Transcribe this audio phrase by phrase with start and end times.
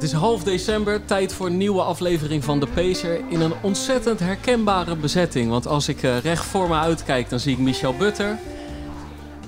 [0.00, 4.20] Het is half december, tijd voor een nieuwe aflevering van De Pacer in een ontzettend
[4.20, 5.50] herkenbare bezetting.
[5.50, 8.38] Want als ik eh, recht voor me uitkijk, dan zie ik Michel Butter.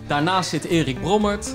[0.06, 1.54] Daarnaast zit Erik Brommert.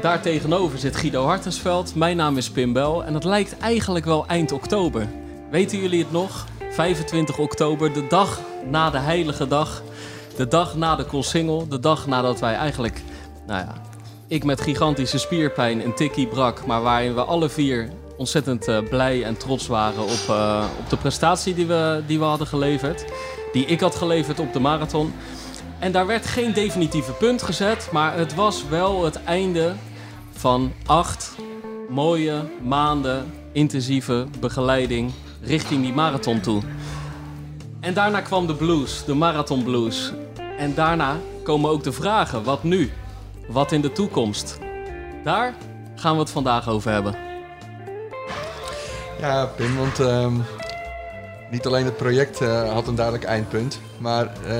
[0.00, 1.94] Daar tegenover zit Guido Hartensveld.
[1.94, 5.08] Mijn naam is Pim Bel en het lijkt eigenlijk wel eind oktober.
[5.50, 6.46] Weten jullie het nog?
[6.70, 9.82] 25 oktober, de dag na de heilige dag.
[10.36, 11.68] De dag na de Koolsingel.
[11.68, 13.02] De dag nadat wij eigenlijk,
[13.46, 13.74] nou ja,
[14.26, 19.24] ik met gigantische spierpijn een tikkie brak, maar waarin we alle vier ontzettend eh, blij
[19.24, 23.04] en trots waren op, eh, op de prestatie die we, die we hadden geleverd.
[23.52, 25.14] Die ik had geleverd op de marathon.
[25.78, 29.74] En daar werd geen definitieve punt gezet, maar het was wel het einde
[30.32, 31.34] van acht
[31.88, 36.62] mooie maanden intensieve begeleiding richting die marathon toe.
[37.80, 40.12] En daarna kwam de blues, de marathon blues.
[40.58, 42.90] En daarna komen ook de vragen, wat nu?
[43.48, 44.58] Wat in de toekomst?
[45.24, 45.54] Daar
[45.94, 47.27] gaan we het vandaag over hebben.
[49.20, 50.32] Ja, Pim, want ehm,
[51.50, 54.50] niet alleen het project eh, had een duidelijk eindpunt, maar eh,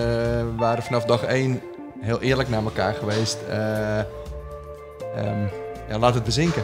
[0.42, 1.60] we waren vanaf dag één
[2.00, 3.38] heel eerlijk naar elkaar geweest.
[3.48, 5.46] Eh, ehm,
[5.88, 6.62] ja, laat het bezinken.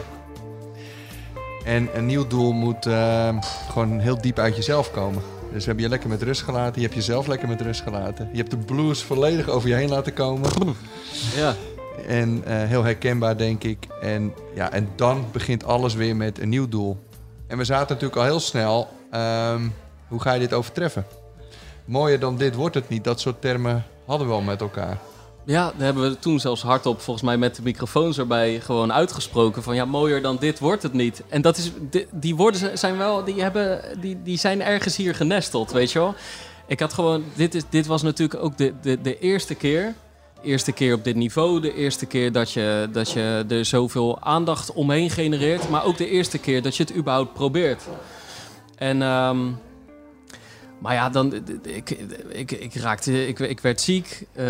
[1.65, 5.21] En een nieuw doel moet ehm, gewoon heel diep uit jezelf komen.
[5.51, 6.75] Dus we hebben je lekker met rust gelaten.
[6.75, 8.29] Je hebt jezelf lekker met rust gelaten.
[8.31, 10.49] Je hebt de blues volledig over je heen laten komen.
[11.35, 11.55] Ja,
[12.07, 13.87] En heel herkenbaar, denk ik.
[14.01, 16.97] En, ja, en dan begint alles weer met een nieuw doel.
[17.47, 18.87] En we zaten natuurlijk al heel snel.
[19.11, 19.67] ehm,
[20.07, 21.05] hoe ga je dit overtreffen?
[21.85, 23.03] Mooier dan dit wordt het niet.
[23.03, 24.97] Dat soort termen hadden we al met elkaar.
[25.45, 29.63] ja daar hebben we toen zelfs hardop, volgens mij met de microfoons erbij, gewoon uitgesproken.
[29.63, 31.23] Van ja, mooier dan dit wordt het niet.
[31.29, 31.71] En dat is,
[32.11, 36.15] die, woorden zijn wel, die, hebben, die, die zijn ergens hier genesteld, weet je wel.
[36.67, 39.93] Ik had gewoon, dit, is, dit was natuurlijk ook de, de, de eerste keer.
[40.45, 44.73] Eerste keer op dit niveau, de eerste keer dat je, dat je er zoveel aandacht
[44.73, 45.69] omheen genereert.
[45.69, 47.83] Maar ook de eerste keer dat je het überhaupt probeert.
[48.75, 49.51] En, ehm,
[50.79, 51.33] maar ja, dan,
[51.63, 51.89] ik,
[52.29, 54.27] ik, ik raakte, ik, ik werd ziek.
[54.33, 54.43] Eh,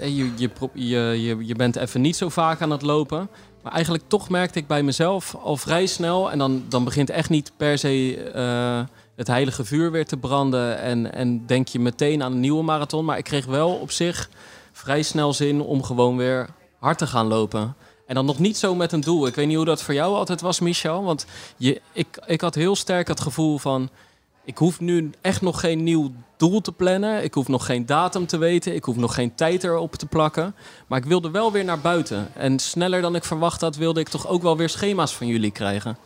[0.00, 3.28] je, je, je, je bent even niet zo vaak aan het lopen.
[3.62, 6.30] Maar eigenlijk toch merkte ik bij mezelf al vrij snel.
[6.30, 10.78] En dan, dan begint echt niet per se eh, het heilige vuur weer te branden.
[10.78, 13.04] En, en denk je meteen aan een nieuwe marathon.
[13.04, 14.28] Maar ik kreeg wel op zich
[14.74, 16.48] vrij snel zin om gewoon weer
[16.78, 17.76] hard te gaan lopen.
[18.06, 19.26] En dan nog niet zo met een doel.
[19.26, 21.04] Ik weet niet hoe dat voor jou altijd was, Michel.
[21.04, 21.26] Want
[21.56, 23.90] je, ik, ik had heel sterk het gevoel van...
[24.44, 27.24] Ik hoef nu echt nog geen nieuw doel te plannen.
[27.24, 28.74] Ik hoef nog geen datum te weten.
[28.74, 30.54] Ik hoef nog geen tijd erop te plakken.
[30.86, 32.28] Maar ik wilde wel weer naar buiten.
[32.34, 35.50] En sneller dan ik verwacht had, wilde ik toch ook wel weer schema's van jullie
[35.50, 35.98] krijgen.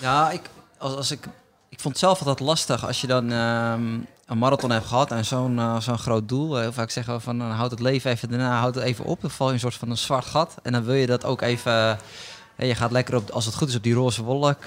[0.00, 1.28] Ja, ik, als, als ik,
[1.68, 5.58] ik vond zelf altijd lastig als je dan ehm, een marathon hebt gehad en zo'n
[5.58, 6.54] eh, zo'n groot doel.
[6.56, 9.04] Eh, Heel vaak zeggen we van nou, houd het leven even daarna, houd het even
[9.04, 9.20] op.
[9.20, 10.54] Dan val je een soort van een zwart gat.
[10.62, 11.98] En dan wil je dat ook even.
[12.56, 14.64] eh, je gaat lekker op, als het goed is, op die roze wolk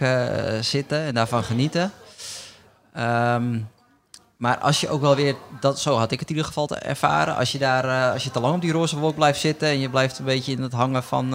[0.61, 1.91] zitten en daarvan genieten.
[2.93, 3.59] Ehm,
[4.37, 6.75] maar als je ook wel weer, dat, zo had ik het in ieder geval te
[6.75, 7.35] ervaren.
[7.35, 9.89] Als je, daar, als je te lang op die roze wolk blijft zitten en je
[9.89, 11.29] blijft een beetje in het hangen van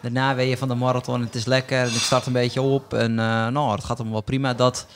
[0.00, 1.20] de naweeën van de marathon.
[1.20, 4.22] Het is lekker en ik start een beetje op en nou, het gaat allemaal wel
[4.22, 4.54] prima.
[4.54, 4.86] Dat,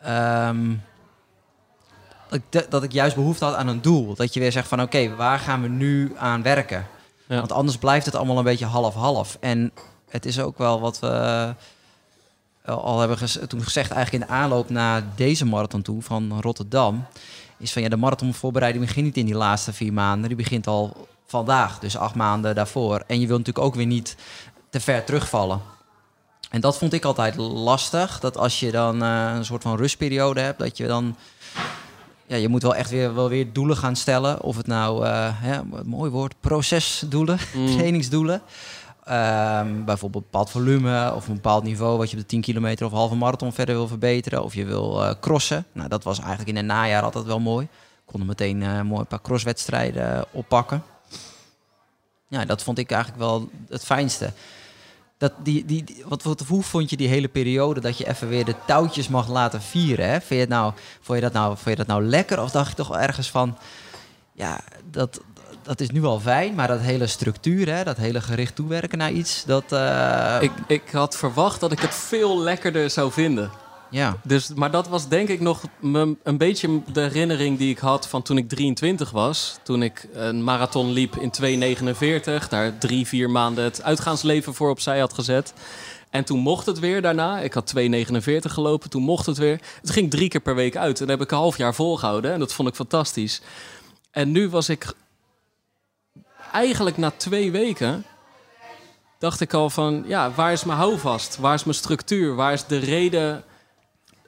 [0.00, 0.74] ehm,
[2.68, 4.14] dat, ik, juist behoefte had aan een doel.
[4.14, 6.86] Dat je weer zegt van oké, waar gaan we nu aan werken?
[7.26, 7.36] Ja.
[7.36, 9.36] Want anders blijft het allemaal een beetje half-half.
[9.40, 9.72] En
[10.08, 11.08] het is ook wel wat we
[12.62, 16.40] eh, al hebben gez- toen gezegd, eigenlijk in de aanloop naar deze marathon toe van
[16.40, 17.06] Rotterdam,
[17.58, 21.08] is van ja, de marathonvoorbereiding begint niet in die laatste vier maanden, die begint al
[21.26, 23.02] vandaag, dus acht maanden daarvoor.
[23.06, 24.16] En je wilt natuurlijk ook weer niet
[24.70, 25.60] te ver terugvallen.
[26.50, 30.40] En dat vond ik altijd lastig, dat als je dan eh, een soort van rustperiode
[30.40, 31.16] hebt, dat je dan
[32.28, 34.42] ja, je moet wel echt weer, wel weer doelen gaan stellen.
[34.42, 37.66] Of het nou, eh ja, mooi woord, procesdoelen, Mm.
[37.66, 38.42] trainingsdoelen.
[39.04, 42.86] Ehm, bijvoorbeeld een bepaald volume of een bepaald niveau wat je op de 10 kilometer
[42.86, 44.42] of halve marathon verder wil verbeteren.
[44.44, 45.64] Of je wil eh, crossen.
[45.72, 47.64] Nou, dat was eigenlijk in het najaar altijd wel mooi.
[47.64, 50.82] Ik kon er meteen eh, mooi een paar crosswedstrijden oppakken.
[52.28, 54.32] Ja, dat vond ik eigenlijk wel het fijnste.
[55.18, 58.44] Dat die, die, wat, wat, hoe vond je die hele periode dat je even weer
[58.44, 60.08] de touwtjes mag laten vieren?
[60.08, 60.20] Hè?
[60.20, 62.42] Vind je nou, vond, je dat nou, je dat nou lekker?
[62.42, 63.58] Of dacht je toch ergens van,
[64.32, 64.60] ja,
[64.90, 65.20] dat,
[65.62, 69.12] dat is nu al fijn, maar dat hele structuur, hè, dat hele gericht toewerken naar
[69.12, 69.72] iets, dat...
[69.72, 73.50] eh, Ik, ik had verwacht dat ik het veel lekkerder zou vinden.
[73.90, 74.16] Ja.
[74.24, 75.62] Dus, maar dat was denk ik nog
[76.22, 79.58] een beetje de herinnering die ik had van toen ik 23 was.
[79.62, 81.32] Toen ik een marathon liep in
[82.44, 82.48] 2,49.
[82.48, 85.52] Daar drie, vier maanden het uitgaansleven voor opzij had gezet.
[86.10, 87.40] En toen mocht het weer daarna.
[87.40, 87.82] Ik had 2,49
[88.40, 89.60] gelopen, toen mocht het weer.
[89.80, 91.00] Het ging drie keer per week uit.
[91.00, 92.32] En dat heb ik een half jaar volgehouden.
[92.32, 93.40] En dat vond ik fantastisch.
[94.10, 94.92] En nu was ik
[96.52, 98.04] eigenlijk na twee weken
[99.18, 101.36] dacht ik al van, ja, waar is mijn houvast?
[101.36, 102.34] Waar is mijn structuur?
[102.34, 103.44] Waar is de reden,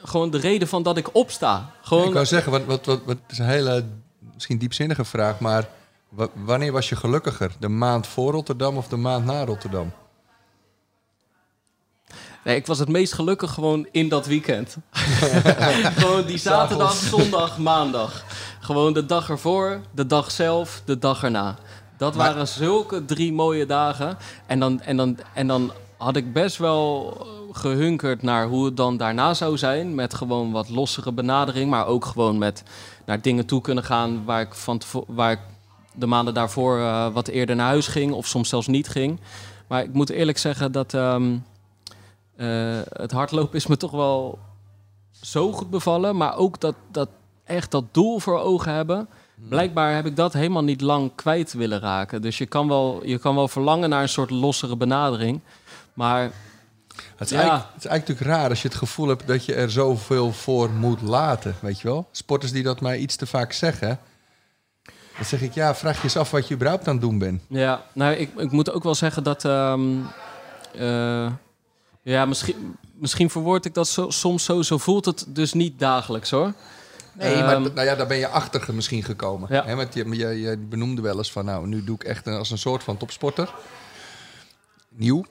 [0.05, 1.71] gewoon de reden van dat ik opsta?
[1.83, 3.85] Gewoon, Ik wou zeggen, wat, wat, wat, wat is een hele
[4.35, 5.69] misschien diepzinnige vraag, maar
[6.09, 7.53] wa- wanneer was je gelukkiger?
[7.59, 9.93] De maand voor Rotterdam of de maand na Rotterdam?
[12.45, 14.77] nee, ik was het meest gelukkig gewoon in dat weekend.
[15.97, 18.25] gewoon die zaterdag, zondag, maandag.
[18.61, 21.57] Gewoon de dag ervoor, de dag zelf, de dag erna.
[21.99, 24.17] Dat Maar- waren zulke drie mooie dagen.
[24.47, 27.17] En dan, en, dan, en dan had ik best wel
[27.53, 29.95] gehunkerd naar hoe het dan daarna zou zijn.
[29.95, 31.71] Met gewoon wat lossere benadering.
[31.71, 32.63] Maar ook gewoon met
[33.07, 35.41] naar dingen toe kunnen gaan waar ik, van waar ik
[35.95, 38.13] de maanden daarvoor eh, wat eerder naar huis ging.
[38.13, 39.21] Of soms zelfs niet ging.
[39.67, 41.37] Maar ik moet eerlijk zeggen dat ehm,
[42.37, 44.39] eh, het hardlopen is me toch wel
[45.11, 46.17] zo goed bevallen.
[46.17, 47.09] Maar ook dat, dat
[47.45, 49.09] echt dat doel voor ogen hebben.
[49.49, 52.23] Blijkbaar heb ik dat helemaal niet lang kwijt willen raken.
[52.23, 55.41] Dus je kan wel, je kan wel verlangen naar een soort lossere benadering.
[55.95, 56.31] Maar
[57.17, 57.37] Het is, Ja.
[57.43, 60.33] eigenlijk, het is eigenlijk natuurlijk raar als je het gevoel hebt dat je er zoveel
[60.33, 62.09] voor moet laten, weet je wel?
[62.13, 63.99] Sporters die dat mij iets te vaak zeggen,
[65.17, 67.43] dan zeg ik, ja, vraag je eens af wat je überhaupt aan het doen bent.
[67.49, 69.45] Ja, nou, ik, ik moet ook wel zeggen dat.
[69.45, 69.81] ehm,
[70.75, 71.31] eh,
[72.03, 74.63] ja, misschien, misschien verwoord ik dat zo, soms zo.
[74.63, 76.53] Zo voelt het dus niet dagelijks hoor.
[77.13, 79.49] Nee, maar Ehm, nou ja, daar ben je achter misschien gekomen.
[79.53, 79.65] Ja.
[79.65, 82.35] Hè, want je, je, je benoemde wel eens van, nou, nu doe ik echt een-
[82.37, 83.55] als een soort van topsporter.
[84.89, 85.25] Nieuw,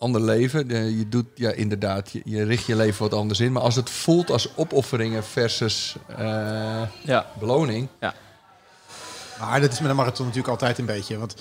[0.00, 0.68] ander leven.
[0.68, 3.52] De- je doet, ja, inderdaad, je, je richt je leven wat anders in.
[3.52, 7.88] Maar als het voelt als opofferingen versus eh, Ja, beloning.
[9.40, 11.18] Maar dat is met een marathon natuurlijk altijd een beetje.
[11.18, 11.34] Want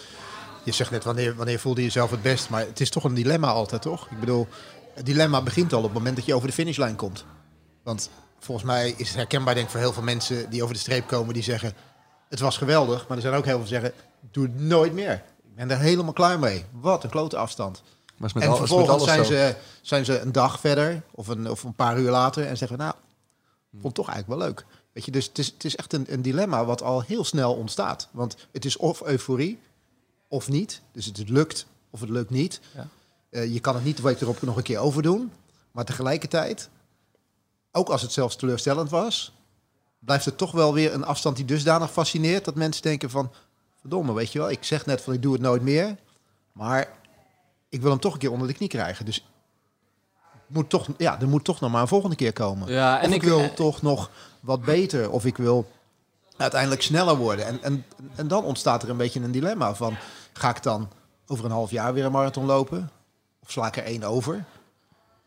[0.64, 2.50] je zegt net, wanneer, wanneer voelde je jezelf het best?
[2.50, 4.08] Maar het is toch een dilemma altijd, toch?
[4.12, 4.48] Ik bedoel,
[4.94, 7.26] het dilemma begint al op het moment dat je over de finishlijn komt.
[7.84, 8.10] Want
[8.40, 11.08] volgens mij is het herkenbaar, denk ik, voor heel veel mensen die over de streep
[11.08, 11.74] komen, die zeggen,
[12.30, 13.08] het was geweldig.
[13.08, 13.94] Maar er zijn ook heel veel die zeggen,
[14.32, 15.14] doe het nooit meer.
[15.44, 16.66] Ik ben er helemaal klaar mee.
[16.72, 17.84] Wat een klote afstand.
[18.19, 19.31] Maar met en al- is met vervolgens zijn zo.
[19.31, 22.77] ze, zijn ze een dag verder of een, of een paar uur later en zeggen,
[22.77, 22.94] nou,
[23.71, 24.66] vond het toch eigenlijk wel leuk.
[24.94, 27.54] Weet je, dus het is, het is echt een, een dilemma wat al heel snel
[27.54, 28.07] ontstaat.
[28.12, 29.60] Want het is of euforie
[30.27, 30.81] of niet.
[30.92, 32.60] Dus het lukt of het lukt niet.
[32.75, 32.88] Ja.
[33.30, 35.31] Eh, je kan het niet de week erop nog een keer overdoen.
[35.71, 36.69] Maar tegelijkertijd,
[37.71, 39.33] ook als het zelfs teleurstellend was,
[40.00, 43.31] blijft het toch wel weer een afstand die dusdanig fascineert dat mensen denken van,
[43.80, 45.95] verdomme, weet je wel, ik zeg net van ik doe het nooit meer,
[46.51, 46.98] maar
[47.69, 49.06] ik wil hem toch een keer onder de knie krijgen.
[49.06, 49.25] Dus
[50.48, 52.71] moet toch, ja, er moet toch nog maar een volgende keer komen.
[52.71, 55.10] ja en ik, ik wil toch nog wat beter.
[55.12, 55.71] Of ik wil
[56.38, 57.45] uiteindelijk sneller worden.
[57.45, 57.86] En, en,
[58.16, 59.95] en dan ontstaat er een beetje een dilemma van...
[60.33, 60.89] ga ik dan
[61.27, 62.89] over een half jaar weer een marathon lopen?
[63.44, 64.44] Of sla ik er één over?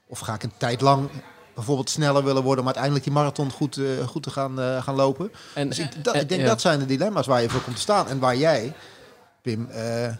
[0.06, 1.10] Of ga ik een tijd lang
[1.54, 2.60] bijvoorbeeld sneller willen worden...
[2.60, 5.32] om uiteindelijk die marathon goed, eh, goed te gaan, eh, gaan lopen?
[5.54, 6.46] En, Dus ik, dat, en- ik denk ja.
[6.46, 8.08] dat zijn de dilemma's waar je voor komt te staan.
[8.08, 8.72] En waar jij,
[9.42, 10.12] Pim, eh,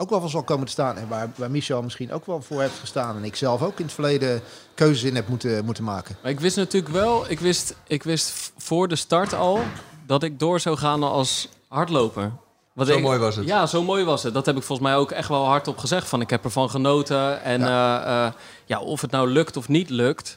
[0.00, 0.96] ook wel van zal komen te staan.
[0.96, 3.16] En waar, waar Michel misschien ook wel voor heeft gestaan.
[3.16, 4.40] En ik zelf ook in het verleden
[4.74, 6.16] keuzes in heb moeten, moeten maken.
[6.22, 9.60] Maar ik wist natuurlijk wel, ik wist, ik wist voor de start al
[10.06, 12.32] dat ik door zou gaan als hardloper.
[12.72, 13.46] Wat Zo ik- mooi was het.
[13.46, 14.34] Ja, zo mooi was het.
[14.34, 16.08] Dat heb ik volgens mij ook echt wel hardop gezegd.
[16.08, 17.42] Van ik heb ervan genoten.
[17.42, 18.34] En ja.
[18.64, 20.36] ja, of het nou lukt of niet lukt.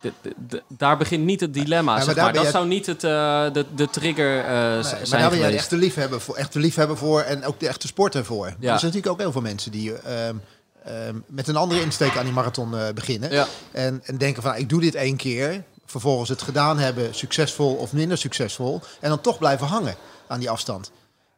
[0.00, 1.94] De- de- de- daar begint niet het dilemma.
[1.94, 2.32] maar zeg maar.
[2.32, 3.10] Dat je- zou niet het, eh,
[3.52, 5.54] de, de trigger Nee, zijn maar daar ben jij de geweest.
[5.58, 8.46] echte liefhebber voor, echte liefhebber voor en ook de echte sporter voor.
[8.46, 10.34] Er zijn natuurlijk ook heel veel mensen die ehm,
[10.84, 13.30] ehm, met een andere insteek aan die marathon eh, beginnen.
[13.32, 13.46] Ja.
[13.72, 15.62] En, en denken van, nou, ik doe dit één keer.
[15.86, 18.80] Vervolgens het gedaan hebben, succesvol of minder succesvol.
[19.00, 19.94] En dan toch blijven hangen
[20.26, 20.90] aan die afstand.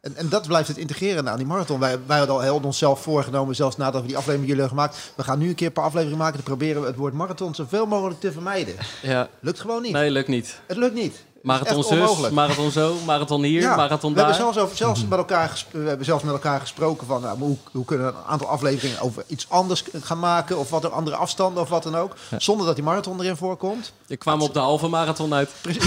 [0.03, 1.79] En, en dat blijft het integreren aan die marathon.
[1.79, 5.11] Wij, wij hadden al heel onszelf voorgenomen, zelfs nadat we die aflevering jullie hebben gemaakt.
[5.15, 6.35] We gaan nu een keer een paar afleveringen maken.
[6.35, 8.75] Dan proberen we het woord marathon zoveel mogelijk te vermijden.
[9.01, 9.29] Ja.
[9.39, 9.91] Lukt gewoon niet.
[9.91, 10.59] Nee, lukt niet.
[10.67, 11.23] Het lukt niet.
[11.43, 14.43] Marathon zus, marathon zo, marathon hier, Ja, marathon we hebben daar.
[14.53, 17.85] zelfs, over, zelfs, met elkaar we hebben zelfs met elkaar gesproken van nou, hoe, hoe
[17.85, 21.63] kunnen we een aantal afleveringen over iets anders gaan maken of wat er andere afstanden
[21.63, 22.15] of wat dan ook.
[22.37, 23.93] Zonder dat die marathon erin voorkomt.
[24.05, 25.49] Je kwam op de halve marathon uit.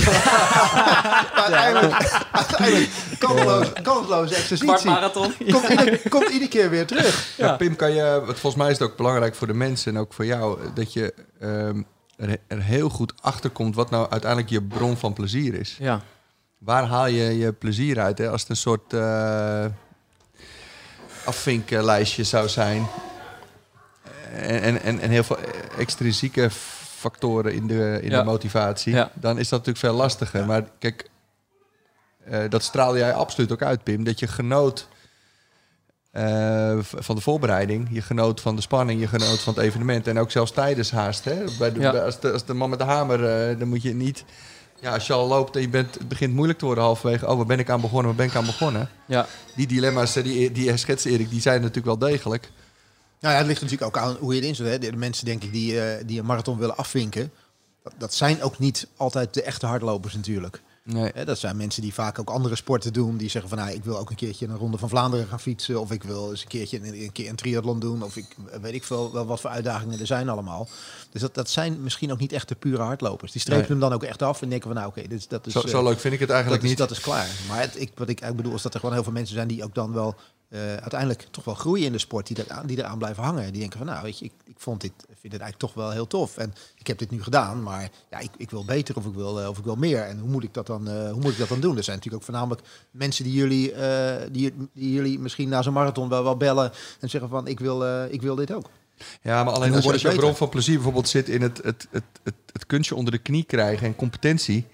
[1.36, 2.90] Maar uiteindelijk, uiteindelijk
[3.82, 4.90] kansloos, exercitie.
[4.90, 5.34] marathon.
[5.50, 7.34] Komt ieder, komt iedere keer weer terug.
[7.36, 7.46] Ja.
[7.46, 7.56] Ja.
[7.56, 10.24] Pim, kan je, volgens mij is het ook belangrijk voor de mensen en ook voor
[10.26, 11.82] jou, eh, dat je ehm,
[12.16, 15.76] er, er heel goed achter komt wat nou uiteindelijk je bron van plezier is.
[15.78, 16.00] Ja.
[16.58, 18.18] Waar haal je je plezier uit?
[18.18, 18.30] Hè?
[18.30, 19.64] Als het een soort eh
[21.24, 22.86] afvinklijstje zou zijn.
[24.32, 25.38] En, en, en, heel veel
[25.78, 26.50] extrinsieke
[26.96, 28.18] factoren in de, in Ja.
[28.18, 29.10] de motivatie, Ja.
[29.14, 30.46] dan is dat natuurlijk veel lastiger.
[30.46, 31.10] Maar kijk,
[32.24, 34.04] eh, dat straalde jij absoluut ook uit, Pim.
[34.04, 34.88] Dat je genoot
[36.16, 40.06] eh, van de voorbereiding, je genoot van de spanning, je genoot van het evenement.
[40.06, 41.24] En ook zelfs tijdens haast.
[41.24, 41.34] Hè?
[41.58, 41.90] Bij de, Ja.
[41.90, 44.24] bij- als, de, als de man met de hamer, eh, dan moet je niet...
[44.80, 47.26] Ja, als je al loopt en je bent, het begint moeilijk te worden halverwege.
[47.26, 48.06] Oh, waar ben ik aan begonnen?
[48.06, 48.88] Waar ben ik aan begonnen?
[49.06, 52.50] Ja, Die dilemma's eh, die, die schetst, Erik, die zijn natuurlijk wel degelijk.
[53.20, 54.66] Nou ja, het ligt natuurlijk ook aan hoe je erin zit.
[54.66, 54.78] Hè.
[54.78, 57.32] De mensen, denk ik, die, eh, die een marathon willen afvinken...
[57.82, 60.62] Dat, dat zijn ook niet altijd de echte hardlopers natuurlijk.
[60.88, 61.24] Nee.
[61.24, 63.16] Dat zijn mensen die vaak ook andere sporten doen.
[63.16, 65.80] Die zeggen van, nou, ik wil ook een keertje een ronde van Vlaanderen gaan fietsen.
[65.80, 68.02] Of ik wil eens een keertje een, een, keer een triathlon doen.
[68.02, 70.68] Of ik weet ik veel wel wat voor uitdagingen er zijn allemaal.
[71.10, 73.32] Dus dat, dat zijn misschien ook niet echt de pure hardlopers.
[73.32, 73.70] Die strepen Nee.
[73.70, 75.52] hem dan ook echt af en denken van, nou, oké, dit is- dat is...
[75.52, 76.88] Zo, eh, zo leuk vind ik het eigenlijk dat is, niet.
[76.88, 77.28] Dat is klaar.
[77.48, 79.48] Maar het, ik, wat ik eigenlijk bedoel is dat er gewoon heel veel mensen zijn
[79.48, 80.14] die ook dan wel
[80.48, 83.50] eh, uiteindelijk toch wel groeien in de sport, die, eraan, die eraan blijven hangen.
[83.52, 84.92] Die denken van nou, weet je, ik, ik vond dit,
[85.28, 86.36] vind dit eigenlijk toch wel heel tof.
[86.36, 89.40] En ik heb dit nu gedaan, maar ja, ik, ik wil beter of ik wil,
[89.40, 90.02] eh, of ik wil meer.
[90.02, 91.76] En hoe moet ik dat dan, eh, hoe moet ik dat dan doen?
[91.76, 95.72] Er zijn natuurlijk ook voornamelijk mensen die jullie, eh, die, die jullie misschien na zo'n
[95.72, 98.70] marathon wel, wel bellen en zeggen van ik wil, ik wil dit ook.
[99.22, 100.22] Ja, maar alleen als, als je beter?
[100.22, 103.44] bron van plezier bijvoorbeeld zit in het, het, het, het, het kunstje onder de knie
[103.44, 104.66] krijgen en competentie.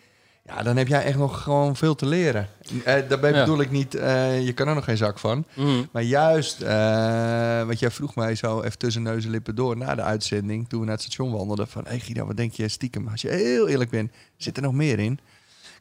[0.45, 2.49] Ja, dan heb jij echt nog gewoon veel te leren.
[2.85, 3.39] Eh, daarbij Ja.
[3.45, 5.45] bedoel ik niet, eh, je kan er nog geen zak van.
[5.55, 5.83] Mhm.
[5.93, 9.95] Maar juist, eh wat jij vroeg mij zo even tussen neus en lippen door na
[9.95, 12.69] de uitzending, toen we naar het station wandelden, van hé hey Guido, wat denk je
[12.69, 13.09] stiekem?
[13.09, 15.19] Als je heel eerlijk bent, zit er nog meer in?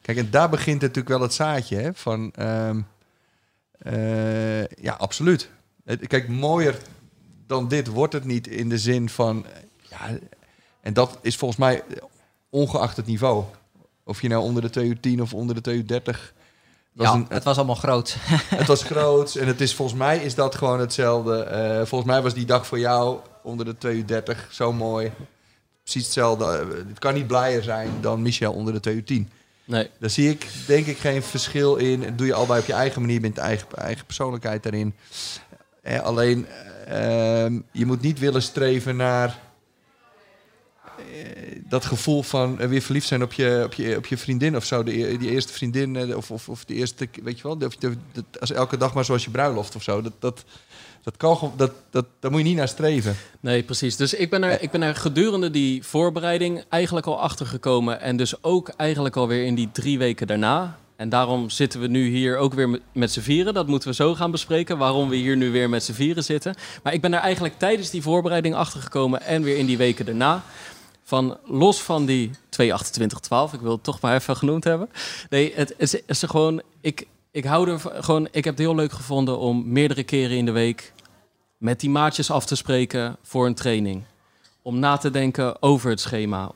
[0.02, 2.80] Kijk, en daar begint natuurlijk wel het zaadje hè, van, ehm,
[3.78, 5.50] eh, ja, absoluut.
[6.06, 6.76] Kijk, mooier
[7.46, 9.46] dan dit wordt het niet in de zin van,
[9.88, 9.98] ja,
[10.80, 11.82] en dat is volgens mij
[12.50, 13.44] ongeacht het niveau.
[14.04, 16.32] Of je nou onder de 2 uur 10 of onder de 2 uur 30.
[16.94, 18.16] Dat Ja, is een- het was allemaal groot.
[18.54, 21.42] het was groot en het is volgens mij is dat gewoon hetzelfde.
[21.42, 25.12] Eh, volgens mij was die dag voor jou onder de 2 uur 30 zo mooi.
[25.82, 26.44] Precies hetzelfde.
[26.44, 29.30] Eh, het kan niet blijer zijn dan Michel onder de 2 uur 10.
[29.64, 29.90] Nee.
[30.00, 32.00] Daar zie ik denk ik geen verschil in.
[32.00, 34.94] Dat doe je allebei op je eigen manier, bent eigen, eigen persoonlijkheid daarin.
[35.82, 36.46] Eh, alleen,
[36.86, 39.38] eh, ehm, je moet niet willen streven naar
[41.68, 44.64] dat gevoel van eh, weer verliefd zijn op je, op je, op je vriendin of
[44.64, 44.82] zo.
[44.82, 47.70] De, e- die eerste vriendin eh, of, of, of de eerste, weet je wel, de,
[47.78, 50.02] de- de- als elke dag maar zoals je bruiloft of zo.
[50.02, 50.44] Dat, dat,
[51.02, 53.16] dat kan gewoon, dat, dat, daar moet je niet naar streven.
[53.40, 53.96] Nee, precies.
[53.96, 58.00] Dus ik ben, er, ik ben er gedurende die voorbereiding eigenlijk al achter gekomen.
[58.00, 60.80] En dus ook eigenlijk alweer in die drie weken daarna.
[60.96, 63.54] En daarom zitten we nu hier ook weer met, met z'n vieren.
[63.54, 66.54] Dat moeten we zo gaan bespreken, waarom we hier nu weer met z'n vieren zitten.
[66.82, 70.04] Maar ik ben er eigenlijk tijdens die voorbereiding achter gekomen en weer in die weken
[70.06, 70.42] daarna.
[71.12, 74.90] Van los van die 22812, ik wil het toch maar even genoemd hebben.
[75.30, 75.74] Nee, het
[76.06, 76.62] is, gewoon.
[76.80, 78.28] Ik, ik hou er gewoon.
[78.30, 80.92] Ik heb het heel leuk gevonden om meerdere keren in de week
[81.58, 84.02] met die maatjes af te spreken voor een training.
[84.62, 86.50] Om na te denken over het schema.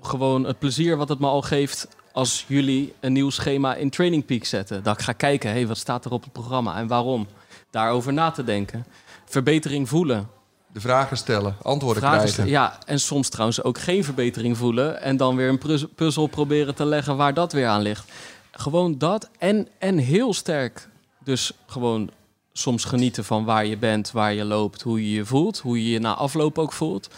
[0.00, 4.24] Gewoon het plezier wat het me al geeft als jullie een nieuw schema in Training
[4.24, 4.82] Peak zetten.
[4.82, 7.26] Dat ik ga kijken, hé, hey, wat staat er op het programma en waarom?
[7.70, 8.86] Daarover na te denken.
[9.24, 10.28] Verbetering voelen.
[10.74, 12.46] De vragen stellen, antwoorden Vragen krijgen.
[12.46, 15.00] Ja, en soms trouwens ook geen verbetering voelen.
[15.00, 18.12] En dan weer een puzz- puzzel proberen te leggen waar dat weer aan ligt.
[18.50, 19.28] Gewoon dat.
[19.38, 20.88] En, en heel sterk.
[21.24, 22.10] Dus gewoon
[22.52, 25.58] soms genieten van waar je bent, waar je loopt, hoe je je voelt.
[25.58, 27.08] Hoe je je na afloop ook voelt.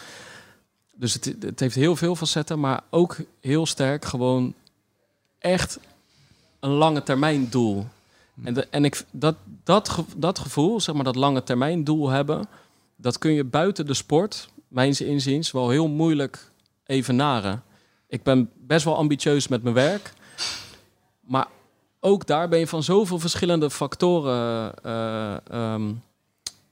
[0.94, 2.60] Dus het, het heeft heel veel facetten.
[2.60, 4.54] Maar ook heel sterk gewoon
[5.38, 5.78] echt
[6.60, 7.86] een lange termijn doel.
[8.44, 9.34] En, de, en ik, dat,
[9.64, 12.48] dat, dat gevoel, zeg maar dat lange termijn doel hebben
[12.96, 16.50] dat kun je buiten de sport, mijns inziens, wel heel moeilijk
[16.86, 17.62] evenaren.
[18.08, 20.12] Ik ben best wel ambitieus met mijn werk.
[21.20, 21.46] Maar
[22.00, 25.92] ook daar ben je van zoveel verschillende factoren, ehm,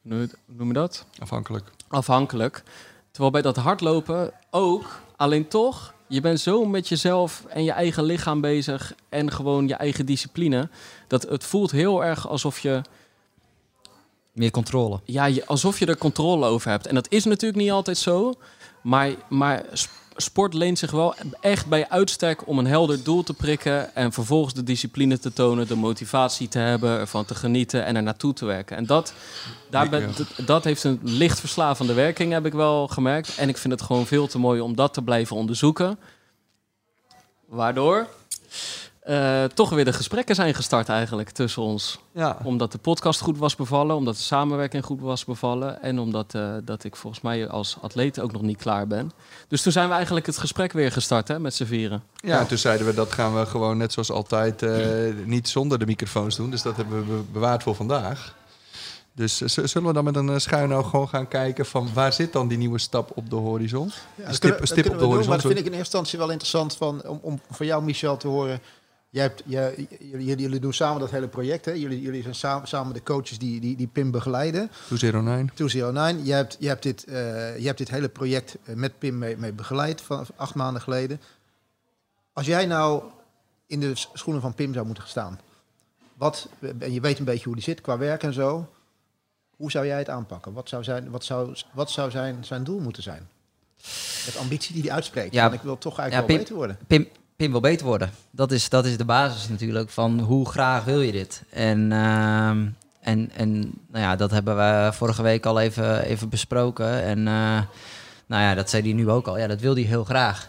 [0.02, 1.07] hoe noem je dat?
[1.19, 1.71] Afhankelijk.
[1.88, 2.62] Afhankelijk.
[3.11, 8.04] Terwijl bij dat hardlopen ook, alleen toch, je bent zo met jezelf en je eigen
[8.04, 10.69] lichaam bezig en gewoon je eigen discipline.
[11.07, 12.81] Dat het voelt heel erg alsof je
[14.35, 15.00] Meer controle.
[15.05, 16.87] ja, je, alsof je er controle over hebt.
[16.87, 18.35] En dat is natuurlijk niet altijd zo.
[18.83, 23.35] Maar, maar sp- sport leent zich wel echt bij uitstek om een helder doel te
[23.35, 23.95] prikken.
[23.95, 28.03] En vervolgens de discipline te tonen, de motivatie te hebben, ervan te genieten en er
[28.03, 28.76] naartoe te werken.
[28.76, 29.14] En dat,
[29.71, 30.14] daar ben,
[30.47, 33.37] dat heeft een licht verslavende werking, heb ik wel gemerkt.
[33.37, 35.99] En ik vind het gewoon veel te mooi om dat te blijven onderzoeken.
[37.47, 38.09] Waardoor
[39.04, 42.38] eh, toch weer de gesprekken zijn gestart eigenlijk tussen ons Ja.
[42.44, 46.54] omdat de podcast goed was bevallen, omdat de samenwerking goed was bevallen en omdat eh,
[46.64, 49.11] dat ik volgens mij als atleet ook nog niet klaar ben.
[49.49, 52.02] Dus toen zijn we eigenlijk het gesprek weer gestart hè, met z'n vieren.
[52.16, 54.76] Ja, en toen zeiden we dat gaan we gewoon net zoals altijd eh,
[55.25, 56.50] niet zonder de microfoons doen.
[56.50, 58.34] Dus dat hebben we be- bewaard voor vandaag.
[59.16, 62.49] Dus zullen we dan met een schuin oog gewoon gaan kijken van waar zit dan
[62.49, 63.92] die nieuwe stap op de horizon?
[64.14, 65.28] Ja, stip, kunnen- op de we doen, horizon.
[65.28, 68.16] maar dat vind ik in eerste instantie wel interessant van, om, om van jou, Michel,
[68.16, 68.61] te horen.
[69.14, 71.64] Jij hebt, jij, jullie, jullie doen samen dat hele project.
[71.64, 71.73] Hè?
[71.73, 74.71] Jullie, jullie zijn samen, samen de coaches die, die, die Pim begeleiden.
[74.87, 75.54] 209.
[75.54, 76.25] 209.
[76.25, 77.14] Jij hebt, jij hebt, dit, eh,
[77.56, 81.21] jij hebt dit hele project eh, met Pim mee, mee begeleid van acht maanden geleden.
[82.33, 83.02] Als jij nou
[83.66, 85.40] in de schoenen van Pim zou moeten staan.
[86.14, 88.68] Wat, en je weet een beetje hoe die zit qua werk en zo.
[89.56, 90.52] Hoe zou jij het aanpakken?
[90.52, 93.28] Wat zou zijn, wat zou, wat zou zijn, zijn doel moeten zijn?
[94.26, 95.35] Met ambitie die hij uitspreekt.
[95.35, 96.78] Ja, Want ik wil toch eigenlijk ja, wel Pim- beter worden.
[96.87, 98.11] Pim, Pim wil beter worden.
[98.31, 101.43] Dat is, dat is de basis natuurlijk van hoe graag wil je dit.
[101.50, 102.67] En, ehm,
[103.00, 103.50] en, en
[103.88, 107.03] nou ja, dat hebben we vorige week al even, even besproken.
[107.03, 107.62] En eh,
[108.26, 109.38] nou ja, dat zei hij nu ook al.
[109.38, 110.49] Ja, dat wil hij heel graag.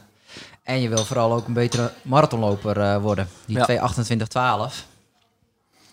[0.64, 3.28] En je wil vooral ook een betere marathonloper eh, worden.
[3.46, 4.70] Die Ja.
[4.72, 4.86] 2.28.12.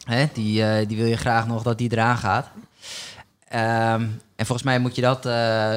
[0.04, 2.48] Hè, die, eh, die wil je graag nog dat die eraan gaat.
[3.48, 4.06] Ehm,
[4.36, 5.28] en volgens mij moet je dat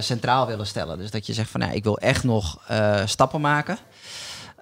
[0.03, 0.97] centraal willen stellen.
[0.97, 2.61] Dus dat je zegt van ja, ik wil echt nog
[3.05, 3.77] stappen maken.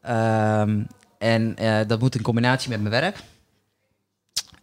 [0.04, 0.84] Ehm,
[1.18, 3.24] en eh, dat moet in combinatie met mijn werk.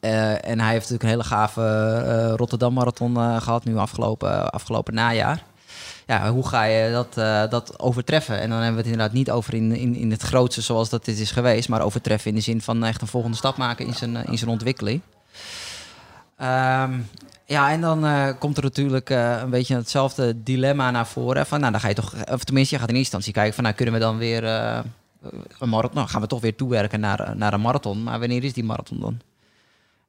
[0.00, 1.62] Eh, en hij heeft natuurlijk een hele gave
[2.06, 5.42] eh, Rotterdam Marathon eh, gehad, nu afgelopen, afgelopen najaar.
[6.06, 7.14] Ja, hoe ga je dat,
[7.50, 8.40] dat overtreffen?
[8.40, 11.04] En dan hebben we het inderdaad niet over in, in, in het grootste zoals dat
[11.04, 13.94] dit is geweest, maar overtreffen in de zin van echt een volgende stap maken in
[13.94, 15.00] zijn, in zijn ontwikkeling.
[16.36, 16.98] Ehm,
[17.44, 18.04] ja, en dan
[18.38, 21.46] komt er natuurlijk een beetje hetzelfde dilemma naar voren.
[21.46, 23.64] Van, nou, dan ga je toch, of tenminste, je gaat in eerste instantie kijken van,
[23.64, 24.42] nou, kunnen we dan weer
[25.58, 28.02] een marathon, nou, gaan we toch weer toewerken naar, naar een marathon.
[28.02, 29.20] Maar wanneer is die marathon dan?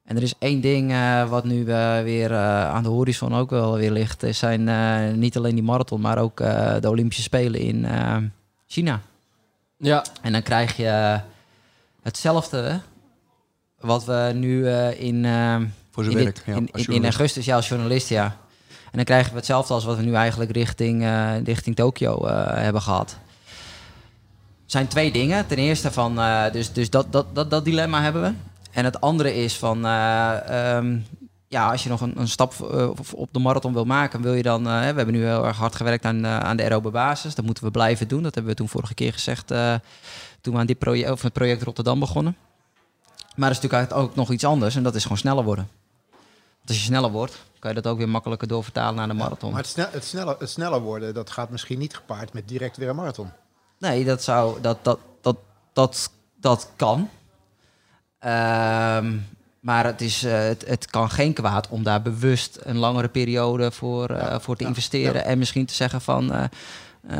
[0.04, 3.50] En er is één ding eh, wat nu eh, weer eh, aan de horizon ook
[3.50, 4.22] wel weer ligt.
[4.22, 7.86] Er zijn eh, niet alleen die marathon, maar ook eh, de Olympische Spelen in
[8.66, 9.00] China.
[9.76, 11.20] Ja, En dan krijg je
[12.02, 12.80] hetzelfde
[13.80, 15.24] wat we nu eh, in,
[15.90, 16.34] Voor zijn in, werk.
[16.36, 18.24] dit- ja, in, in, augustus, ja, als journalist, ja.
[18.68, 22.56] En dan krijgen we hetzelfde als wat we nu eigenlijk richting, eh, richting Tokio eh,
[22.62, 23.18] hebben gehad.
[24.72, 25.46] Zijn twee dingen.
[25.46, 28.32] Ten eerste van, eh, dus, dus dat, dat, dat, dilemma hebben we.
[28.70, 30.98] En het andere is van, eh, ehm,
[31.48, 34.42] ja, als je nog een, een stap eh, op de marathon wil maken, wil je
[34.42, 37.34] dan, we hebben nu heel erg hard gewerkt aan, aan de aerobe basis.
[37.34, 38.22] Dat moeten we blijven doen.
[38.22, 39.46] Dat hebben we toen vorige keer gezegd,
[40.40, 42.36] toen we aan dit project, het project Rotterdam begonnen.
[43.36, 45.68] Maar er is natuurlijk ook nog iets anders en dat is gewoon sneller worden.
[46.10, 49.52] Want als je sneller wordt, kan je dat ook weer makkelijker doorvertalen naar de marathon.
[49.52, 52.88] Maar het, het, sneller, het sneller worden, dat gaat misschien niet gepaard met direct weer
[52.88, 53.30] een marathon.
[53.82, 55.36] Nee, dat zou dat dat dat
[55.72, 57.08] dat dat kan.
[58.18, 59.16] Ehm,
[59.60, 63.70] maar het, is, eh, het, het kan geen kwaad om daar bewust een langere periode
[63.70, 65.24] voor, eh, Ja, voor te ja, investeren.
[65.24, 66.44] En misschien te zeggen van eh,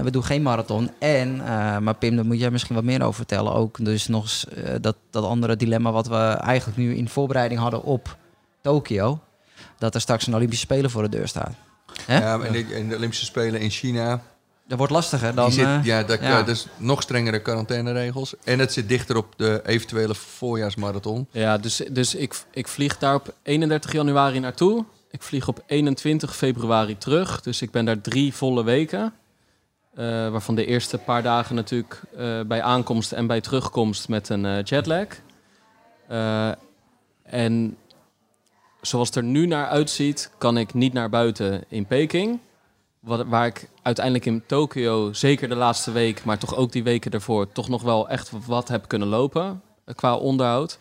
[0.02, 0.90] we doen geen marathon.
[0.98, 3.52] En, eh, maar Pim, daar moet jij misschien wat meer over vertellen.
[3.52, 4.46] Ook dus nog eens,
[4.80, 8.16] dat, dat andere dilemma wat we eigenlijk nu in voorbereiding hadden op
[8.60, 9.20] Tokio.
[9.78, 11.54] Dat er straks een Olympische Spelen voor de deur staat.
[12.06, 12.18] Hè?
[12.18, 14.22] Ja, en de, en de Olympische Spelen in China.
[14.66, 15.52] Dat wordt lastiger dan...
[15.52, 16.28] zit, eh, ja, daar, ja.
[16.28, 16.42] ja.
[16.42, 18.34] dus nog strengere quarantaineregels.
[18.44, 21.26] En het zit dichter op de eventuele voorjaarsmarathon.
[21.30, 24.84] ja dus, dus ik, ik vlieg daar op 31 januari naartoe.
[25.10, 27.40] Ik vlieg op 21 februari terug.
[27.40, 29.12] Dus ik ben daar drie volle weken.
[29.94, 34.46] Eh, waarvan de eerste paar dagen natuurlijk eh, bij aankomst en bij terugkomst met een
[34.46, 35.06] eh, jetlag.
[36.08, 36.50] Eh,
[37.22, 37.76] en
[38.80, 42.38] zoals het er nu naar uitziet, kan ik niet naar buiten in Peking.
[43.02, 47.10] Wat, waar ik uiteindelijk in Tokio, zeker de laatste week, maar toch ook die weken
[47.10, 50.78] daarvoor, toch nog wel echt wat heb kunnen lopen eh, qua onderhoud.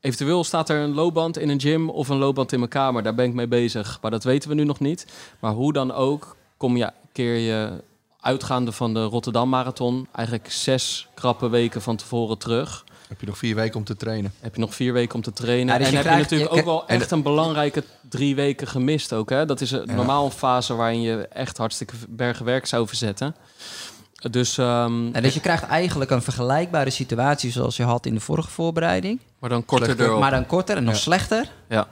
[0.00, 3.02] Eventueel staat er een loopband in een gym of een loopband in mijn kamer.
[3.02, 5.06] Daar ben ik mee bezig, maar dat weten we nu nog niet.
[5.40, 7.82] Maar hoe dan ook, kom je, keer je
[8.20, 12.84] uitgaande van de Rotterdam Marathon eigenlijk zes krappe weken van tevoren terug.
[13.12, 14.32] Heb je nog vier weken om te trainen.
[14.40, 15.66] Heb je nog vier weken om te trainen.
[15.72, 18.34] Ja, dus en je heb krijgt- je natuurlijk je- ook wel echt een belangrijke drie
[18.34, 19.30] weken gemist ook.
[19.30, 19.46] Hè?
[19.46, 19.94] Dat is een, Ja.
[19.94, 23.34] normaal een fase waarin je echt hartstikke bergen werk zou verzetten.
[24.30, 28.20] Dus, ehm, En dus je krijgt eigenlijk een vergelijkbare situatie zoals je had in de
[28.20, 29.20] vorige voorbereiding.
[29.38, 30.20] maar dan korter erop.
[30.20, 31.00] Maar dan korter en nog Ja.
[31.00, 31.50] slechter.
[31.68, 31.86] Ja.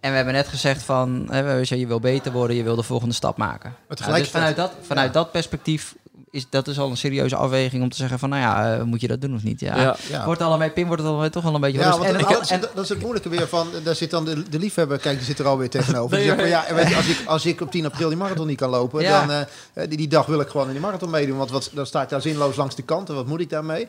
[0.00, 2.76] En we hebben net gezegd van, hè, we zeggen, je wil beter worden, je wil
[2.76, 3.70] de volgende stap maken.
[3.70, 4.42] Maar Ja, dus tegelijkertijd...
[4.44, 5.94] vanuit dat, vanuit dat perspectief
[6.36, 9.00] is dat is al een serieuze afweging om te zeggen van, nou ja, eh, moet
[9.00, 9.60] je dat doen of niet?
[9.60, 9.80] Ja.
[9.80, 9.96] Ja.
[10.10, 10.24] ja.
[10.24, 12.50] Wordt allemaal, Pim wordt het allemaal toch wel een beetje Ja, want En dat, is,
[12.50, 15.26] en- dat is het moeilijke weer van, daar zit dan de, de liefhebber, kijk, die
[15.26, 16.16] zit er alweer tegenover.
[16.16, 18.46] Die zegt van, ja, weet je, als, ik, als ik op 10 april die marathon
[18.46, 19.26] niet kan lopen, Ja.
[19.26, 21.86] dan eh, die, die dag wil ik gewoon in die marathon meedoen, want wat, dan
[21.86, 23.86] sta ik daar zinloos langs de kant en wat moet ik daarmee?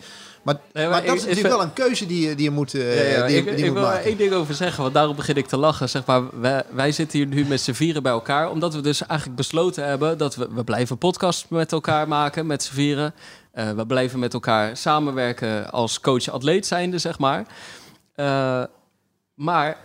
[0.48, 2.52] Maar, Nee, maar, maar dat ik- is natuurlijk wel een keuze die, je- die je
[2.52, 4.06] moet, eh, Ja, ja, die, je- ik, die ik moet wil er maken.
[4.06, 5.90] één ding over zeggen, want daarom begin ik te lachen.
[5.90, 9.06] Zeg maar, wij, wij zitten hier nu met z'n vieren bij elkaar, omdat we dus
[9.06, 13.14] eigenlijk besloten hebben dat we, we blijven podcasts met elkaar maken, met z'n vieren.
[13.52, 17.46] Eh, we blijven met elkaar samenwerken als coach-atleet zijnde, zeg maar.
[18.16, 18.64] Eh,
[19.34, 19.78] maar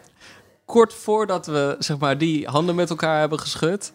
[0.65, 3.93] kort voordat we zeg maar, die handen met elkaar hebben geschud,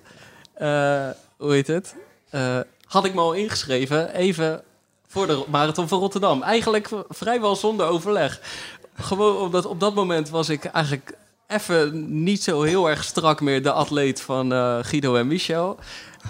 [1.38, 1.96] hoe heet het?
[2.88, 4.62] Had ik me al ingeschreven, even
[5.18, 6.42] voor de marathon van Rotterdam.
[6.42, 8.42] Eigenlijk vrijwel zonder overleg.
[8.96, 11.14] Gewoon omdat op dat moment was ik eigenlijk
[11.48, 15.78] even niet zo heel erg strak meer de atleet van eh, Guido en Michel.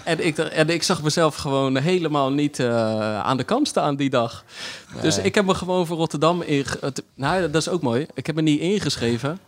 [0.04, 4.10] En ik, en ik zag mezelf gewoon helemaal niet eh, aan de kant staan die
[4.10, 4.44] dag.
[5.02, 6.92] Dus ik heb me gewoon voor Rotterdam inge...
[7.14, 8.06] Nou, dat is ook mooi.
[8.14, 9.40] Ik heb me niet ingeschreven.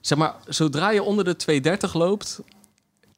[0.00, 2.40] Zeg maar, zodra je onder de 230 loopt,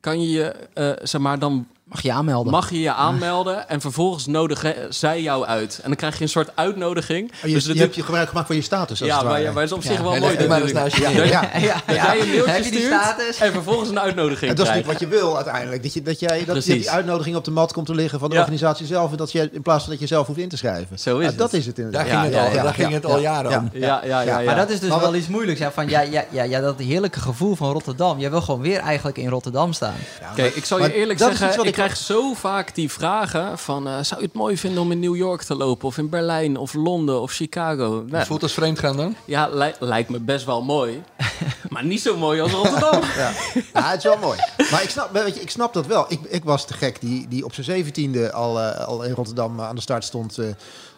[0.00, 2.52] kan je je, eh, zeg maar, dan Mag je aanmelden?
[2.52, 5.78] mag je je aanmelden en vervolgens nodigen zij jou uit.
[5.82, 7.30] En dan krijg je een soort uitnodiging.
[7.32, 9.00] Oh, je, dus je dat hebt je gebruik gemaakt van je status.
[9.00, 10.02] Als ja, het maar, ja, maar is op zich Ja.
[10.02, 10.46] wel mooi.
[10.48, 10.74] maar je
[11.14, 11.26] neer.
[11.26, 11.50] Ja.
[11.58, 13.38] ja, Dat jij een mailtje stuurt status?
[13.38, 15.82] en vervolgens een uitnodiging En dat is niet wat je wil uiteindelijk.
[15.82, 18.28] Dat, je, dat jij dat je die uitnodiging op de mat komt te liggen van
[18.28, 18.40] de Ja.
[18.40, 19.10] organisatie zelf.
[19.10, 20.98] En dat je in plaats van dat je zelf hoeft in te schrijven.
[20.98, 21.38] Zo is Ja, het.
[21.38, 22.10] Dat is het Daar inderdaad.
[22.10, 23.70] ging het ja, al, ja, daar ging het al jaren om.
[23.72, 24.20] Ja, ja, ja.
[24.20, 24.44] Ja, ja.
[24.46, 25.60] Maar dat is dus Maar wel iets moeilijks.
[25.60, 28.18] Ja, van, ja, ja, ja, ja, dat heerlijke gevoel van Rotterdam.
[28.18, 29.94] Jij wil gewoon weer eigenlijk in Rotterdam staan.
[30.30, 33.86] Oké, ik zal je eerlijk dat zeggen, krijg zo vaak die vragen van...
[33.88, 35.88] eh, zou je het mooi vinden om in New York te lopen?
[35.88, 38.04] Of in Berlijn, of Londen, of Chicago?
[38.08, 39.14] Nou, Voelt als vreemd gaan dan?
[39.24, 41.02] ja, li- lijkt me best wel mooi.
[41.68, 43.00] maar niet zo mooi als Rotterdam.
[43.16, 43.32] Ja.
[43.74, 44.38] ja, het is wel mooi.
[44.70, 46.04] Maar ik snap, weet je, ik snap dat wel.
[46.08, 49.58] Ik, ik was te gek die, die op zijn zeventiende al, eh, al in Rotterdam
[49.60, 50.38] eh, aan de start stond...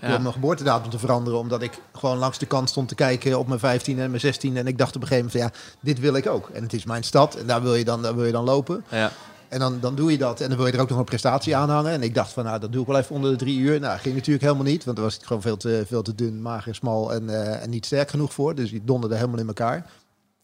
[0.01, 0.09] Ja.
[0.09, 1.39] door mijn geboortedatum te veranderen.
[1.39, 4.57] Omdat ik gewoon langs de kant stond te kijken op mijn 15 en mijn 16.
[4.57, 6.49] En ik dacht op een gegeven moment van ja, dit wil ik ook.
[6.53, 8.85] En het is mijn stad en daar wil je dan, daar wil je dan lopen.
[8.89, 9.13] Ja.
[9.53, 10.41] En dan, dan doe je dat.
[10.41, 11.93] En dan wil je er ook nog een prestatie aan hangen.
[11.93, 13.81] En ik dacht van, nou, dat doe ik wel even onder de drie uur.
[13.81, 14.85] Nou, ging natuurlijk helemaal niet.
[14.85, 17.71] Want dan was ik gewoon veel te, veel te dun, mager, smal en, eh, en
[17.71, 18.55] niet sterk genoeg voor.
[18.55, 19.91] Dus die donderde helemaal in elkaar.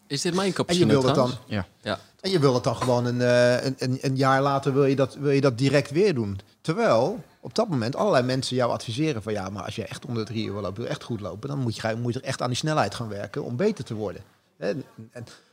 [0.06, 1.30] Is dit mijn En je cappuccino wil het dan?
[1.46, 1.66] Ja.
[1.82, 1.98] Ja.
[2.20, 4.96] en je wil het dan gewoon een, eh, een, een, een jaar later wil je,
[4.96, 6.40] dat, wil je dat direct weer doen.
[6.60, 10.24] Terwijl op dat moment allerlei mensen jou adviseren van ja, maar als je echt onder
[10.24, 12.26] de drie uur wil lopen, wil echt goed lopen, dan moet je, moet je er
[12.26, 14.22] echt aan die snelheid gaan werken om beter te worden.
[14.56, 14.84] En,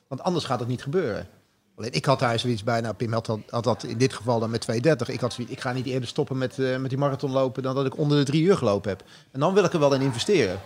[0.07, 1.27] want anders gaat het niet gebeuren.
[1.77, 4.49] Alleen ik had daar zoiets bij, nou Pim had, dat- dat in dit geval dan
[4.49, 5.09] met 2.30.
[5.09, 7.75] Ik had zoiets, ik ga niet eerder stoppen met, eh, met die marathon lopen dan
[7.75, 9.03] dat ik onder de drie uur gelopen heb.
[9.31, 10.59] En dan wil ik er wel in investeren.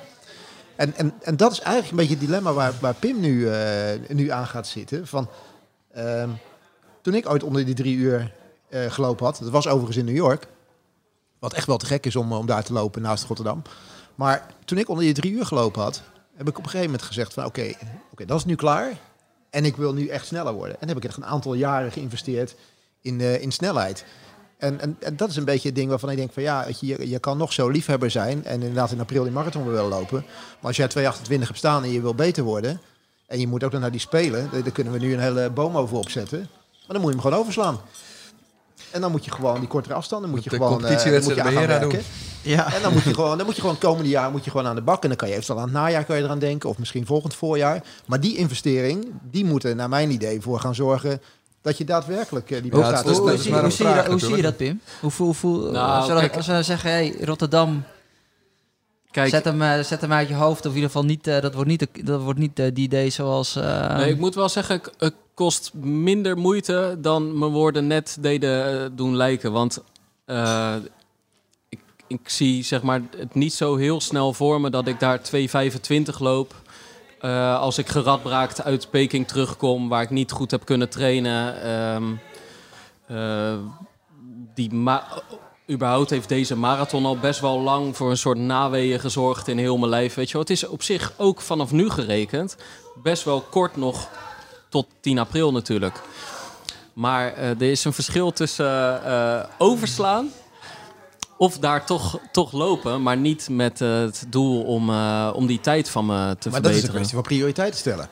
[0.76, 4.00] En, en, en dat is eigenlijk een beetje het dilemma waar, waar Pim nu, eh,
[4.08, 5.08] nu aan gaat zitten.
[5.08, 5.30] Van,
[5.92, 6.30] ehm,
[7.02, 8.32] toen ik ooit onder die drie uur
[8.70, 10.48] eh, gelopen had, dat was overigens in New York.
[11.40, 13.62] Wat echt wel te gek is om, om daar te lopen naast Rotterdam.
[14.16, 16.02] Maar toen ik onder die drie uur gelopen had,
[16.36, 17.72] heb ik op een gegeven moment gezegd van oké,
[18.12, 18.92] oké, dat is nu klaar.
[19.50, 20.82] En ik wil nu echt sneller worden.
[20.82, 22.56] En heb ik echt een aantal jaren geïnvesteerd
[23.02, 24.06] in, eh, in snelheid.
[24.58, 27.10] En, en, en dat is een beetje het ding waarvan ik denk van ja, je,
[27.10, 30.26] je, kan nog zo liefhebber zijn en inderdaad in april die marathon willen lopen.
[30.28, 32.82] Maar als jij 228 hebt staan en je wil beter worden
[33.28, 35.78] en je moet ook nog naar die spelen, daar kunnen we nu een hele boom
[35.78, 36.40] over opzetten.
[36.40, 37.82] Maar dan moet je hem gewoon overslaan.
[38.92, 41.60] En dan moet je gewoon die kortere afstanden moet je de gewoon, competitiewedstrijd moet je
[41.60, 42.02] aan gaan.
[42.50, 42.74] Ja.
[42.74, 44.68] En dan moet je gewoon, dan moet je gewoon het komende jaar moet je gewoon
[44.68, 45.02] aan de bak.
[45.04, 46.70] En dan kan je eventueel aan het najaar kan je eraan denken.
[46.70, 47.84] Of misschien volgend voorjaar.
[48.06, 51.22] Maar die investering, die moet er naar mijn idee voor gaan zorgen
[51.62, 54.20] dat je daadwerkelijk eh, die Ja, dus- Hoe, hoe, zie, hoe, je, vraag dat, hoe
[54.20, 54.58] zie je dat, natuurlijk.
[54.58, 54.82] Pim?
[55.02, 57.84] Hoe, hoe, hoe, Nou, als, we dan- kijk- als we zeggen, hey, Rotterdam,
[59.12, 60.60] Kijk, zet, hem, eh, zet hem uit je hoofd.
[60.60, 63.10] Of in ieder geval niet, eh, dat wordt niet, de- dat wordt niet die idee
[63.10, 63.56] zoals...
[63.56, 68.96] eh, nee, ik moet wel zeggen, het kost minder moeite dan mijn woorden net deden
[68.96, 69.52] doen lijken.
[69.52, 69.80] Want
[70.26, 70.76] eh,
[72.10, 76.20] ik, zie zeg maar, het niet zo heel snel voor me dat ik daar 2,25
[76.20, 76.54] loop.
[77.20, 81.62] Eh, als ik geradbraakt uit Peking terugkom, waar ik niet goed heb kunnen trainen.
[81.64, 82.04] ehm,
[83.08, 83.58] eh,
[84.54, 85.22] die ma-
[85.70, 89.78] überhaupt heeft deze marathon al best wel lang voor een soort naweeën gezorgd in heel
[89.78, 90.14] mijn lijf.
[90.14, 90.42] Weet je wel.
[90.42, 92.56] Het is op zich ook vanaf nu gerekend
[93.04, 94.08] best wel kort nog
[94.70, 96.02] tot 10 april natuurlijk.
[96.94, 99.02] Maar eh, er is een verschil tussen
[99.58, 100.30] overslaan
[101.40, 105.60] of daar toch, toch lopen, maar niet met eh, het doel om, eh, om die
[105.60, 106.96] tijd van me te Maar dat is een verbeteren.
[106.96, 108.10] kwestie van prioriteiten stellen.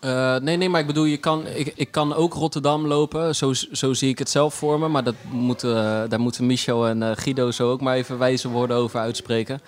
[0.00, 3.34] Eh, nee, nee, maar ik bedoel, je kan, ik, ik kan ook Rotterdam lopen.
[3.34, 4.88] Zo, zo zie ik het zelf voor me.
[4.88, 5.74] Maar dat moeten,
[6.10, 9.60] daar moeten Michel en Guido zo ook maar even wijze woorden over uitspreken.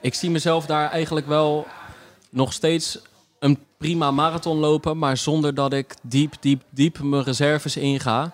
[0.00, 1.66] Ik zie mezelf daar eigenlijk wel
[2.30, 2.98] nog steeds
[3.38, 4.98] een prima marathon lopen.
[4.98, 8.32] Maar zonder dat ik diep, diep, diep mijn reserves inga.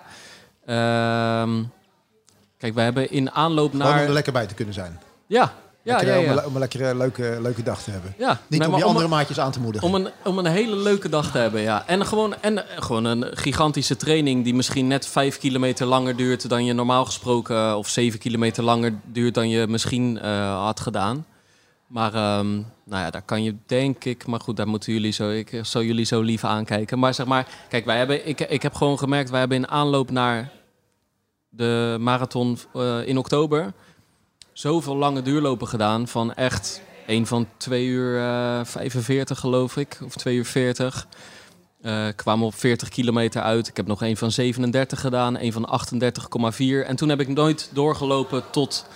[0.67, 1.63] Ehm,
[2.59, 4.05] kijk, we hebben in aanloop Gewoon om naar...
[4.05, 5.01] er lekker bij te kunnen zijn.
[5.27, 5.53] Ja,
[5.87, 6.19] ja, Lekker, ja.
[6.19, 6.33] Om, ja.
[6.33, 8.15] een, om een lekkere, leuke, leuke dag te hebben.
[8.19, 8.41] ja.
[8.49, 9.89] Niet Nee, om je andere maatjes aan te moedigen.
[9.89, 11.87] Om een, om een hele leuke dag te hebben, ja.
[11.87, 16.49] En gewoon, en eh, gewoon een gigantische training die misschien net vijf kilometer langer duurt
[16.49, 20.81] dan je normaal gesproken, eh, of zeven kilometer langer duurt dan je misschien eh, had
[20.81, 21.27] gedaan.
[21.87, 25.31] Maar ehm, nou ja, daar kan je denk ik, maar goed, daar moeten jullie zo,
[25.31, 26.99] ik zal jullie zo lief aankijken.
[26.99, 30.11] Maar zeg maar, kijk, wij hebben, ik, ik heb gewoon gemerkt, wij hebben in aanloop
[30.11, 30.51] naar
[31.57, 33.73] de marathon eh, in oktober
[34.53, 40.15] zoveel lange duurlopen gedaan van echt een van 2 uur eh 45 geloof ik, of
[40.15, 41.07] 2 uur 40.
[41.83, 43.69] Eh, kwamen op 40 kilometer uit.
[43.69, 46.87] Ik heb nog een van 37 gedaan, een van 38,4.
[46.87, 48.87] En toen heb ik nooit doorgelopen tot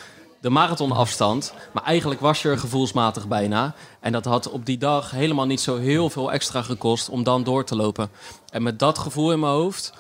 [0.41, 1.55] de marathonafstand.
[1.73, 3.75] Maar eigenlijk was je er gevoelsmatig bijna.
[4.01, 7.43] En dat had op die dag helemaal niet zo heel veel extra gekost om dan
[7.43, 8.11] door te lopen.
[8.51, 9.93] En met dat gevoel in mijn hoofd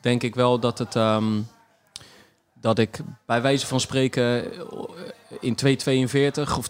[0.00, 0.96] denk ik wel dat het.
[0.96, 1.40] ehm,
[2.60, 6.66] dat ik bij wijze van spreken eh, in 2,42 of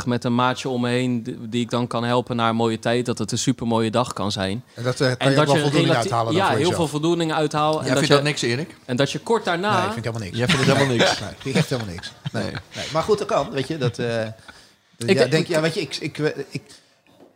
[0.00, 2.78] 2,44 met een maatje om me heen die ik dan kan helpen naar een mooie
[2.78, 4.64] tijd, dat het een super mooie dag kan zijn.
[4.74, 6.74] En dat eh, kan En je dat wel je voldoening uithalen ja, heel jezelf.
[6.74, 7.78] veel voldoening uithaal.
[7.78, 8.76] En Jij dat, vindt je, dat niks, Erik?
[8.84, 9.76] en dat je kort daarna.
[9.78, 10.36] Nee, ik vind helemaal niks.
[10.38, 11.20] Jij vindt het helemaal niks.
[11.20, 12.12] Nee, vind ik echt helemaal niks.
[12.32, 12.42] Nee.
[12.42, 12.52] Nee.
[12.74, 12.84] Nee.
[12.92, 13.78] Maar goed, dat kan, weet je.
[13.78, 14.06] Dat, eh,
[14.96, 16.18] dat- Ik- ja, denk, ja, weet je, ik, ik,
[16.50, 16.62] ik,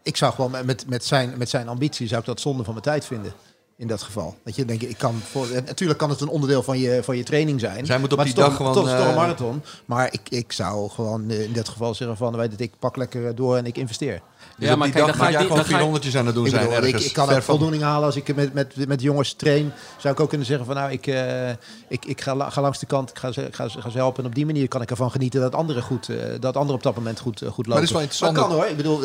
[0.03, 2.85] ik zou gewoon met, met, zijn, met zijn ambitie zou ik dat zonde van mijn
[2.85, 3.33] tijd vinden.
[3.79, 4.37] In dat geval.
[4.43, 7.23] Weet je, denk ik, kan voor, natuurlijk kan het een onderdeel van je, van je
[7.23, 7.87] training zijn.
[7.87, 9.63] Zij moet op maar die dag gewoon, Toch, toch een eh, marathon.
[9.85, 12.97] Maar ik, ik zou gewoon eh, in dat geval zeggen van, weet het, ik pak
[12.97, 14.21] lekker door en ik investeer.
[14.59, 15.71] Dus Ja, op maar die kijk, dag dan ga mag ik jij gewoon dan ga
[15.73, 17.05] ik- 400 aan het doen Ik, zijn bedoel, ik, ergens.
[17.07, 19.73] ik kan ook van- voldoening halen als ik met, met, met jongens train.
[19.99, 21.49] Zou ik ook kunnen zeggen van nou, ik, eh,
[21.89, 23.97] ik, ik ga, la- ga langs de kant, ik ga ze, ga, ze- ga ze
[23.97, 24.23] helpen.
[24.23, 26.83] En op die manier kan ik ervan genieten dat anderen, goed, eh, dat anderen op
[26.83, 27.69] dat moment goed, eh, goed lopen.
[27.69, 28.67] Maar dat is wel interessant Maar kan hoor.
[28.67, 28.97] Ik bedoel,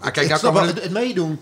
[0.00, 1.40] Ah, kijk, ik snap kan wel, we- het, het meedoen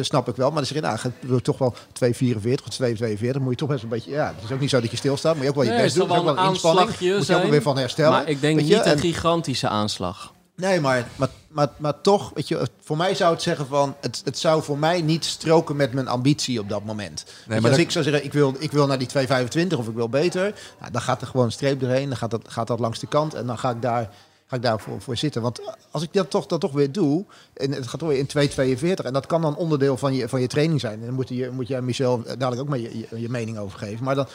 [0.00, 0.46] snap ik wel.
[0.48, 0.98] Maar dan zeg je, nou,
[1.30, 3.40] het toch wel 2,44 of 2,42.
[3.42, 5.34] Moet je toch best een beetje, ja, het is ook niet zo dat je stilstaat.
[5.34, 6.06] Moet je ook wel je Nee, best doen.
[6.06, 8.10] zal Het is wel ook een wel aanslagje Moet je ook weer van herstellen.
[8.12, 10.34] Maar ik denk niet En- een gigantische aanslag.
[10.56, 14.20] Nee, maar, maar, maar, maar toch, weet je, voor mij zou het zeggen van, het,
[14.24, 17.24] het zou voor mij niet stroken met mijn ambitie op dat moment.
[17.26, 19.88] Je, maar als dat- ik zou zeggen, ik wil, ik wil naar die 225 of
[19.88, 22.66] ik wil beter, nou, dan gaat er gewoon een streep doorheen, dan gaat dat, gaat
[22.66, 24.10] dat langs de kant en dan ga ik daar,
[24.46, 25.42] ga ik daar voor, voor zitten.
[25.42, 29.04] Want als ik dat toch, dat toch weer doe, en het gaat weer in 242
[29.04, 31.00] en dat kan dan onderdeel van je, van je training zijn.
[31.00, 33.78] En dan moet, je, moet jij Michel dadelijk ook maar je, je, je mening over
[33.78, 34.04] geven.
[34.04, 34.26] Maar dan,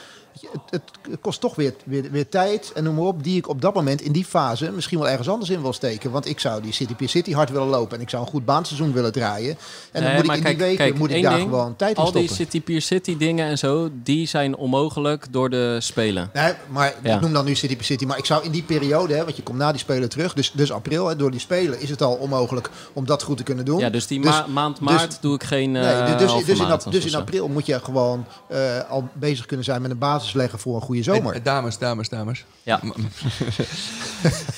[0.70, 3.62] het, het kost toch weer, weer, weer tijd en noem maar op, die ik op
[3.62, 6.12] dat moment in die fase misschien wel ergens anders in wil steken.
[6.12, 8.46] Want ik zou die City Pier City hard willen lopen en ik zou een goed
[8.46, 9.58] baanseizoen willen draaien.
[9.92, 11.98] En dan moet ik in kijk- die weken kijk, moet ik daar ding, gewoon tijd
[11.98, 12.46] in Al die stoppen.
[12.46, 16.30] City Pier City dingen en zo, die zijn onmogelijk door de Spelen.
[16.34, 17.16] Nee, maar Ja.
[17.16, 18.06] ik noem dan nu City Pier City.
[18.06, 20.52] Maar ik zou in die periode, hè, want je komt na die Spelen terug, dus,
[20.52, 23.66] dus april, hè, door die Spelen is het al onmogelijk om dat goed te kunnen
[23.66, 23.80] doen.
[23.80, 26.46] Ja, dus die Dus- ma- maand dus- maart doe ik geen eh Nee, dus, halve
[26.46, 29.98] dus, in, dus in april moet je gewoon eh, al bezig kunnen zijn met een
[29.98, 31.44] basis leggen voor een goede zomer.
[31.44, 32.46] Dames, dames, dames.
[32.64, 32.80] Ja.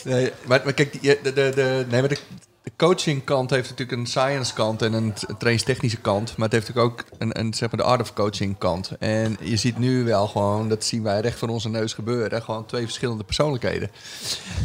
[0.03, 2.17] Nee, maar, maar kijk, die- de, de, de, nee, maar de,
[2.63, 6.37] de coachingkant heeft natuurlijk een science kant en een trainstechnische kant.
[6.37, 8.91] Maar het heeft natuurlijk ook een, een zeg maar de art of coaching kant.
[8.99, 12.65] En je ziet nu wel gewoon, dat zien wij recht voor onze neus gebeuren, gewoon
[12.65, 13.91] twee verschillende persoonlijkheden.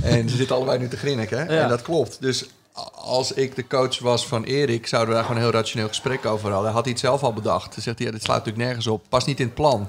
[0.03, 1.39] En ze zitten allebei nu te grinniken.
[1.39, 1.63] Ja.
[1.63, 2.21] En dat klopt.
[2.21, 2.49] Dus
[2.95, 6.27] als ik de coach was van Erik, zouden we daar gewoon een heel rationeel gesprek
[6.27, 6.73] over hadden.
[6.73, 7.75] Had hij het zelf al bedacht.
[7.75, 9.03] Dan zegt hij, ja, dit slaat natuurlijk nergens op.
[9.09, 9.89] Past niet in het plan.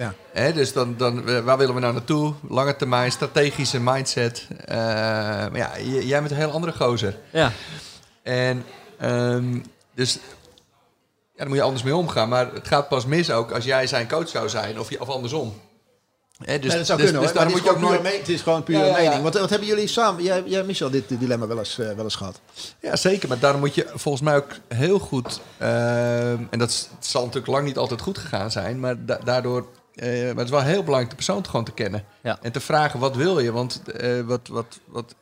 [0.00, 0.14] Ja.
[0.32, 2.34] Hè, dus dan, dan, waar willen we nou naartoe?
[2.48, 4.46] Lange termijn, strategische mindset.
[4.64, 7.16] Eh, maar ja, jij bent een heel andere gozer.
[7.32, 7.52] Ja.
[8.22, 8.64] En
[8.98, 9.58] ehm,
[9.94, 10.18] dus ja,
[11.36, 12.28] daar moet je anders mee omgaan.
[12.28, 15.08] Maar het gaat pas mis ook als jij zijn coach zou zijn of, je- of
[15.08, 15.54] andersom.
[16.44, 17.50] Hè, dus, Nee, dat zou dus, kunnen dus hoor.
[17.50, 18.02] moet het, je is ook nooit...
[18.02, 19.02] puur me- het is gewoon puur Ja, ja, ja.
[19.08, 19.22] mening.
[19.22, 22.14] Wat, wat hebben jullie samen, jij, jij Michel, dit dilemma wel eens, eh, wel eens
[22.14, 22.40] gehad?
[22.80, 23.28] Ja, zeker.
[23.28, 25.40] Maar daarom moet je volgens mij ook heel goed...
[25.58, 28.80] ehm, en dat zal natuurlijk lang niet altijd goed gegaan zijn...
[28.80, 29.66] maar da- daardoor...
[29.94, 32.04] eh, maar het is wel heel belangrijk de persoon gewoon te kennen.
[32.22, 32.38] Ja.
[32.42, 33.52] En te vragen, wat wil je?
[33.52, 35.14] Want eh, wat, wat, wat,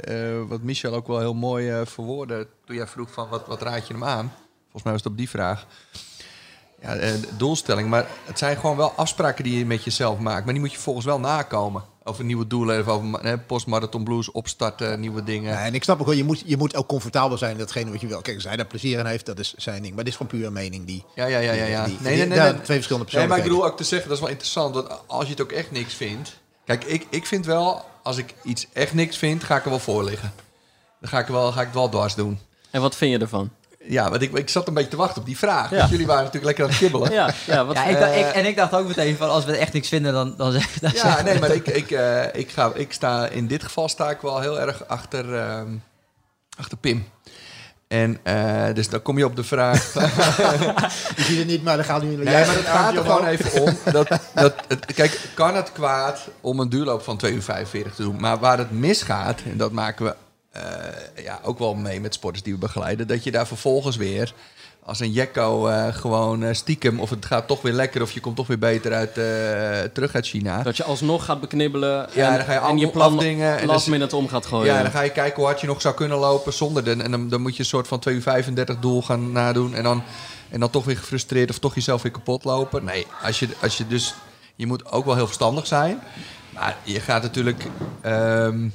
[0.00, 2.46] eh, wat Michel ook wel heel mooi verwoordde...
[2.64, 4.32] toen jij vroeg van, wat, wat raad je hem aan?
[4.62, 5.66] Volgens mij was het op die vraag.
[6.84, 7.88] Ja, eh, doelstelling.
[7.88, 10.44] Maar het zijn gewoon wel afspraken die je met jezelf maakt.
[10.44, 11.82] Maar die moet je volgens wel nakomen.
[12.06, 15.52] Over nieuwe doelen, of over eh, postmarathon blues, opstarten, nieuwe dingen.
[15.52, 17.90] Ja, en ik snap ook wel, je moet, je moet ook comfortabel zijn in datgene
[17.90, 18.20] wat je wil.
[18.20, 19.94] Kijk, als hij daar plezier in heeft, dat is zijn ding.
[19.94, 21.04] Maar dit is gewoon puur een mening die...
[21.14, 21.64] Ja, ja, ja, ja.
[21.64, 21.84] ja.
[21.84, 22.52] die- nee, die- nee, nee.
[22.60, 24.74] Twee verschillende Nee, maar ik bedoel ook te zeggen, dat is wel interessant.
[24.74, 26.36] Want als je het ook echt niks vindt.
[26.64, 29.78] Kijk, ik, ik vind wel, als ik iets echt niks vind, ga ik er wel
[29.78, 30.32] voor liggen.
[31.00, 32.38] Dan ga ik, er wel, ga ik het wel dwars doen.
[32.70, 33.50] En wat vind je ervan?
[33.88, 35.70] Ja, want ik, ik zat een beetje te wachten op die vraag.
[35.70, 35.76] Ja.
[35.76, 37.12] Want jullie waren natuurlijk lekker aan het kibbelen.
[37.12, 39.44] Ja, Ja, ja, wat Ja, ik, dacht- ik, en ik dacht ook meteen van als
[39.44, 42.50] we echt niks vinden, dan, dan zeg dan zeg- nee, maar ik, ik, eh, ik,
[42.50, 45.68] ga, ik sta, in dit geval sta ik wel heel erg achter, ehm,
[46.58, 47.08] achter Pim.
[47.88, 49.92] En eh, dus dan kom je op de vraag.
[51.16, 52.08] Je ziet het niet, maar dan gaat nu...
[52.16, 53.78] Nee, maar het gaat er gewoon even om.
[53.92, 58.02] Dat, dat het, kijk, kan het kwaad om een duurloop van 2 uur 45 te
[58.02, 58.20] doen?
[58.20, 60.14] Maar waar het misgaat, en dat maken we
[60.54, 64.34] eh, ja, ook wel mee met sporters die we begeleiden, dat je daar vervolgens weer
[64.82, 68.20] als een jekko eh, gewoon eh, stiekem, of het gaat toch weer lekker, of je
[68.20, 69.14] komt toch weer beter uit,
[69.94, 70.62] terug uit China.
[70.62, 74.12] Dat je alsnog gaat beknibbelen Ja, en, dan ga je en je plan afdingen dus-
[74.12, 74.74] om gaat gooien.
[74.74, 76.90] Ja, dan ga je kijken hoe hard je nog zou kunnen lopen zonder de.
[76.90, 79.74] En dan, dan moet je een soort van 2 uur 35 doel gaan nadoen.
[79.74, 80.02] En dan,
[80.50, 82.84] en dan toch weer gefrustreerd of toch jezelf weer kapot lopen.
[82.84, 84.14] Nee, als je, als je dus.
[84.56, 86.00] Je moet ook wel heel verstandig zijn.
[86.50, 87.66] Maar je gaat natuurlijk.
[88.00, 88.68] ehm,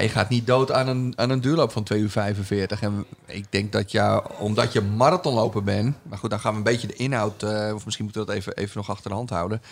[0.00, 2.82] Je gaat niet dood aan een, aan een duurloop van 2 uur 45.
[2.82, 5.96] En ik denk dat ja, omdat je marathonloper bent...
[6.02, 7.42] Maar goed, dan gaan we een beetje de inhoud...
[7.42, 9.62] eh, of misschien moeten we dat even, even nog achter de hand houden.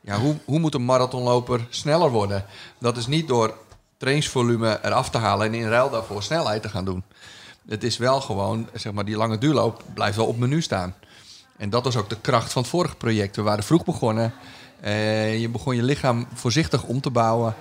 [0.00, 2.44] Ja, hoe, hoe moet een marathonloper sneller worden?
[2.78, 3.54] Dat is niet door
[3.96, 5.46] trainingsvolume eraf te halen...
[5.46, 7.02] en in ruil daarvoor snelheid te gaan doen.
[7.68, 10.94] Het is wel gewoon, zeg maar, die lange duurloop blijft wel op menu staan.
[11.56, 13.36] En dat was ook de kracht van het vorige project.
[13.36, 14.32] We waren vroeg begonnen.
[14.80, 17.54] Eh, je begon je lichaam voorzichtig om te bouwen.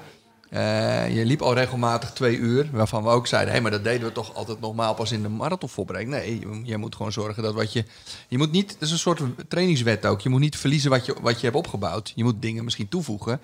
[0.52, 4.08] Eh, je liep al regelmatig twee uur, waarvan we ook zeiden: hé, maar dat deden
[4.08, 6.16] we toch altijd normaal pas in de marathonvoorbereiding.
[6.16, 7.86] Nee, je, moet gewoon zorgen dat wat je.
[8.28, 10.22] Je moet niet, dat is een soort trainingswet ook.
[10.22, 12.12] Je moet niet verliezen wat je, wat je hebt opgebouwd.
[12.16, 13.42] Je moet dingen misschien toevoegen.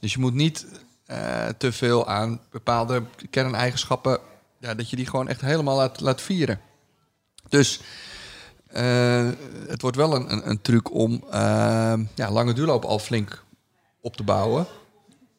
[0.00, 0.66] Dus je moet niet
[1.06, 4.18] eh, te veel aan bepaalde kerneigenschappen.
[4.60, 6.60] Ja, dat je die gewoon echt helemaal laat, laat vieren.
[7.48, 7.80] Dus
[8.66, 9.28] eh,
[9.66, 11.24] het wordt wel een, een, een truc om
[12.14, 13.44] ja, lange duurloop al flink
[14.00, 14.66] op te bouwen.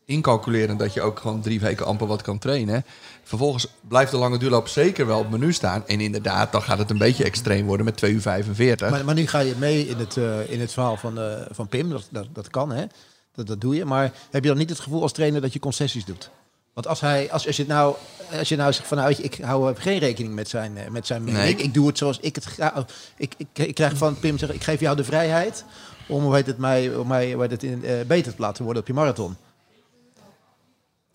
[0.09, 2.85] Incalculeren dat je ook gewoon drie weken amper wat kan trainen.
[3.23, 5.87] Vervolgens blijft de lange duurloop zeker wel op menu staan.
[5.87, 8.89] En inderdaad, dan gaat het een beetje extreem worden met 2 uur 45.
[8.89, 11.67] Maar, maar nu ga je mee in het, eh, in het verhaal van, eh, van
[11.67, 11.89] Pim.
[11.89, 12.85] Dat, dat, dat kan, hè?
[13.33, 13.85] Dat, dat doe je.
[13.85, 16.29] Maar heb je dan niet het gevoel als trainer dat je concessies doet?
[16.73, 17.95] Want als, hij, als, als, je, nou,
[18.37, 21.07] als je nou zegt van nou, je, ik hou geen rekening met zijn, eh, met
[21.07, 21.43] zijn mening.
[21.43, 21.51] Nee.
[21.51, 22.85] Ik, ik doe het zoals ik het ga.
[23.17, 25.65] Ik, ik, ik krijg van Pim zeggen, ik geef jou de vrijheid
[26.07, 28.81] om hoe heet het, mij, om mij hoe heet het, in, beter te laten worden
[28.81, 29.35] op je marathon.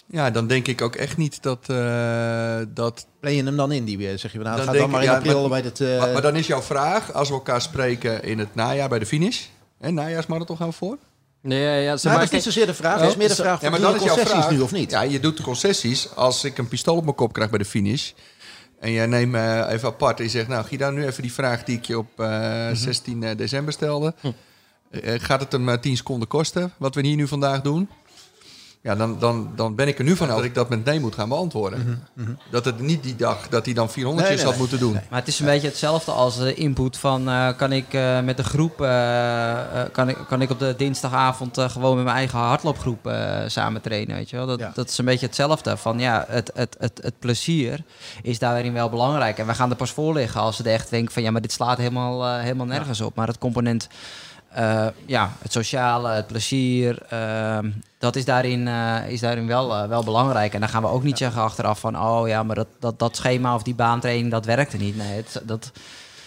[0.06, 1.58] Ja, dan denk ik ook echt niet dat...
[1.68, 4.18] eh, dat Plan je hem dan in die weer?
[4.18, 5.80] Zeg je van nou, Dan ga denk dan maar in ja, april maar- bij het...
[5.80, 8.98] eh, maar, maar dan is jouw vraag, als we elkaar spreken in het najaar bij
[8.98, 9.40] de finish...
[9.80, 10.98] Hè, najaarsmarathon gaan we voor?
[11.40, 13.00] Nee, ja, ja, zeg nou, maar, dat is niet zozeer de vraag.
[13.00, 14.56] Het is meer de vraag Ja, van maar doe dan je is jouw concessies vraag...
[14.56, 14.90] nu of niet?
[14.90, 16.14] Ja, je doet concessies.
[16.14, 18.10] Als ik een pistool op mijn kop krijg bij de finish...
[18.80, 20.48] en jij neemt me even apart en je zegt...
[20.48, 22.74] nou, Guido, nu even die vraag die ik je op eh, Mhm.
[22.74, 24.14] 16 december stelde.
[24.20, 24.28] Hm.
[24.90, 27.88] Eh, gaat het hem eh, 10 seconden kosten, wat we hier nu vandaag doen?
[28.84, 31.14] Ja, dan, dan, dan ben ik er nu van dat ik dat met nee moet
[31.14, 32.04] gaan beantwoorden.
[32.50, 34.92] Dat het niet die dag, dat hij dan 400 Mhm, Nee, nee, had moeten doen.
[35.10, 37.28] Maar het is een beetje hetzelfde als de input van...
[37.28, 38.80] eh, kan ik eh, met de groep...
[38.80, 43.06] eh, eh, kan, ik, kan ik op de dinsdagavond eh, gewoon met mijn eigen hardloopgroep
[43.06, 44.46] eh, samen trainen, weet je wel?
[44.46, 44.70] Dat, Ja.
[44.74, 45.76] dat is een beetje hetzelfde.
[45.76, 47.82] Van ja, het, het, het, het plezier
[48.22, 49.38] is daarin wel belangrijk.
[49.38, 51.22] En we gaan er pas voor liggen als we er echt denken van...
[51.22, 53.14] ja, maar dit slaat helemaal, helemaal nergens op.
[53.14, 53.88] Maar het component...
[54.54, 59.88] eh, ja, het sociale, het plezier, ehm, dat is daarin, eh, is daarin wel, eh,
[59.88, 60.54] wel belangrijk.
[60.54, 61.98] En dan gaan we ook niet zeggen achteraf van...
[62.00, 64.96] oh ja, maar dat, dat, dat schema of die baantraining, dat werkte niet.
[64.96, 65.70] Nee, het, dat,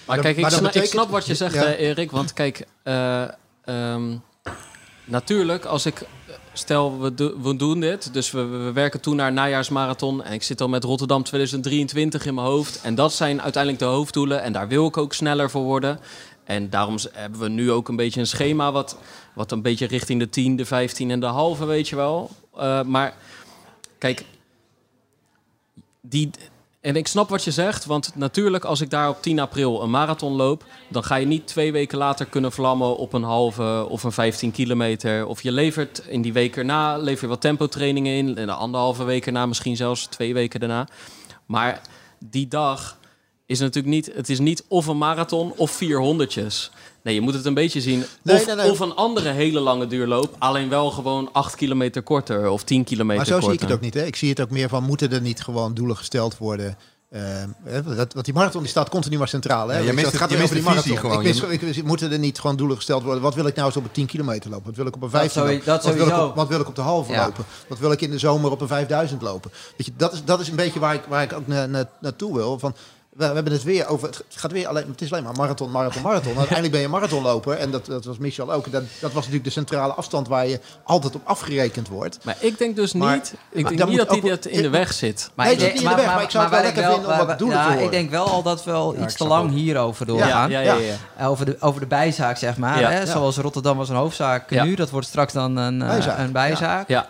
[0.05, 1.73] Maar kijk, ik, maar dat sna- ik betekent- snap wat je zegt, Ja.
[1.73, 2.11] Erik.
[2.11, 3.21] Want kijk, eh,
[3.65, 4.15] ehm,
[5.05, 6.05] natuurlijk, als ik...
[6.53, 8.13] Stel, we, do- we doen dit.
[8.13, 10.23] Dus we, we werken toe naar een najaarsmarathon.
[10.23, 12.79] En ik zit al met Rotterdam 2023 in mijn hoofd.
[12.81, 14.41] En dat zijn uiteindelijk de hoofddoelen.
[14.41, 15.99] En daar wil ik ook sneller voor worden.
[16.47, 18.71] En daarom hebben we nu ook een beetje een schema...
[18.71, 18.97] wat,
[19.33, 22.29] wat een beetje richting de 10, de 15 en de halve, weet je wel.
[22.55, 23.15] Eh, maar
[23.97, 24.25] kijk,
[26.01, 26.29] die,
[26.81, 29.89] en ik snap wat je zegt, want natuurlijk als ik daar op 10 april een
[29.89, 34.03] marathon loop, dan ga je niet twee weken later kunnen vlammen op een halve of
[34.03, 35.25] een 15 kilometer.
[35.25, 39.03] Of je levert in die week erna, lever je wat tempotrainingen in, en de anderhalve
[39.03, 40.87] week erna, misschien zelfs twee weken daarna.
[41.45, 41.81] Maar
[42.19, 42.97] die dag
[43.47, 46.71] is natuurlijk niet, het is niet of een marathon of vier honderdjes.
[47.03, 48.01] Nee, je moet het een beetje zien.
[48.01, 48.71] Of, nee, nee.
[48.71, 53.15] of een andere hele lange duurloop, alleen wel gewoon 8 kilometer korter of 10 kilometer
[53.17, 53.49] Maar zo korter.
[53.49, 53.93] zie ik het ook niet.
[53.93, 54.03] Hè?
[54.05, 56.77] Ik zie het ook meer van, moeten er niet gewoon doelen gesteld worden?
[57.63, 59.67] Hè, dat, want die marathon die staat continu maar centraal.
[59.67, 59.77] Hè?
[59.77, 60.97] Ja, je mist het gaat je over die marathon.
[60.97, 61.17] gewoon.
[61.19, 63.21] Ik wist, ik wist- moeten er niet gewoon doelen gesteld worden?
[63.21, 64.65] Wat wil ik nou eens op een 10 kilometer lopen?
[64.65, 65.65] Wat wil ik op een 15 sowie- lopen?
[65.65, 66.27] dat wat, wil ik sowieso.
[66.29, 67.25] op, wat wil ik op de halve Ja.
[67.25, 67.45] lopen?
[67.67, 69.51] Wat wil ik in de zomer op een 5000 lopen?
[69.77, 71.89] Weet je, dat, is, dat is een beetje waar ik, waar ik ook na, na-
[72.01, 72.59] naartoe wil.
[72.59, 72.75] Van,
[73.17, 74.07] we, we hebben het weer over.
[74.07, 74.85] Het gaat weer alleen.
[74.91, 76.31] Het is alleen maar marathon, marathon, marathon.
[76.43, 77.53] Uiteindelijk ben je marathonloper.
[77.57, 78.71] En dat, dat was Michel ook.
[78.71, 82.19] Dat, dat was natuurlijk de centrale afstand waar je altijd op afgerekend wordt.
[82.23, 84.61] Maar ik denk dus Maar- niet, ik maar denk niet dat die ook- dat in
[84.61, 85.29] de weg zit.
[85.35, 87.27] Nee, het zit niet in de weg, maar ik zou het wel lekker vinden om
[87.27, 87.73] wat doelen ja.
[87.73, 89.55] Ik denk wel al dat we Ja, iets ik te lang ook.
[89.55, 90.49] hierover doorgaan.
[90.49, 90.95] Ja, ja, ja.
[91.17, 91.25] ja.
[91.25, 92.79] Over, de, over de bijzaak, zeg maar.
[92.79, 92.89] Ja.
[92.89, 92.99] Hè?
[92.99, 93.05] Ja.
[93.05, 94.63] Zoals Rotterdam was een hoofdzaak Ja.
[94.63, 94.75] nu.
[94.75, 96.17] Dat wordt straks dan een eh, Bijzaak.
[96.17, 96.87] een bijzaak.
[96.87, 97.07] Ja.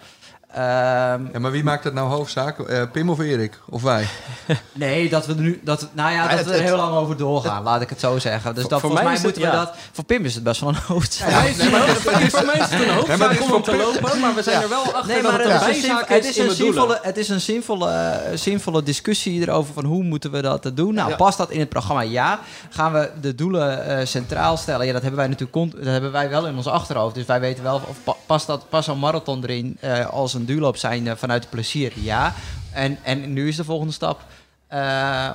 [0.58, 2.60] Ehm, Ja, maar wie maakt het nou hoofdzaak?
[2.60, 3.60] Eh, Pim of Erik?
[3.70, 4.08] Of wij?
[4.72, 6.94] nee, dat we er nu, dat, nou ja, dat het- we er het- heel lang
[6.96, 8.54] over doorgaan, laat ik het zo zeggen.
[8.54, 9.66] Dus Voor- dat, voor volgens mij mij is het- moeten we ja.
[9.66, 9.76] dat.
[9.92, 11.30] Voor Pim is het best wel een hoofdzaak.
[11.32, 12.02] Voor mij is het een hoofd-
[12.36, 14.62] voor mij is het een Nee, maar hoofdzaak is om te lopen, maar we zijn
[14.62, 17.00] er wel achter Nee, dat maar het het een is een, het is een zinvolle,
[17.02, 20.94] het is een zinvolle, eh, zinvolle discussie erover van hoe moeten we dat doen.
[20.94, 21.16] Nou, Ja.
[21.16, 22.02] past dat in het programma?
[22.02, 22.40] Ja.
[22.70, 24.86] Gaan we de doelen eh, centraal stellen?
[24.86, 27.16] Ja, dat hebben wij natuurlijk dat hebben wij wel in ons achterhoofd.
[27.16, 30.46] Dus wij weten wel of pa- past dat past een marathon erin eh, als een
[30.48, 31.92] duurloop zijn eh, vanuit plezier?
[31.96, 32.34] Ja.
[32.74, 34.26] En, en nu is de volgende stap.
[34.68, 34.80] Eh,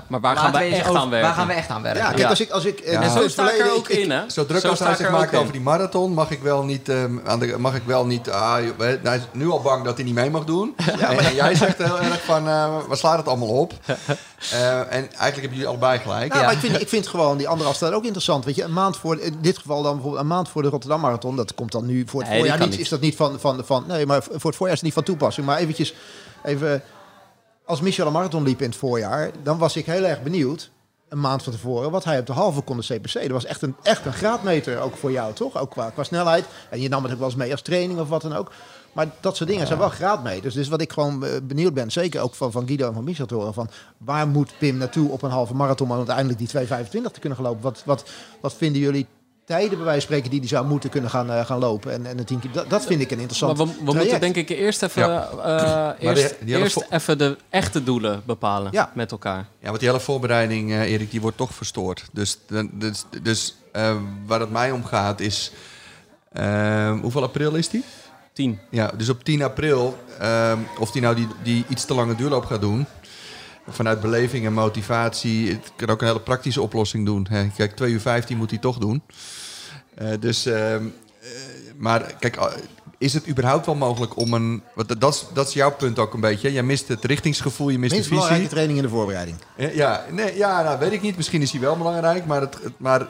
[0.07, 1.28] Maar waar gaan we echt over- aan werken?
[1.28, 2.01] Waar gaan we echt aan werken?
[2.03, 2.28] Ja, kijk, Ja.
[2.28, 2.51] als ik...
[2.51, 3.03] Als ik eh, Ja.
[3.03, 4.30] En zo sta ik er ook ik- in, hè?
[4.30, 6.89] Zo druk Zo als hij ik zich maakt over die marathon, mag ik wel niet,
[6.89, 10.05] ehm, aan de, mag ik wel niet, ah, hij is nu al bang dat hij
[10.05, 10.74] niet mee mag doen.
[11.01, 13.72] en, en jij zegt heel erg van, eh we slaan het allemaal op.
[14.53, 16.28] Eh, en eigenlijk hebben jullie allebei gelijk.
[16.28, 16.45] Nou, Ja.
[16.47, 18.45] maar ik vind, ik vind gewoon die andere afstand ook interessant.
[18.45, 21.01] Weet je, een maand voor, in dit geval dan bijvoorbeeld een maand voor de Rotterdam
[21.01, 21.37] Marathon.
[21.37, 22.76] Dat komt dan nu voor het Nee, voorjaar kan niet.
[22.76, 22.85] niet.
[22.85, 25.03] Is dat niet van, van, van, nee, maar voor het voorjaar is het niet van
[25.03, 25.47] toepassing.
[25.47, 25.95] Maar eventjes,
[26.45, 26.83] even,
[27.73, 30.70] als Michel een marathon liep in het voorjaar, dan was ik heel erg benieuwd,
[31.09, 33.12] een maand van tevoren, wat hij op de halve kon de CPC.
[33.12, 35.59] Dat was echt een, echt een graadmeter ook voor jou, toch?
[35.59, 36.45] Ook qua, qua snelheid.
[36.70, 38.53] En je nam het ook wel eens mee als training of wat dan ook.
[38.93, 40.55] Maar dat soort dingen zijn wel graadmeters.
[40.55, 43.27] Dus wat ik gewoon eh, benieuwd ben, zeker ook van, van Guido en van Michel
[43.27, 47.12] te horen, van waar moet Pim naartoe op een halve marathon om uiteindelijk die 2,25
[47.12, 47.62] te kunnen gaan lopen?
[47.62, 48.05] Wat, wat,
[48.41, 49.07] wat vinden jullie
[49.45, 51.93] tijden bij wijze van spreken die die zou moeten kunnen gaan, eh, gaan lopen?
[51.93, 54.20] En, en een 10 keer, dat, dat vind ik een Maar interessant we, we moeten
[54.20, 55.28] denk ik eerst even, Ja.
[55.99, 58.90] eh, eerst, die- die hele eerst even de echte doelen bepalen Ja.
[58.95, 59.47] met elkaar.
[59.61, 62.05] Ja, want die hele voorbereiding, eh, Erik, die wordt toch verstoord.
[62.12, 62.38] Dus,
[62.72, 65.53] dus, dus eh, waar het mij om gaat is...
[67.01, 67.84] hoeveel april is die?
[68.32, 68.59] 10.
[68.70, 72.45] Ja, dus op 10 april, ehm, of die nou die, die iets te lange duurloop
[72.45, 72.86] gaat doen...
[73.69, 75.49] vanuit beleving en motivatie...
[75.51, 77.27] het kan ook een hele praktische oplossing doen.
[77.31, 77.47] Hè.
[77.57, 79.03] Kijk, 2 uur 15 moet hij toch doen.
[79.95, 80.85] Eh, dus, ehm,
[81.21, 81.29] eh,
[81.77, 82.47] maar kijk, eh,
[82.99, 84.63] is het überhaupt wel mogelijk om een...
[84.75, 86.53] Want dat, dat, is, dat is jouw punt ook een beetje.
[86.53, 88.13] Jij mist het richtingsgevoel, je mist de visie.
[88.15, 89.37] belangrijke training in de voorbereiding.
[89.75, 91.17] Ja, nee, ja nou, weet ik niet.
[91.17, 92.27] Misschien is hij wel belangrijk.
[92.27, 93.07] Maar, het, het- maar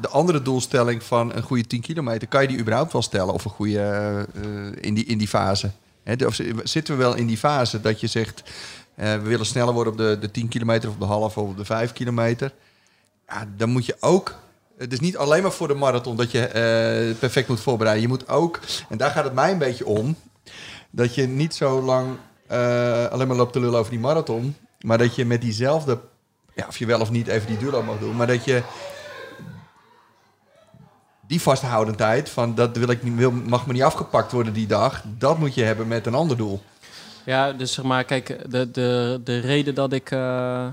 [0.00, 2.28] de andere doelstelling van een goede 10 kilometer...
[2.28, 3.34] kan je die überhaupt wel stellen?
[3.34, 4.26] Of een goede
[4.80, 5.70] in, die, in die fase?
[6.26, 8.42] Of zi- zitten we wel in die fase dat je zegt...
[8.94, 10.88] eh, we willen sneller worden op de, de 10 kilometer...
[10.88, 12.52] of op de half of de 5 kilometer.
[13.28, 14.40] Ja, dan moet je ook...
[14.76, 18.02] Het is niet alleen maar voor de marathon dat je eh, perfect moet voorbereiden.
[18.02, 20.16] Je moet ook, en daar gaat het mij een beetje om...
[20.90, 22.16] dat je niet zo lang
[22.46, 24.56] eh, alleen maar loopt te lullen over die marathon...
[24.80, 25.98] maar dat je met diezelfde
[26.54, 28.62] ja, of je wel of niet even die duurloop mag doen, maar dat je
[31.26, 35.38] die vasthoudendheid van dat wil ik wil, mag me niet afgepakt worden die dag, dat
[35.38, 36.62] moet je hebben met een ander doel.
[37.24, 40.68] Ja, dus zeg maar, kijk, de, de, de reden dat ik eh,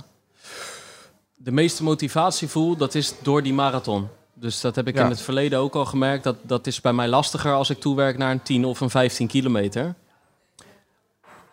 [1.35, 4.07] de meeste motivatie voel, dat is door die marathon.
[4.33, 5.03] Dus dat heb ik Ja.
[5.03, 6.23] in het verleden ook al gemerkt.
[6.23, 9.27] Dat, dat is bij mij lastiger als ik toewerk naar een 10 of een 15
[9.27, 9.95] kilometer.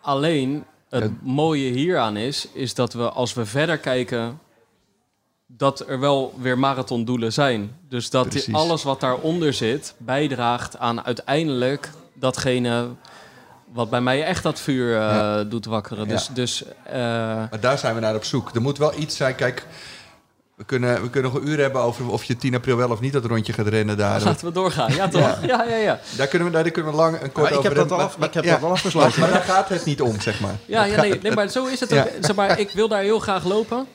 [0.01, 4.39] Alleen, het mooie hieraan is, is dat we als we verder kijken,
[5.45, 7.75] dat er wel weer marathondoelen zijn.
[7.89, 8.53] Dus dat Precies.
[8.53, 12.87] alles wat daaronder zit, bijdraagt aan uiteindelijk datgene
[13.73, 15.43] wat bij mij echt dat vuur eh, Ja.
[15.43, 16.05] doet wakkeren.
[16.07, 16.13] Ja.
[16.13, 18.55] Dus, dus eh, Maar daar zijn we naar op zoek.
[18.55, 19.65] Er moet wel iets zijn, kijk,
[20.55, 22.99] we kunnen, we kunnen nog een uur hebben over of je 10 april wel of
[22.99, 24.23] niet dat rondje gaat rennen daar.
[24.23, 24.93] laten we doorgaan.
[24.93, 25.45] Ja, toch?
[25.45, 25.99] Ja, ja, ja.
[26.17, 28.03] Daar kunnen we, daar kunnen we lang en kort Maar ik over heb dat al
[28.05, 28.51] af- Maar- ik heb ja.
[28.53, 29.19] dat al afgesloten.
[29.19, 30.55] Maar, maar daar gaat het niet om, zeg maar.
[30.65, 32.01] Ja, ja nee, nee, maar zo is het Ja.
[32.01, 32.09] ook.
[32.21, 33.85] Zeg maar, ik wil daar heel graag lopen.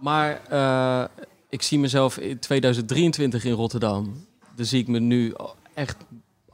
[0.00, 1.04] Maar eh,
[1.48, 4.26] ik zie mezelf in 2023 in Rotterdam.
[4.56, 5.34] Dan zie ik me nu
[5.74, 5.96] echt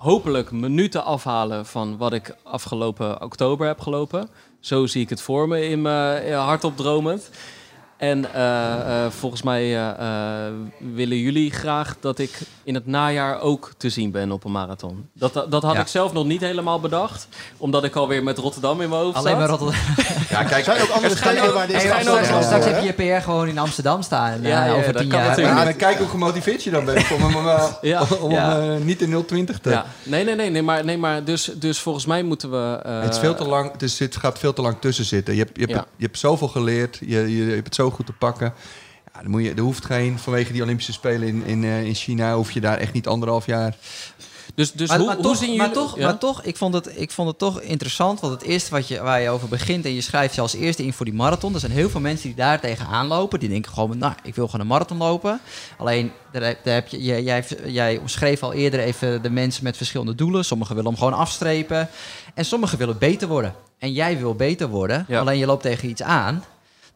[0.05, 4.28] hopelijk minuten afhalen van wat ik afgelopen oktober heb gelopen.
[4.61, 7.30] Zo zie ik het voor me in mijn ja, hardop dromend.
[7.97, 9.88] En eh, eh, volgens mij eh,
[10.95, 15.09] willen jullie graag dat ik in het najaar ook te zien ben op een marathon.
[15.12, 15.80] Dat, dat had Ja.
[15.80, 17.28] ik zelf nog niet helemaal bedacht.
[17.57, 19.38] Omdat ik alweer met Rotterdam in mijn hoofd Alleen zat.
[19.38, 19.80] maar Rotterdam.
[20.30, 22.82] Ja, kijk, Er zijn ook andere Er schijnen steden waar dit Hey, straks, straks heb
[22.82, 24.42] je PR gewoon in Amsterdam staan.
[24.42, 25.28] Ja, ja, over dat tien kan jaar.
[25.28, 25.59] natuurlijk.
[25.59, 27.36] Ja, en kijk hoe gemotiveerd je dan bent om hem,
[28.22, 29.70] om hem eh, niet in 020 te...
[29.70, 29.86] Ja.
[30.03, 32.80] Nee, nee, nee, nee, maar, nee, maar dus, dus volgens mij moeten we.
[32.84, 35.34] eh, het, is veel te lang, het, is, het gaat veel te lang tussen zitten.
[35.34, 35.84] Je hebt, je hebt, Ja.
[35.97, 38.55] je hebt zoveel geleerd, je, je, je hebt het zo goed te pakken.
[39.14, 41.95] Ja, dan moet je, er hoeft geen, vanwege die Olympische Spelen in, in, eh, in
[41.95, 43.76] China, hoef je daar echt niet anderhalf jaar.
[44.55, 45.61] Dus, dus maar, hoe, maar hoe toch, zien jullie...
[45.62, 46.05] maar toch, ja?
[46.05, 48.20] maar toch ik, vond het, ik vond het toch interessant.
[48.20, 50.85] Want het eerste wat je, waar je over begint en je schrijft je als eerste
[50.85, 51.55] in voor die marathon.
[51.55, 53.41] Er zijn heel veel mensen die daar tegenaan lopen.
[53.41, 55.41] Die denken gewoon, nou, ik wil gewoon een marathon lopen.
[55.78, 59.64] Alleen, daar, heb- daar heb je, jij, jij, jij omschreef al eerder even de mensen
[59.64, 60.45] met verschillende doelen.
[60.45, 61.89] Sommigen willen hem gewoon afstrepen.
[62.35, 63.55] En sommigen willen beter worden.
[63.78, 65.05] En jij wil beter worden.
[65.09, 65.20] Ja.
[65.20, 66.45] Alleen je loopt tegen iets aan.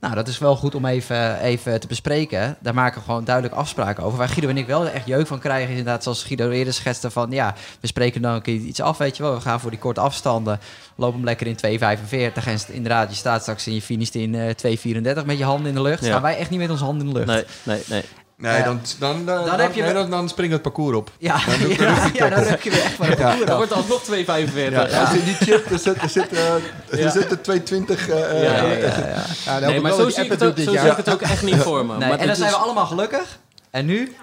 [0.01, 2.57] Nou, dat is wel goed om even, even te bespreken.
[2.61, 4.19] Daar maken we gewoon duidelijk afspraken over.
[4.19, 7.11] Waar Guido en ik wel echt jeuk van krijgen, is inderdaad, zoals Guido eerder schetste,
[7.11, 9.35] van ja, we spreken dan een keer iets af, weet je wel.
[9.35, 10.61] We gaan voor die korte afstanden,
[10.95, 14.77] lopen hem lekker in 2,45 en inderdaad, je staat straks en je finisht in eh
[14.77, 16.01] 2,34 met je handen in de lucht.
[16.01, 16.07] Ja.
[16.07, 17.27] Staan wij echt niet met onze handen in de lucht.
[17.27, 18.03] Nee, nee, nee.
[18.41, 21.11] Nee, dan, dan, dan, dan, heb je nee, dan, dan springt het parcours op.
[21.19, 24.03] Ja, ja, ja, dan heb je weer echt van het parcours Dan wordt het alsnog
[24.51, 24.55] 2,45.
[24.55, 25.01] Ja, Ja.
[25.01, 26.55] Als in die chip, er zit, er zit, eh,
[26.91, 27.11] er Ja.
[27.11, 28.09] zit er 220.
[28.09, 28.87] eh, eh, Ja, ja, ja.
[29.45, 30.89] Ja, dan hoop Nee, maar zo zie, je ik het ook, doet zo dit zie
[30.91, 30.97] ik jaar.
[30.97, 31.97] het ook echt niet voor me.
[31.97, 33.39] Nee, maar en dan zijn we allemaal gelukkig.
[33.71, 34.17] En nu?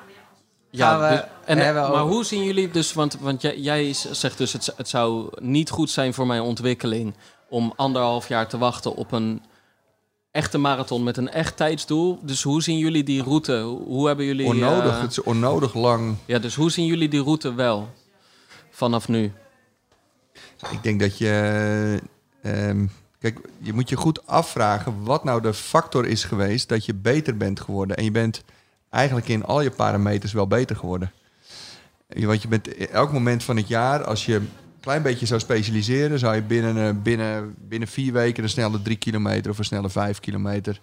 [0.69, 3.41] Ja, gaan we- dus- en, hebben we maar ook- hoe zien jullie dus, want, want
[3.41, 7.13] jij, jij zegt dus het, het zou niet goed zijn voor mijn ontwikkeling
[7.49, 9.41] om anderhalf jaar te wachten op een
[10.35, 12.19] echte marathon met een echt tijdsdoel.
[12.21, 13.61] Dus hoe zien jullie die route?
[13.85, 14.45] Hoe hebben jullie...
[14.45, 16.15] Onnodig, eh, het is onnodig lang.
[16.25, 17.89] ja, dus hoe zien jullie die route wel
[18.69, 19.31] vanaf nu?
[20.71, 22.01] Ik denk dat je...
[22.41, 22.85] ehm,
[23.19, 27.37] kijk, je moet je goed afvragen wat nou de factor is geweest dat je beter
[27.37, 27.97] bent geworden.
[27.97, 28.43] En je bent
[28.89, 31.11] eigenlijk in al je parameters wel beter geworden.
[32.07, 34.41] Want je bent elk moment van het jaar, als je
[34.85, 38.97] klein beetje zou specialiseren, zou je binnen, eh, binnen, binnen vier weken een snelle drie
[38.97, 40.79] kilometer of een snelle vijf kilometer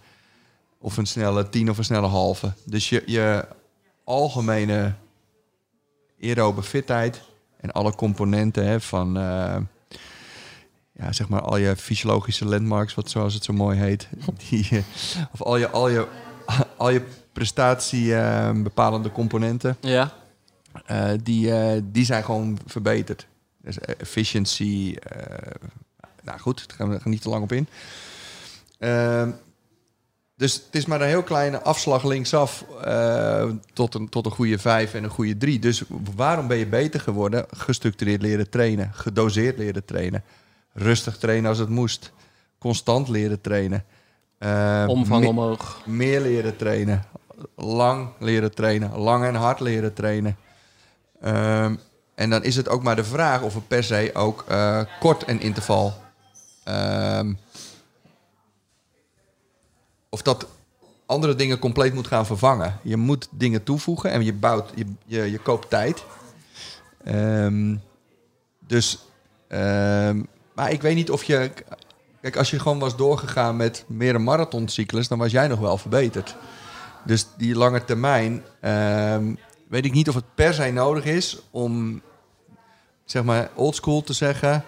[0.78, 2.52] of een snelle tien of een snelle halve.
[2.64, 3.46] Dus je, je
[4.04, 4.94] algemene
[6.20, 7.20] aerobe fitheid
[7.60, 9.56] en alle componenten hè, van eh,
[10.92, 14.08] ja, zeg maar al je fysiologische landmarks, wat zoals het zo mooi heet,
[14.48, 14.78] die, eh,
[15.32, 16.06] of al je, al je,
[16.76, 20.12] al je prestatie eh, bepalende componenten, Ja?
[21.22, 21.52] die,
[21.90, 23.26] die zijn gewoon verbeterd.
[23.62, 25.36] Dus eh, efficiency, eh,
[26.22, 27.68] nou goed, daar gaan we niet te lang op in.
[28.78, 29.30] Ehm,
[30.36, 34.58] dus het is maar een heel kleine afslag linksaf eh, tot, een, tot een goede
[34.58, 35.58] vijf en een goede drie.
[35.58, 35.82] Dus
[36.16, 37.46] waarom ben je beter geworden?
[37.50, 40.22] Gestructureerd leren trainen, gedoseerd leren trainen,
[40.72, 42.12] rustig trainen als het moest,
[42.58, 43.84] constant leren trainen.
[44.38, 45.82] Eh, Omvang me- omhoog.
[45.86, 47.04] meer leren trainen.
[47.56, 48.98] Lang leren trainen.
[48.98, 50.36] Lang en hard leren trainen.
[51.20, 51.74] Ehm,
[52.14, 55.24] en dan is het ook maar de vraag of we per se ook eh, kort
[55.24, 56.00] en interval.
[56.64, 57.32] ehm,
[60.08, 60.46] of dat
[61.06, 62.78] andere dingen compleet moet gaan vervangen.
[62.82, 66.04] Je moet dingen toevoegen en je bouwt, je, je, je koopt tijd.
[67.04, 67.76] Ehm,
[68.66, 68.98] dus,
[69.48, 70.22] ehm,
[70.54, 71.50] maar ik weet niet of je.
[72.20, 75.78] Kijk, als je gewoon was doorgegaan met meer een marathoncyclus, dan was jij nog wel
[75.78, 76.36] verbeterd.
[77.04, 78.44] Dus die lange termijn,
[79.72, 82.02] weet ik niet of het per se nodig is om,
[83.04, 84.64] zeg maar, oldschool te zeggen.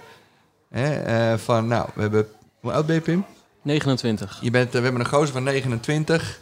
[0.70, 2.28] Hè, eh, van, nou, we hebben.
[2.60, 3.24] Hoe oud ben je, Pim?
[3.62, 4.38] 29.
[4.40, 6.40] Je bent, we hebben een gozer van 29.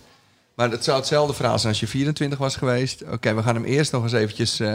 [0.55, 3.03] Maar het zou hetzelfde verhaal zijn als je 24 was geweest.
[3.03, 4.71] Oké, we gaan hem eerst nog eens eventjes eh,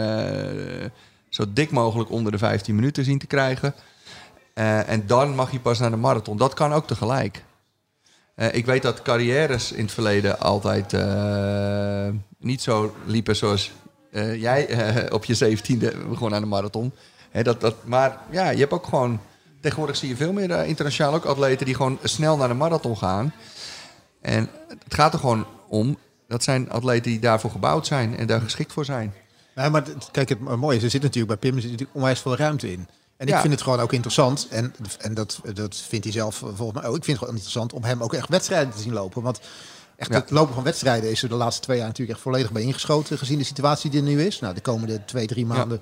[1.28, 3.74] zo dik mogelijk onder de 15 minuten zien te krijgen.
[4.54, 6.36] Eh, en dan mag je pas naar de marathon.
[6.36, 7.44] Dat kan ook tegelijk.
[8.50, 10.92] Ik weet dat carrières in het verleden altijd
[12.38, 13.72] niet zo liepen zoals
[14.10, 16.92] eh, jij eh, op je 17e begon aan de marathon.
[17.42, 19.20] Dat, dat, maar ja, je hebt ook gewoon...
[19.60, 22.96] Tegenwoordig zie je veel meer eh, internationaal ook atleten die gewoon snel naar de marathon
[22.96, 23.32] gaan.
[24.20, 25.96] En het gaat er gewoon om.
[26.28, 29.14] Dat zijn atleten die daarvoor gebouwd zijn en daar geschikt voor zijn.
[29.54, 32.20] Nee, maar kijk, het mooie is, er zit natuurlijk bij Pim er zit natuurlijk onwijs
[32.20, 32.88] veel ruimte in.
[33.16, 33.40] En ik Ja.
[33.40, 34.46] vind het gewoon ook interessant.
[34.50, 36.96] En, en dat, dat vindt hij zelf volgens mij ook.
[36.96, 39.22] Ik vind het gewoon interessant om hem ook echt wedstrijden te zien lopen.
[39.22, 39.40] Want
[39.98, 42.62] echt het lopen van wedstrijden is er de laatste twee jaar natuurlijk echt volledig bij
[42.62, 43.18] ingeschoten.
[43.18, 44.40] Gezien de situatie die er nu is.
[44.40, 45.80] Nou, de komende twee, drie maanden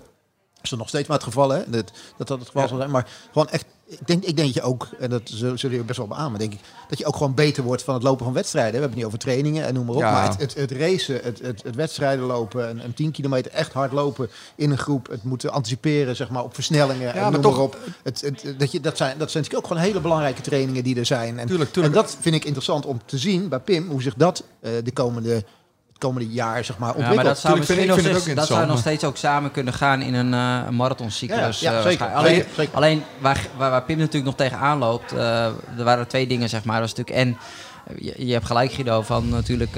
[0.62, 1.48] is er nog steeds maar het geval.
[1.50, 1.70] Hè?
[1.70, 2.90] Dat, dat dat het geval zal zijn.
[2.90, 5.98] Maar gewoon echt, ik denk, ik denk dat je ook, en dat zullen jullie best
[5.98, 8.72] wel beamen, denk ik, dat je ook gewoon beter wordt van het lopen van wedstrijden.
[8.72, 10.00] We hebben het niet over trainingen en noem maar op.
[10.00, 10.12] Ja.
[10.12, 13.72] Maar het, het, het racen, het, het, het wedstrijden lopen, een, een 10 kilometer echt
[13.72, 15.08] hard lopen in een groep.
[15.08, 17.78] Het moeten anticiperen zeg maar, op versnellingen en maar noem toch- maar op.
[18.02, 20.96] Het, het, dat, je, dat, zijn, dat zijn natuurlijk ook gewoon hele belangrijke trainingen die
[20.98, 21.38] er zijn.
[21.38, 21.94] En, Tuurlijk, tuurlijk.
[21.94, 24.92] en dat vind ik interessant om te zien bij Pim, hoe zich dat eh, de
[24.92, 25.44] komende,
[25.98, 27.24] komende jaar zeg maar, Ja, ontwikkelt.
[27.24, 29.50] maar dat zou, Tuurlijk vind misschien nog, vind steeds, dat zou nog steeds ook samen
[29.50, 31.60] kunnen gaan in een, een marathoncyclus.
[31.60, 32.06] Ja, ja, eh, zeker.
[32.06, 32.74] Alleen, Zeker, zeker.
[32.74, 35.44] alleen waar, waar, waar Pim natuurlijk nog tegenaan loopt, eh,
[35.78, 36.80] er waren twee dingen, zeg maar.
[36.80, 37.38] Dat is natuurlijk en
[37.98, 39.72] je, je hebt gelijk, Guido, van natuurlijk...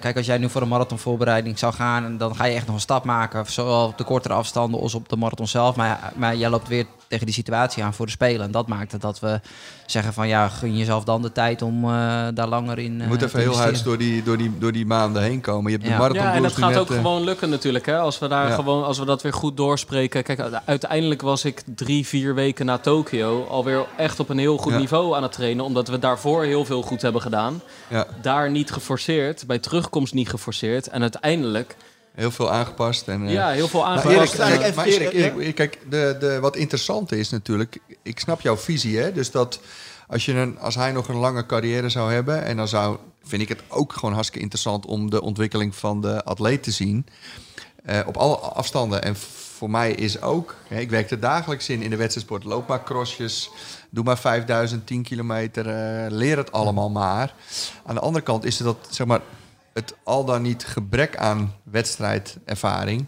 [0.00, 2.04] kijk, als jij nu voor een marathonvoorbereiding zou gaan...
[2.04, 3.44] en dan ga je echt nog een stap maken.
[3.46, 5.76] Zowel op de kortere afstanden als op de marathon zelf.
[5.76, 8.46] Maar, maar jij loopt weer tegen die situatie aan voor de Spelen.
[8.46, 9.40] En dat maakt het dat we
[9.86, 10.28] zeggen van...
[10.28, 11.90] ja, gun jezelf dan de tijd om eh,
[12.34, 14.72] daar langer in Je moet eh, even te heel huids door die, door, die, door
[14.72, 15.70] die maanden heen komen.
[15.70, 15.94] Je hebt Ja.
[15.94, 17.86] de marathon Ja, en dat gaat net, ook eh, gewoon lukken natuurlijk.
[17.86, 17.98] Hè?
[17.98, 18.54] Als, we daar Ja.
[18.54, 20.22] gewoon, als we dat weer goed doorspreken.
[20.22, 24.72] Kijk, uiteindelijk was ik drie, vier weken na Tokio alweer echt op een heel goed
[24.72, 24.78] Ja.
[24.78, 25.64] niveau aan het trainen.
[25.64, 27.60] Omdat we daarvoor heel veel goed hebben gedaan.
[27.88, 30.86] Ja, Daar niet geforceerd, bij terugkomst niet geforceerd.
[30.88, 31.76] En uiteindelijk,
[32.14, 33.08] heel veel aangepast.
[33.08, 34.34] En, eh, ja, heel veel Maar aangepast.
[34.38, 35.12] Erik, even- maar Erik.
[35.12, 39.12] Erik, kijk, de, de, wat interessant is natuurlijk, ik snap jouw visie, hè?
[39.12, 39.60] Dus dat
[40.08, 43.42] als, je een, als hij nog een lange carrière zou hebben, en dan zou, vind
[43.42, 47.06] ik het ook gewoon hartstikke interessant om de ontwikkeling van de atleet te zien.
[47.84, 49.02] eh, op alle afstanden.
[49.02, 49.16] En
[49.56, 52.44] voor mij is ook, hè, ik werk er dagelijks in in de wedstrijdsport.
[52.44, 53.50] Loop maar crossjes,
[53.90, 57.34] doe maar 5000, 10 kilometer, eh, leer het allemaal maar.
[57.86, 59.20] Aan de andere kant is het dat, zeg maar,
[59.74, 63.04] het al dan niet gebrek aan wedstrijdervaring.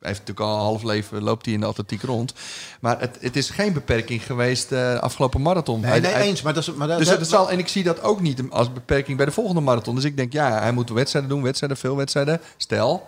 [0.00, 2.34] Hij heeft natuurlijk al een half leven loopt hij in de atletiek rond.
[2.80, 5.80] Maar het, het is geen beperking geweest eh, de afgelopen marathon.
[5.80, 6.42] Nee, Hij- nee, hij- eens.
[6.42, 8.42] Maar dat is, maar dat, dus dat- dat zal, en ik zie dat ook niet
[8.50, 9.94] als beperking bij de volgende marathon.
[9.94, 12.40] Dus ik denk, ja, hij moet wedstrijden doen, wedstrijden, veel wedstrijden.
[12.56, 13.06] Stel,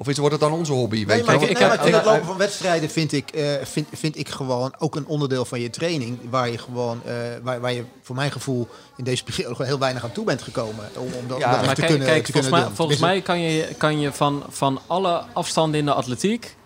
[0.00, 0.96] Of is, wordt het dan onze hobby?
[0.96, 4.16] Weet Nee, je ik- nee, ik- het lopen van wedstrijden vind ik, eh, vind, vind
[4.18, 6.18] ik gewoon ook een onderdeel van je training.
[6.30, 10.04] Waar je gewoon, eh, waar, waar je voor mijn gevoel in deze periode heel weinig
[10.04, 10.88] aan toe bent gekomen.
[10.96, 12.68] Om, om dat, Ja, om dat echt Maar te kijk, kunnen, kijk te volgens, kunnen
[12.68, 16.56] mij, volgens mij kan je, kan je van, van alle afstanden in de atletiek,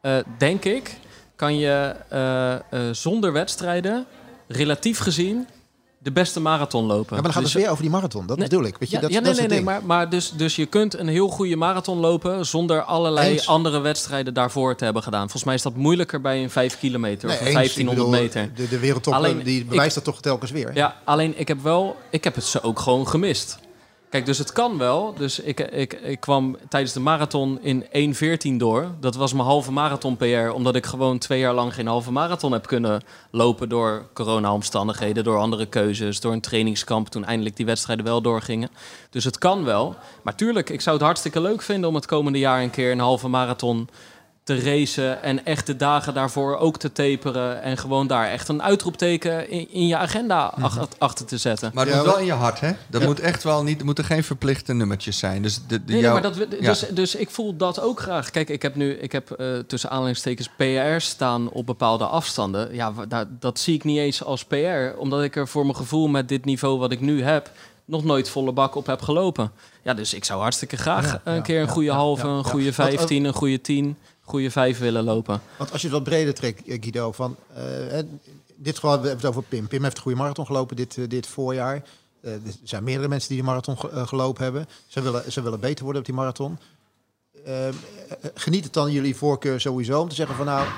[0.00, 0.96] eh, denk ik,
[1.36, 1.94] kan je
[2.92, 4.06] zonder wedstrijden,
[4.48, 5.46] relatief gezien,
[6.06, 7.04] de beste marathon lopen.
[7.08, 8.26] Ja, maar dan gaat Dus- het weer over die marathon.
[8.26, 8.76] Dat Nee, bedoel ik.
[8.78, 10.66] Weet je, ja, dat, ja, dat nee, is nee, nee, maar, maar dus, dus je
[10.66, 13.46] kunt een heel goede marathon lopen zonder allerlei Eens.
[13.46, 15.20] andere wedstrijden daarvoor te hebben gedaan.
[15.20, 17.54] Volgens mij is dat moeilijker bij een 5 kilometer Nee, of een eens.
[17.56, 18.64] 1500 Ik bedoel, meter.
[18.64, 20.70] De, de wereldtop Alleen, die ik- bewijst dat toch telkens weer.
[20.74, 23.58] Ja, alleen ik heb wel, ik heb het ze ook gewoon gemist.
[24.08, 25.14] Kijk, dus het kan wel.
[25.14, 28.14] Dus ik, ik, ik kwam tijdens de marathon in
[28.52, 28.94] 1.14 door.
[29.00, 32.52] Dat was mijn halve marathon PR, omdat ik gewoon twee jaar lang geen halve marathon
[32.52, 38.04] heb kunnen lopen door corona-omstandigheden, door andere keuzes, door een trainingskamp toen eindelijk die wedstrijden
[38.04, 38.70] wel doorgingen.
[39.10, 39.96] Dus het kan wel.
[40.22, 42.98] Maar tuurlijk, ik zou het hartstikke leuk vinden om het komende jaar een keer een
[42.98, 43.88] halve marathon
[44.46, 48.62] te racen en echt de dagen daarvoor ook te taperen en gewoon daar echt een
[48.62, 51.70] uitroepteken in, in je agenda ach- achter te zetten.
[51.74, 52.72] Maar Ja, moet wel in je hart, hè?
[52.88, 53.78] Dat moet echt wel niet...
[53.78, 55.42] Er moeten geen verplichte nummertjes zijn.
[55.42, 56.46] Dus de, de, Nee, maar dat, ja.
[56.68, 58.30] dus, dus ik voel dat ook graag.
[58.30, 62.74] Kijk, ik heb nu ik heb, eh, tussen aanhalingstekens PR staan op bepaalde afstanden.
[62.74, 65.76] Ja, wa- daar- dat zie ik niet eens als PR, omdat ik er voor mijn
[65.76, 67.50] gevoel met dit niveau wat ik nu heb
[67.84, 69.50] nog nooit volle bak op heb gelopen.
[69.82, 72.26] Ja, dus ik zou hartstikke graag Ja, een ja, keer een ja, goede ja, halve,
[72.26, 72.42] ja, een ja.
[72.50, 73.96] goede Want, eh, 15, een goede 10, een
[74.26, 75.40] goede 5 willen lopen.
[75.58, 78.02] Want als je het wat breder trekt, eh, Guido, van eh, hè,
[78.56, 79.68] dit geval we hebben het over Pim.
[79.68, 81.82] Pim heeft een goede marathon gelopen dit, eh, dit voorjaar.
[82.20, 84.68] Eh, er zijn meerdere mensen die de marathon ge- eh, gelopen hebben.
[84.86, 86.58] Ze willen, ze willen beter worden op die marathon.
[87.44, 87.74] Eh, eh,
[88.34, 90.68] geniet het dan jullie voorkeur sowieso om te zeggen van nou,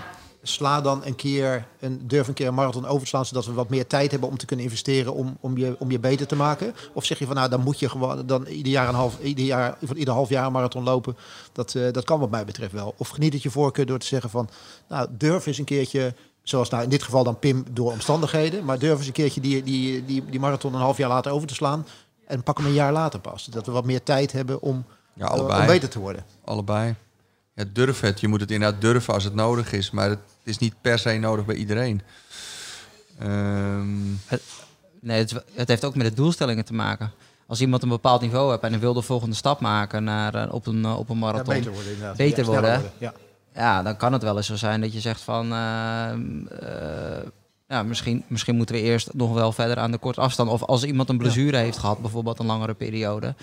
[0.42, 3.52] sla dan een keer, een, durf een keer een marathon over te slaan, zodat we
[3.52, 6.36] wat meer tijd hebben om te kunnen investeren om, om, je, om je beter te
[6.36, 6.74] maken?
[6.92, 9.44] Of zeg je van nou, dan moet je gewoon dan ieder jaar een half, ieder
[9.44, 11.16] jaar, van ieder half jaar een marathon lopen.
[11.52, 12.94] Dat, eh, dat kan wat mij betreft wel.
[12.96, 14.48] Of geniet het je voorkeur door te zeggen van
[14.88, 18.78] nou, durf eens een keertje, zoals nou in dit geval dan Pim door omstandigheden, maar
[18.78, 21.54] durf eens een keertje die, die, die, die marathon een half jaar later over te
[21.54, 21.86] slaan.
[22.26, 23.44] En pak hem een jaar later pas.
[23.44, 25.60] Dat we wat meer tijd hebben om, Ja, allebei.
[25.60, 26.24] om beter te worden.
[26.44, 26.94] Allebei.
[27.58, 28.20] Ja, durf het.
[28.20, 29.90] Je moet het inderdaad durven als het nodig is.
[29.90, 32.02] Maar het is niet per se nodig bij iedereen.
[33.18, 33.96] Ehm,
[35.00, 37.10] Nee, het, is- het heeft ook met de doelstellingen te maken.
[37.46, 40.52] Als iemand een bepaald niveau heeft en hij wil de volgende stap maken naar, eh,
[40.54, 41.54] op, een, eh, op een Ja, marathon.
[41.54, 42.16] beter worden inderdaad.
[42.16, 43.12] Beter Ja, worden, Ja.
[43.54, 45.52] Ja, dan kan het wel eens zo zijn dat je zegt van...
[45.52, 47.26] ehm, eh,
[47.68, 50.50] ja, misschien, misschien moeten we eerst nog wel verder aan de korte afstand.
[50.50, 53.34] Of als iemand een blessure heeft gehad, bijvoorbeeld een langere periode...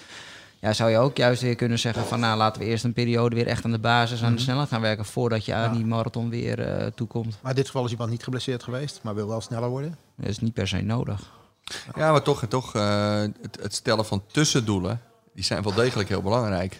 [0.65, 2.19] Ja, zou je ook juist weer kunnen zeggen van...
[2.19, 4.81] nou, laten we eerst een periode weer echt aan de basis aan de snelheid gaan
[4.81, 5.05] werken...
[5.05, 5.75] voordat je aan Ja.
[5.75, 7.37] die marathon weer eh, toekomt.
[7.41, 9.97] Maar in dit geval is iemand niet geblesseerd geweest, maar wil wel sneller worden.
[10.15, 11.31] Dat is niet per se nodig.
[11.95, 15.01] ja, maar toch, toch eh, het, het stellen van tussendoelen...
[15.33, 16.79] die zijn wel degelijk heel belangrijk.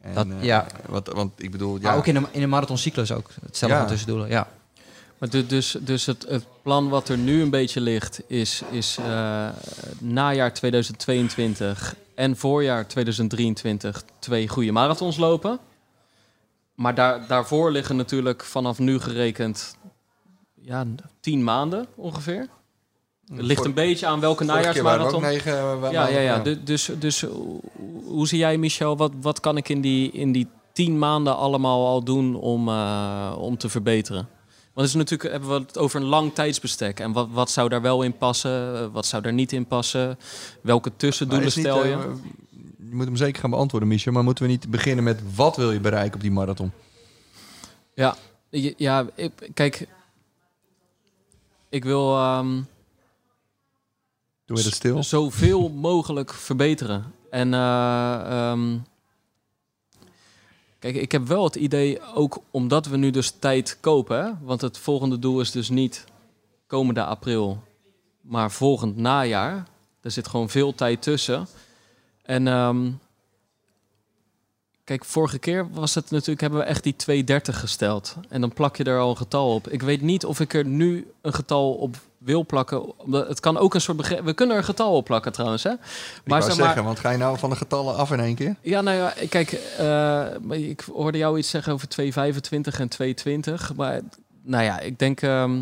[0.00, 0.66] En, Dat- eh, ja.
[0.86, 1.76] Want, want ik bedoel...
[1.76, 3.30] Ja, Maar ook in de, in marathoncyclus ook.
[3.42, 3.80] Het stellen Ja.
[3.80, 4.48] van tussendoelen, ja.
[5.18, 9.48] Maar dus, dus het, het plan wat er nu een beetje ligt, is, is eh,
[10.00, 15.58] najaar 2022 en voorjaar 2023 twee goede marathons lopen.
[16.74, 19.76] Maar daar, daarvoor liggen natuurlijk vanaf nu gerekend
[20.54, 20.86] ja,
[21.20, 22.48] tien maanden ongeveer.
[23.34, 25.22] Het ligt een beetje aan welke najaarsmarathon.
[25.22, 25.52] negen,
[25.82, 26.38] eh, Ja, ja, ja.
[26.38, 27.60] Du- Dus, dus hoe-
[28.04, 31.86] hoe zie jij, Michel, wat, wat kan ik in die, in die tien maanden allemaal
[31.86, 34.28] al doen om, eh, om te verbeteren?
[34.78, 37.00] Want is natuurlijk, hebben we het over een lang tijdsbestek.
[37.00, 38.74] En wat, wat zou daar wel in passen?
[38.76, 40.18] eh, Wat zou daar niet in passen?
[40.60, 41.92] Welke tussendoelen stel je?
[41.94, 42.04] eh,
[42.88, 44.12] je moet hem zeker gaan beantwoorden, Michel.
[44.12, 46.72] Maar moeten we niet beginnen met wat wil je bereiken op die marathon?
[47.94, 48.16] Ja,
[48.76, 49.86] ja ik, kijk.
[51.68, 52.54] Ik wil ehm,
[54.44, 55.02] Doe je dat stil?
[55.02, 57.12] zoveel mogelijk verbeteren.
[57.30, 58.76] En eh, ehm,
[60.78, 64.78] kijk, ik heb wel het idee, ook omdat we nu dus tijd kopen, want het
[64.78, 66.04] volgende doel is dus niet
[66.66, 67.62] komende april,
[68.20, 69.66] maar volgend najaar.
[70.00, 71.46] Er zit gewoon veel tijd tussen.
[72.22, 72.90] En ehm,
[74.84, 78.16] kijk, vorige keer was het natuurlijk, hebben we echt die 230 gesteld.
[78.28, 79.68] En dan plak je er al een getal op.
[79.68, 82.98] Ik weet niet of ik er nu een getal op wil plakken.
[82.98, 84.24] Omdat Het kan ook een soort begrip.
[84.24, 85.62] We kunnen er een getal op plakken trouwens.
[85.62, 85.70] Hè?
[85.70, 85.78] Ik
[86.24, 88.56] wou zeg zeggen, want ga je nou van de getallen af in één keer?
[88.62, 89.86] Ja, nou ja, kijk, eh,
[90.42, 93.74] maar ik hoorde jou iets zeggen over 225 en 220.
[93.76, 94.00] Maar
[94.42, 95.22] nou ja, ik denk.
[95.22, 95.60] ehm,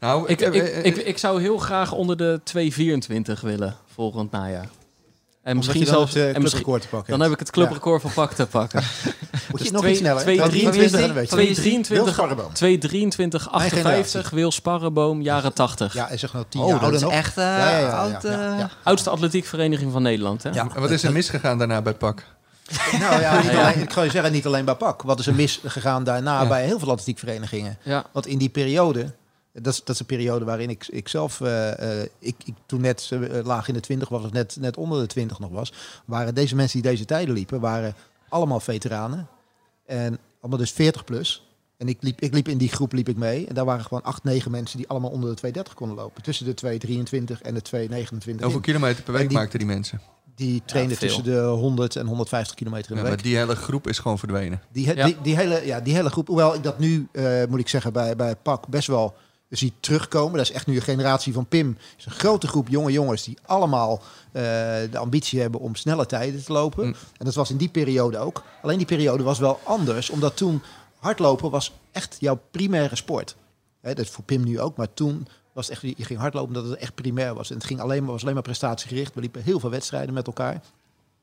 [0.00, 4.30] Nou, ik, eh, ik, eh, ik, ik zou heel graag onder de 224 willen volgend
[4.30, 4.68] najaar.
[5.42, 6.26] En misschien Omdat je dan zelfs.
[6.26, 7.30] het, en misschien, clubrecord te pakken dan hebt.
[7.30, 8.82] heb ik het clubrecord van pak te pakken.
[9.50, 10.22] Moet je Dus nog twee- iets sneller?
[10.22, 10.48] twee- hè?
[10.48, 11.34] 23, dan weet je.
[11.36, 12.52] 223, Wil Sparrenboom.
[12.52, 14.36] 223 Mijn 58 generatie.
[14.38, 15.94] Wil Sparrenboom, jaren 80.
[15.94, 17.16] Ja, en zeg nou tien Oh, jaar dat ouder is nog.
[17.16, 18.22] echt eh, Ja, ja, ja, ja, oud.
[18.22, 18.70] ja, eh, ja.
[18.82, 20.42] Oudste atletiekvereniging van Nederland.
[20.42, 20.50] Hè?
[20.50, 20.68] Ja.
[20.74, 22.24] en wat is er misgegaan daarna bij PAK?
[23.00, 23.60] Nou ja, niet Ja.
[23.68, 25.02] alleen, ik ga je zeggen, niet alleen bij PAK.
[25.02, 26.48] Wat is er misgegaan daarna Ja.
[26.48, 27.78] bij heel veel atletiekverenigingen?
[27.82, 28.04] Ja.
[28.12, 29.12] Want in die periode,
[29.52, 32.80] dat is, dat is een periode waarin ik, ik zelf, eh, eh, ik, ik toen
[32.80, 33.10] net
[33.44, 35.72] laag in de 20 was, of net, net onder de 20 nog was,
[36.04, 37.94] waren deze mensen die deze tijden liepen, waren
[38.30, 39.28] allemaal veteranen.
[39.86, 41.44] En allemaal dus 40 plus.
[41.76, 43.46] En ik liep, ik liep in die groep liep ik mee.
[43.46, 46.22] En daar waren gewoon acht, negen mensen die allemaal onder de 230 konden lopen.
[46.22, 48.42] Tussen de 223 en de 229.
[48.44, 50.00] Hoeveel kilometer per week die- maakten die mensen?
[50.34, 53.16] Die trainen tussen de 100 en 150 kilometer in Ja, de week.
[53.18, 54.60] maar die hele groep is gewoon verdwenen.
[54.72, 55.04] Die, he- Ja.
[55.04, 57.92] die, die, hele, ja, die hele groep, hoewel ik dat nu, eh, moet ik zeggen,
[57.92, 59.14] bij, bij PAK best wel
[59.58, 60.36] zie terugkomen.
[60.36, 61.68] Dat is echt nu een generatie van Pim.
[61.68, 64.42] Het is een grote groep jonge jongens die allemaal eh,
[64.90, 66.86] de ambitie hebben om snelle tijden te lopen.
[66.86, 66.94] Mm.
[67.18, 68.42] En dat was in die periode ook.
[68.62, 70.62] Alleen die periode was wel anders, omdat toen
[70.98, 73.36] hardlopen was echt jouw primaire sport.
[73.80, 76.56] Hè, dat is voor Pim nu ook, maar toen was het echt, je ging hardlopen
[76.56, 77.50] omdat het echt primair was.
[77.50, 79.14] En het ging alleen maar, was alleen maar prestatiegericht.
[79.14, 80.62] We liepen heel veel wedstrijden met elkaar.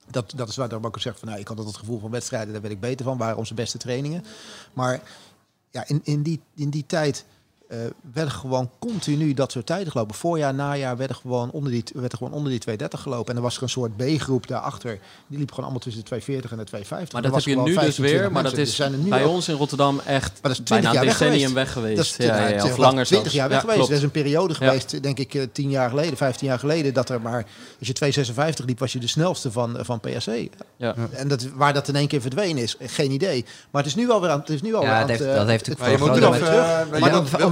[0.09, 2.11] Dat, dat is waar ik ook zeg van, nou, ik had altijd het gevoel van
[2.11, 4.25] wedstrijden, daar werd ik beter van, waren onze beste trainingen.
[4.73, 5.01] Maar
[5.71, 7.25] ja, in, in, die, in die tijd
[7.69, 7.77] eh,
[8.13, 10.15] werden gewoon continu dat soort tijden gelopen.
[10.15, 13.29] Voorjaar, najaar werden gewoon onder die, werd er gewoon onder die 230 gelopen.
[13.31, 14.99] En er was er een soort B-groep daarachter.
[15.27, 17.13] Die liep gewoon allemaal tussen de 240 en de 250.
[17.13, 18.11] Maar dat was heb je nu dus 15, weer.
[18.13, 20.67] 20 Maar dat is zijn nu bij ook- ons in Rotterdam echt dat is 20
[20.67, 21.53] bijna jaar weg decennium geweest.
[21.53, 21.95] weg geweest.
[21.97, 23.31] Dat is ja, ja, of langer 20 zelfs.
[23.33, 23.89] jaar weg Ja, geweest.
[23.89, 24.65] Er is een periode Ja.
[24.65, 27.45] geweest, denk ik, eh, 10 jaar geleden, 15 jaar geleden, dat er maar,
[27.79, 30.29] als je 256 liep, was je de snelste van, eh, van PSC.
[30.77, 30.95] Ja.
[31.11, 33.45] En dat, waar dat in één keer verdwenen is, eh, geen idee.
[33.71, 35.31] Maar het is nu alweer aan het, is nu alweer Ja, aan dat het, heeft-
[35.31, 35.97] eh, dat heeft het- Maar je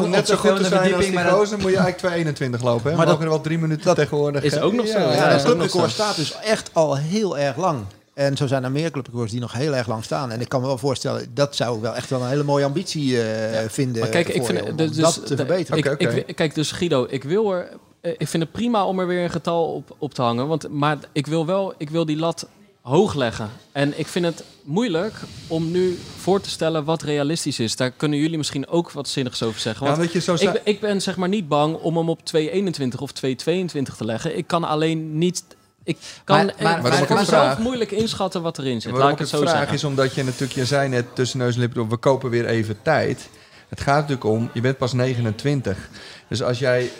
[0.10, 2.92] net zo goed te zijn als die gozer, moet je eigenlijk 221 lopen.
[2.92, 2.98] Hè?
[2.98, 4.44] Maar mogen er wel drie minuten dat tegenwoordig.
[4.44, 7.80] is ook nog zo, Ja, dat clubrecord staat dus echt al heel erg lang.
[8.14, 10.32] En zo zijn er meer clubrecords die nog heel erg lang staan.
[10.32, 12.66] En ik kan me wel voorstellen, dat zou ik wel echt wel een hele mooie
[12.66, 14.02] ambitie eh, vinden.
[14.02, 15.98] Maar kijk, ik vind je, om dus, dat dus- te verbeteren.
[16.28, 17.70] Ik- kijk, dus Guido, ik wil er.
[18.02, 20.48] eh, Ik vind het prima om er weer een getal op, op te hangen.
[20.48, 22.48] Want, maar ik wil wel, ik wil die lat
[22.86, 23.50] hoog leggen.
[23.72, 25.14] En ik vind het moeilijk
[25.48, 27.76] om nu voor te stellen wat realistisch is.
[27.76, 29.88] Daar kunnen jullie misschien ook wat zinnigs over zeggen.
[29.88, 32.26] Ja, Want je, zo ik, ben- ik ben zeg maar niet bang om hem op
[32.26, 34.38] 221 of 222 te leggen.
[34.38, 35.44] Ik kan alleen niet.
[35.84, 38.92] Ik kan Maar- maar- maar ik mezelf vraag- moeilijk inschatten wat erin zit.
[38.92, 39.74] Laat ik het zo vraag zeggen.
[39.74, 42.46] is omdat je natuurlijk, je zei net tussen neus en lippen, door, we kopen weer
[42.46, 43.30] even tijd.
[43.70, 45.90] Het gaat natuurlijk om, je bent pas 29.
[46.30, 46.92] Dus als jij,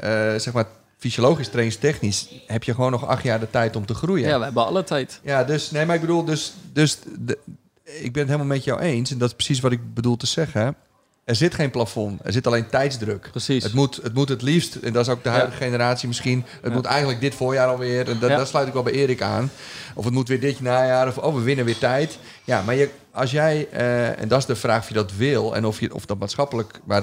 [0.00, 0.66] eh, zeg maar,
[1.04, 4.28] fysiologisch, trainingstechnisch, heb je gewoon nog acht jaar de tijd om te groeien.
[4.28, 5.20] Ja, we hebben alle tijd.
[5.22, 7.38] Ja, dus nee, maar ik bedoel, dus, dus de,
[7.84, 9.10] ik ben het helemaal met jou eens.
[9.10, 10.76] En dat is precies wat ik bedoel te zeggen.
[11.24, 13.28] Er zit geen plafond, er zit alleen tijdsdruk.
[13.30, 13.62] Precies.
[13.64, 16.70] Het moet, het moet het liefst, en dat is ook de huidige generatie misschien, het
[16.70, 16.76] Ja.
[16.76, 18.36] moet eigenlijk dit voorjaar alweer, en dat, Ja.
[18.36, 19.50] daar sluit ik wel bij Erik aan.
[19.94, 22.18] Of het moet weer dit najaar, of oh, we winnen weer tijd.
[22.44, 25.54] Ja, maar je, als jij, eh, en dat is de vraag of je dat wil,
[25.56, 27.02] en of, je, of dat maatschappelijk, maar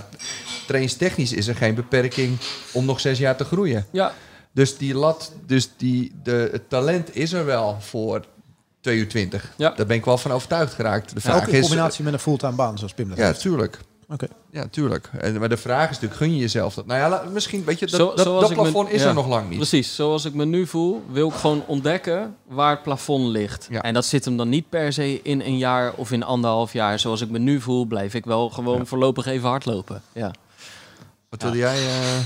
[0.67, 2.37] trainingstechnisch is er geen beperking
[2.73, 3.85] om nog zes jaar te groeien.
[3.91, 4.13] Ja,
[4.53, 8.25] Dus die lat, dus die, de, het talent is er wel voor
[8.81, 9.53] 2 uur 20.
[9.57, 9.69] Ja.
[9.75, 11.09] Daar ben ik wel van overtuigd geraakt.
[11.09, 13.25] De Ja, vraag ook in is, combinatie met een fulltime baan, zoals Pim dat ja,
[13.25, 13.45] heeft.
[14.11, 14.27] Oké.
[14.51, 15.09] Ja, tuurlijk.
[15.19, 16.85] En, maar de vraag is natuurlijk, gun je jezelf dat?
[16.85, 19.07] Nou ja, la- misschien, weet je, dat, Zo- dat, me- plafond is ja.
[19.07, 19.57] er nog lang niet.
[19.57, 23.67] Precies, zoals ik me nu voel, wil ik gewoon ontdekken waar het plafond ligt.
[23.69, 23.81] Ja.
[23.81, 26.99] En dat zit hem dan niet per se in een jaar of in anderhalf jaar.
[26.99, 30.01] Zoals ik me nu voel, blijf ik wel gewoon voorlopig even hardlopen.
[30.13, 30.31] Ja.
[31.29, 31.75] Wat wilde jij?
[31.77, 32.17] eh,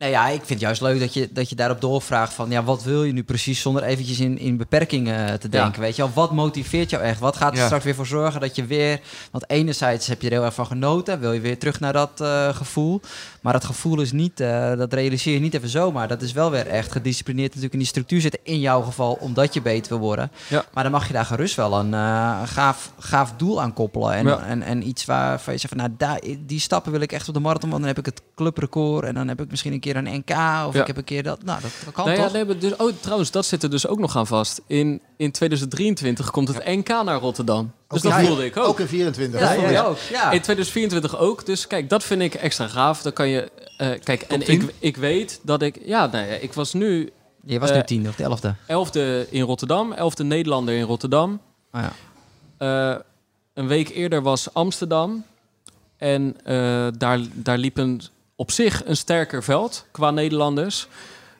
[0.00, 2.50] Nou ja, ik vind het juist leuk dat je, dat je daarop doorvraagt van...
[2.50, 5.62] ja, wat wil je nu precies zonder eventjes in, in beperkingen te Ja.
[5.62, 6.10] denken, weet je wel?
[6.14, 7.18] Wat motiveert jou echt?
[7.20, 7.64] Wat gaat er Ja.
[7.64, 9.00] straks weer voor zorgen dat je weer...
[9.30, 12.20] Want enerzijds heb je er heel erg van genoten, wil je weer terug naar dat
[12.20, 13.00] eh, gevoel.
[13.40, 16.08] Maar dat gevoel is niet, eh, dat realiseer je niet even zomaar.
[16.08, 18.40] Dat is wel weer echt gedisciplineerd natuurlijk in die structuur zitten.
[18.42, 20.30] In jouw geval, omdat je beter wil worden.
[20.48, 20.64] Ja.
[20.72, 24.12] Maar dan mag je daar gerust wel een eh, gaaf, gaaf doel aan koppelen.
[24.14, 24.38] En, Ja.
[24.44, 27.34] en, en iets waarvan je zegt van, nou, daar, die stappen wil ik echt op
[27.34, 27.70] de marathon.
[27.70, 30.30] Want dan heb ik het clubrecord en dan heb ik misschien een keer een NK.
[30.66, 30.80] Of Ja.
[30.80, 31.44] ik heb een keer dat.
[31.44, 32.32] Nou, dat, dat kan Nou toch?
[32.32, 34.60] nee, dus, oh, trouwens, dat zit er dus ook nog aan vast.
[34.66, 37.72] In, in 2023 komt het NK naar Rotterdam.
[37.90, 38.66] Dus dat Ja, voelde ik ook.
[38.66, 39.40] Ook in 24.
[39.40, 39.96] Ja, Dat ja, ja, ook.
[39.98, 40.22] Ja.
[40.30, 41.46] In 2024 ook.
[41.46, 43.02] Dus kijk, dat vind ik extra gaaf.
[43.02, 43.50] Dan kan je...
[43.76, 44.62] eh, kijk, en 10?
[44.62, 45.78] ik, ik weet dat ik...
[45.84, 47.10] Ja, nee, ik was nu
[47.44, 48.54] Je was nu Eh, tiende of de elfde.
[48.66, 49.92] elfde in Rotterdam.
[49.92, 51.40] Elfde Nederlander in Rotterdam.
[51.72, 51.92] Oh, ja.
[52.94, 53.00] Eh,
[53.54, 55.24] een week eerder was Amsterdam.
[55.96, 58.00] En eh, daar, daar liep een,
[58.36, 60.86] op zich een sterker veld qua Nederlanders.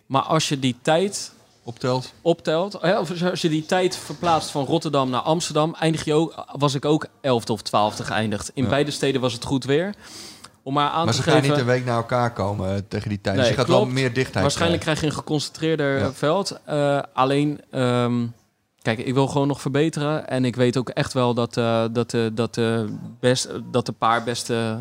[0.07, 1.33] Maar als je die tijd
[1.65, 2.13] optelt?
[2.23, 2.83] optelt,
[3.23, 7.07] als je die tijd verplaatst van Rotterdam naar Amsterdam, eindig je ook, was ik ook
[7.07, 8.51] 11e of 12e geëindigd.
[8.55, 8.69] In Ja.
[8.69, 9.95] beide steden was het goed weer.
[10.63, 11.49] Om maar aan Maar te ze gaan geven.
[11.51, 13.37] niet een week naar elkaar komen eh, tegen die tijd.
[13.37, 13.93] Nee, dus je gaat wel klopt.
[13.93, 15.01] meer dichtheid Waarschijnlijk krijgen.
[15.01, 16.13] krijg je een geconcentreerder Ja.
[16.13, 16.59] veld.
[16.65, 18.27] Eh, alleen, ehm,
[18.83, 20.29] kijk, ik wil gewoon nog verbeteren.
[20.29, 22.61] En ik weet ook echt wel dat, eh, dat, dat,
[23.21, 24.79] best, dat de paar beste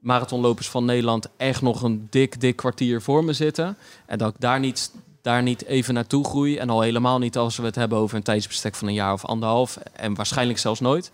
[0.00, 3.76] marathonlopers van Nederland echt nog een dik, dik kwartier voor me zitten.
[4.06, 4.90] En dat ik daar niet
[5.24, 6.56] daar niet even naartoe groei.
[6.56, 9.24] En al helemaal niet als we het hebben over een tijdsbestek van een jaar of
[9.24, 9.78] anderhalf.
[9.92, 11.10] En waarschijnlijk zelfs nooit.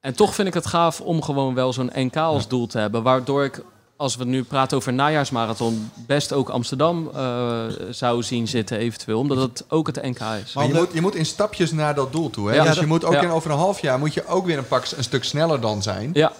[0.00, 3.02] En toch vind ik het gaaf om gewoon wel zo'n NK als doel te hebben.
[3.02, 3.62] Waardoor ik,
[3.96, 9.18] als we nu praten over een najaarsmarathon, best ook Amsterdam eh, zou zien zitten eventueel.
[9.18, 10.52] Omdat het ook het NK is.
[10.52, 12.48] Maar je moet, je moet in stapjes naar dat doel toe.
[12.48, 12.54] Hè?
[12.54, 12.64] Ja.
[12.64, 13.22] dus je moet ook Ja.
[13.22, 15.82] in over een half jaar moet je ook weer een, pak, een stuk sneller dan
[15.82, 16.10] zijn.
[16.12, 16.32] Ja,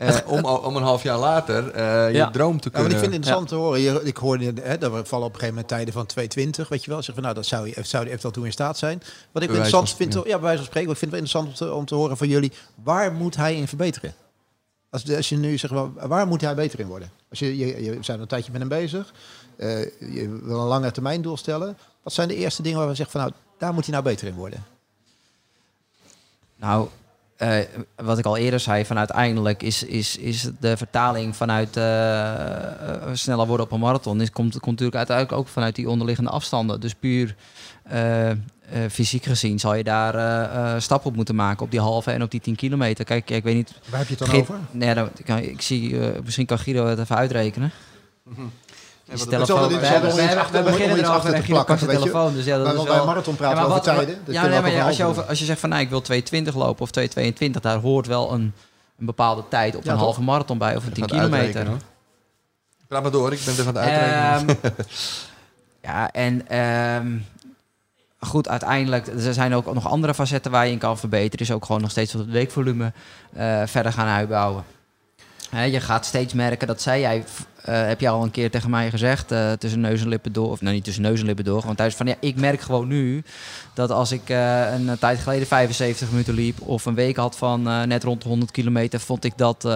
[0.00, 2.30] Eh, om, om een half jaar later eh, je Ja.
[2.30, 2.90] droom te Ja, maar kunnen.
[2.90, 3.80] ik vind het interessant te horen.
[3.80, 6.84] Je- Ik hoorde hè, dat we vallen op een gegeven moment tijden van 220, weet
[6.84, 7.02] je wel.
[7.02, 8.98] Zeg van, nou, dat zou je, zou je eventueel toe in staat zijn.
[8.98, 10.30] Wat ik Bij interessant van vind, spreken.
[10.30, 12.16] ja, bij wijze van spreken, ik vind het wel interessant om te, om te horen
[12.16, 12.52] van jullie.
[12.82, 14.14] Waar moet hij in verbeteren?
[14.90, 17.10] Als, als je nu zegt, waar moet hij beter in worden?
[17.30, 19.12] Als je, je, je zijn een tijdje met hem bezig.
[19.56, 19.80] eh,
[20.14, 21.76] je wil een lange termijn doel stellen.
[22.02, 24.26] Wat zijn de eerste dingen waar we zeggen van, nou, daar moet hij nou beter
[24.26, 24.64] in worden?
[26.56, 26.88] Nou,
[27.40, 27.58] eh,
[27.96, 33.02] wat ik al eerder zei, van uiteindelijk is, is, is de vertaling vanuit eh, eh,
[33.12, 34.20] sneller worden op een marathon.
[34.20, 36.80] Is, komt, komt natuurlijk uiteindelijk ook vanuit die onderliggende afstanden.
[36.80, 37.36] Dus puur
[37.82, 38.36] eh, eh,
[38.90, 42.22] fysiek gezien zal je daar eh, eh, stappen op moeten maken op die halve en
[42.22, 43.04] op die 10 kilometer.
[43.04, 43.72] Kijk, ik weet niet.
[43.90, 44.58] Waar heb je het dan over?
[44.70, 47.70] Nee, dan, ik, ik zie, misschien kan Guido het even uitrekenen.
[48.24, 48.42] Ja,
[49.12, 49.74] Is de het is telefoon- we-
[50.62, 52.34] beginnen iets erover achter en Guido pakt de telefoon.
[52.34, 54.18] Dus ja, dat Maar is want bij wel- marathon praten Ja, over tijden.
[54.24, 56.54] dus ja, nee, maar als, je over, als je zegt van nou, ik wil 220
[56.54, 58.52] lopen of 222, daar hoort wel een,
[58.98, 60.04] een bepaalde tijd op Ja, een toch?
[60.04, 61.86] halve marathon bij of een 10 Gaat uitrekenen, kilometer.
[62.88, 64.58] Praat maar door, ik ben even aan het uitrekenen.
[64.62, 64.72] Ehm,
[65.90, 67.18] ja, en ehm,
[68.28, 71.38] goed, uiteindelijk, er zijn ook nog andere facetten waar je in kan verbeteren.
[71.38, 72.92] Dus ook gewoon nog steeds wat het weekvolume
[73.32, 74.64] eh, verder gaan uitbouwen.
[75.50, 77.24] Hè, je gaat steeds merken, dat zei jij,
[77.62, 80.50] eh, heb je al een keer tegen mij gezegd, eh, tussen neus en lippen door,
[80.50, 82.88] of nou niet tussen neus en lippen door, gewoon thuis van ja, ik merk gewoon
[82.88, 83.22] nu
[83.74, 87.62] dat als ik eh, een tijd geleden 75 minuten liep of een week had van
[87.62, 89.68] net rond de 100 kilometer, vond ik dat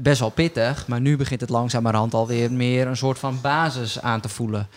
[0.00, 0.86] best wel pittig.
[0.86, 4.68] Maar nu begint het langzamerhand alweer meer een soort van basis aan te voelen.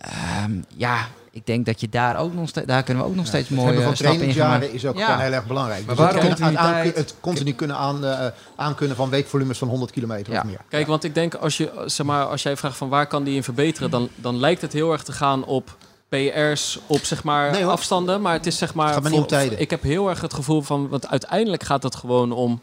[0.00, 3.26] Ehm, ja, ik denk dat je daar ook nog steeds, daar kunnen we ook nog
[3.26, 4.72] steeds mooie van stappen in maken.
[4.72, 5.04] is ook Ja.
[5.04, 5.86] gewoon heel erg belangrijk.
[5.86, 8.26] Maar Dus het, aan- het continu kunnen aan, eh,
[8.56, 10.38] aankunnen van weekvolumes van 100 kilometer Ja.
[10.38, 10.60] of meer.
[10.68, 13.34] Kijk, want ik denk als, je, zeg maar, als jij vraagt van waar kan die
[13.34, 15.76] in verbeteren, dan, dan lijkt het heel erg te gaan op
[16.08, 18.20] PR's, op zeg maar Nee, afstanden.
[18.20, 19.02] Maar het is zeg maar.
[19.02, 19.60] Maar tijden.
[19.60, 22.60] Ik heb heel erg het gevoel van, want uiteindelijk gaat het gewoon om.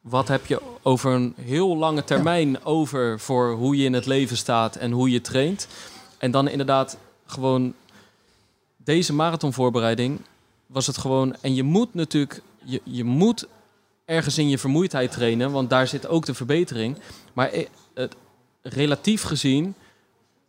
[0.00, 4.36] Wat heb je over een heel lange termijn over voor hoe je in het leven
[4.36, 5.66] staat en hoe je traint?
[6.18, 6.96] En dan inderdaad
[7.30, 7.74] gewoon
[8.76, 10.20] deze marathonvoorbereiding
[10.66, 11.36] was het gewoon.
[11.40, 13.46] En je moet natuurlijk, je, je moet
[14.04, 16.96] ergens in je vermoeidheid trainen, want daar zit ook de verbetering.
[17.32, 18.16] Maar i- het,
[18.62, 19.74] relatief gezien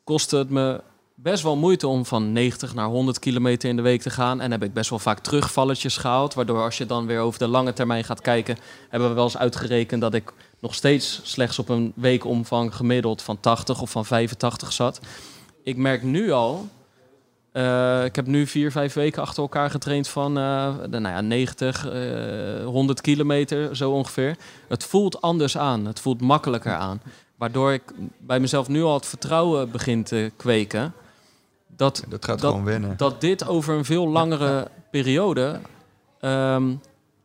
[0.03, 0.81] kostte het me
[1.15, 4.41] best wel moeite om van 90 naar 100 kilometer in de week te gaan.
[4.41, 6.33] En heb ik best wel vaak terugvalletjes gehaald.
[6.33, 8.57] Waardoor als je dan weer over de lange termijn gaat kijken,
[8.89, 13.39] hebben we wel eens uitgerekend dat ik nog steeds slechts op een weekomvang gemiddeld van
[13.39, 14.99] 80 of van 85 zat.
[15.63, 16.67] Ik merk nu al.
[17.51, 21.21] eh, ik heb nu vier, vijf weken achter elkaar getraind van eh, de, nou ja,
[21.21, 24.37] 90, eh 100 kilometer, zo ongeveer.
[24.67, 25.85] Het voelt anders aan.
[25.85, 27.01] Het voelt makkelijker aan.
[27.37, 27.81] Waardoor ik
[28.19, 30.93] bij mezelf nu al het vertrouwen begin te kweken.
[31.75, 32.97] Dat, Dat gaat dat- gewoon wennen.
[32.97, 35.59] dat dit over een veel langere periode
[36.19, 36.73] ehm,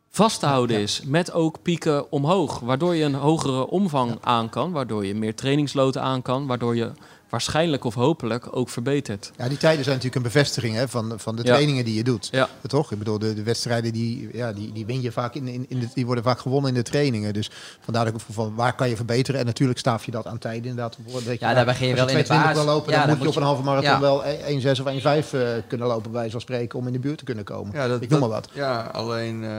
[0.09, 1.01] vast te houden is.
[1.05, 2.59] Met ook pieken omhoog.
[2.59, 4.71] Waardoor je een hogere omvang aan kan.
[4.71, 6.47] Waardoor je meer trainingsloten aan kan.
[6.47, 6.91] Waardoor je
[7.29, 9.31] waarschijnlijk of hopelijk ook verbetert.
[9.37, 11.47] Ja, die tijden zijn natuurlijk een bevestiging hè, van, van de Ja.
[11.53, 12.27] trainingen die je doet.
[12.31, 12.49] Ja.
[12.67, 12.91] Toch?
[12.91, 15.79] Ik bedoel, de, de wedstrijden die, ja, die, die win je vaak in, in, in
[15.79, 17.33] de, die worden vaak gewonnen in de trainingen.
[17.33, 19.39] Dus vandaar dat ik vroeg van waar kan je verbeteren?
[19.39, 20.97] En natuurlijk staaf je dat aan tijden inderdaad.
[21.13, 22.63] Dat je, Ja, daar begin je wel in de 220 basis.
[22.63, 23.99] wil lopen, Ja, dan, dan moet je op een halve marathon ja.
[23.99, 27.23] wel 1,6 of 1,5 eh kunnen lopen, bij van spreken, om in de buurt te
[27.23, 27.73] kunnen komen.
[27.73, 28.49] Ja, dat, ik noem dat- maar wat.
[28.53, 29.49] Ja, alleen, eh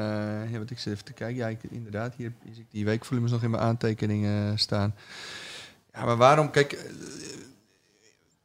[0.52, 1.36] ja, wat ik zit even te kijken.
[1.36, 4.94] Ja, ik, inderdaad, hier zie ik die weekvolumes nog in mijn aantekeningen staan.
[5.94, 6.90] Ja, maar waarom, kijk,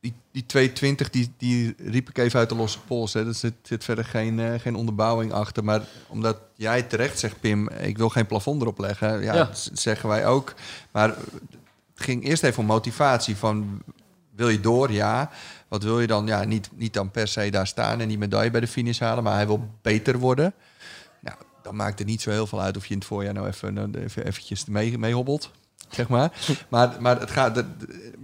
[0.04, 3.14] die, die 220, die, die riep ik even uit de losse pols.
[3.14, 3.28] Hè.
[3.28, 5.64] Er zit, zit verder geen, eh, geen onderbouwing achter.
[5.64, 9.22] Maar omdat jij terecht zegt, Pim, ik wil geen plafond erop leggen.
[9.22, 9.44] Ja, Ja.
[9.44, 10.54] dat zeggen wij ook.
[10.92, 11.18] Maar het
[11.96, 13.82] ging eerst even om motivatie van,
[14.36, 14.92] wil je door?
[14.92, 15.30] Ja.
[15.68, 16.28] Wat wil je dan?
[16.28, 19.24] Ja, niet, niet dan per se daar staan en die medaille bij de finish halen,
[19.24, 20.54] maar hij wil beter worden.
[21.20, 23.48] Nou, dan maakt het niet zo heel veel uit of je in het voorjaar nou
[23.48, 25.52] even, nou, even eventjes mee, mee hobbelt,
[25.90, 26.32] zeg maar.
[26.70, 27.64] maar, maar het gaat,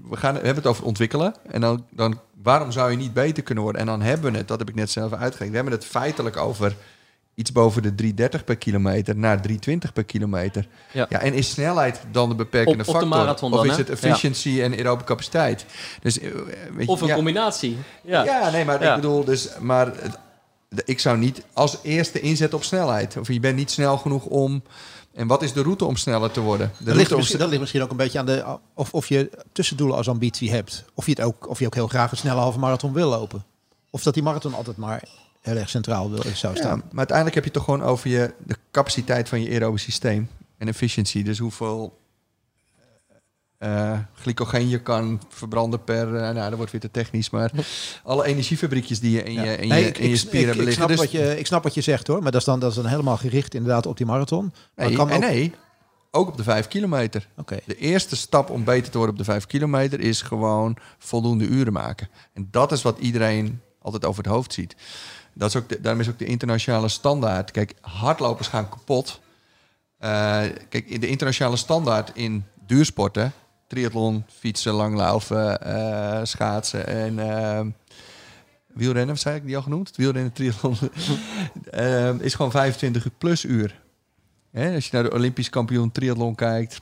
[0.10, 1.36] we, gaan, we hebben het over ontwikkelen.
[1.51, 3.82] En dan, dan, waarom zou je niet beter kunnen worden?
[3.82, 6.38] En dan hebben we het, dat heb ik net zelf uitgerekend, we hebben het feitelijk
[6.38, 6.76] over
[7.36, 10.68] iets boven de 330 per kilometer naar 320 per kilometer.
[10.91, 11.05] Ja.
[11.10, 13.10] Ja, en is snelheid dan de beperkende Op- op de factor?
[13.10, 15.66] marathon of dan, is het efficiency en aerobe capaciteit?
[16.01, 16.32] Dus, eh,
[16.76, 17.78] weet je, Of een ja, combinatie.
[18.03, 18.24] ja.
[18.24, 18.49] Ja.
[18.49, 20.18] nee, maar ik bedoel, dus, maar het,
[20.86, 23.18] ik zou niet als eerste inzetten op snelheid.
[23.18, 24.64] Of je bent niet snel genoeg om...
[25.14, 26.72] En wat is de route om sneller te worden?
[26.78, 29.30] De Dat ligt, om dat ligt misschien ook een beetje aan de, of, of je
[29.51, 30.86] tussendoelen als ambitie hebt.
[30.93, 33.43] Of je, het ook, of je ook heel graag een snelle halve marathon wil lopen.
[33.89, 35.03] Of dat die marathon altijd maar
[35.41, 36.78] heel erg centraal wil, zou Ja, staan.
[36.78, 40.68] maar uiteindelijk heb je toch gewoon over je, de capaciteit van je aerobisch systeem en
[40.68, 41.24] efficiëntie.
[41.24, 41.97] Dus hoeveel
[43.60, 46.16] eh glycogeen je kan verbranden per...
[46.16, 47.51] eh, nou, dat wordt weer te technisch, maar
[48.03, 49.43] alle energiefabriekjes die je in Ja.
[49.43, 50.84] je, in Nee, je, ik- in je spieren ik- hebben ik liggen.
[50.84, 52.70] snap Dus, wat je, ik snap wat je zegt hoor, maar dat is dan, dat
[52.70, 54.53] is dan helemaal gericht inderdaad op die marathon.
[54.76, 55.53] Maar nee, kan ook- nee,
[56.12, 57.28] ook op de vijf kilometer.
[57.38, 57.57] Oké.
[57.66, 61.74] De eerste stap om beter te worden op de vijf kilometer is gewoon voldoende uren
[61.74, 62.10] maken.
[62.34, 64.76] En dat is wat iedereen altijd over het hoofd ziet.
[65.34, 67.51] Dat is ook de, daarom is ook de internationale standaard.
[67.51, 69.20] Kijk, hardlopers gaan kapot.
[69.97, 70.10] Eh,
[70.70, 73.34] kijk, in de internationale standaard in duursporten,
[73.70, 77.65] triathlon, fietsen, langlaufen, eh, schaatsen en eh,
[78.67, 79.88] wielrennen, zei ik die al genoemd?
[79.88, 80.78] Het wielrennen, triathlon,
[81.72, 83.82] eh, is gewoon 25 uur plus uur.
[84.51, 86.82] Hè, als je naar de Olympisch kampioen triathlon kijkt.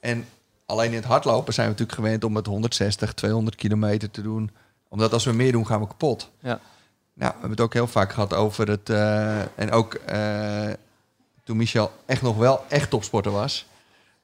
[0.00, 0.24] En
[0.66, 4.50] alleen in het hardlopen zijn we natuurlijk gewend om het 160, 200 kilometer te doen.
[4.88, 6.30] Omdat als we meer doen, gaan we kapot.
[6.40, 6.60] Ja.
[7.14, 8.90] Nou, we hebben het ook heel vaak gehad over het...
[8.90, 10.70] eh, en ook eh,
[11.44, 13.66] toen Michel echt nog wel echt topsporter was...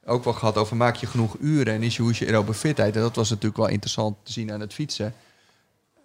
[0.07, 2.55] ook wel gehad over maak je genoeg uren en is je, hoe is je aerobe
[2.55, 2.97] fitheid.
[2.97, 5.15] En dat was natuurlijk wel interessant te zien aan het fietsen.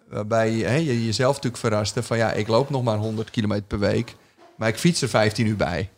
[0.08, 2.16] Waarbij je, hè, je jezelf natuurlijk verraste van...
[2.16, 4.16] ja, ik loop nog maar 100 kilometer per week...
[4.56, 5.90] maar ik fiets er 15 uur bij.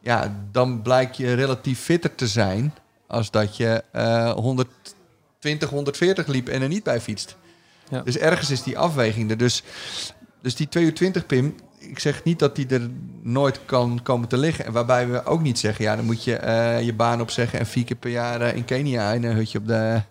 [0.00, 2.74] Ja, dan blijkt je relatief fitter te zijn...
[3.06, 7.36] als dat je eh 120, 140 liep en er niet bij fietst.
[7.90, 8.00] Ja.
[8.00, 9.36] Dus ergens is die afweging er.
[9.36, 9.62] Dus,
[10.42, 11.54] dus die 2 uur 20 Pim,
[11.90, 12.90] ik zeg niet dat die er
[13.22, 14.64] nooit kan komen te liggen.
[14.64, 17.66] En waarbij we ook niet zeggen, ja, dan moet je eh, je baan opzeggen en
[17.66, 20.02] vier keer per jaar eh, in Kenia in een hutje op de,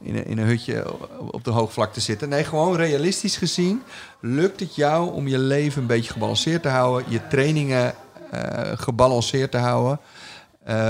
[0.00, 0.84] in een, in een hutje
[1.30, 2.28] op de hoogvlakte zitten.
[2.28, 3.82] Nee, gewoon realistisch gezien
[4.20, 7.94] lukt het jou om je leven een beetje gebalanceerd te houden, je trainingen
[8.30, 10.00] eh, gebalanceerd te houden.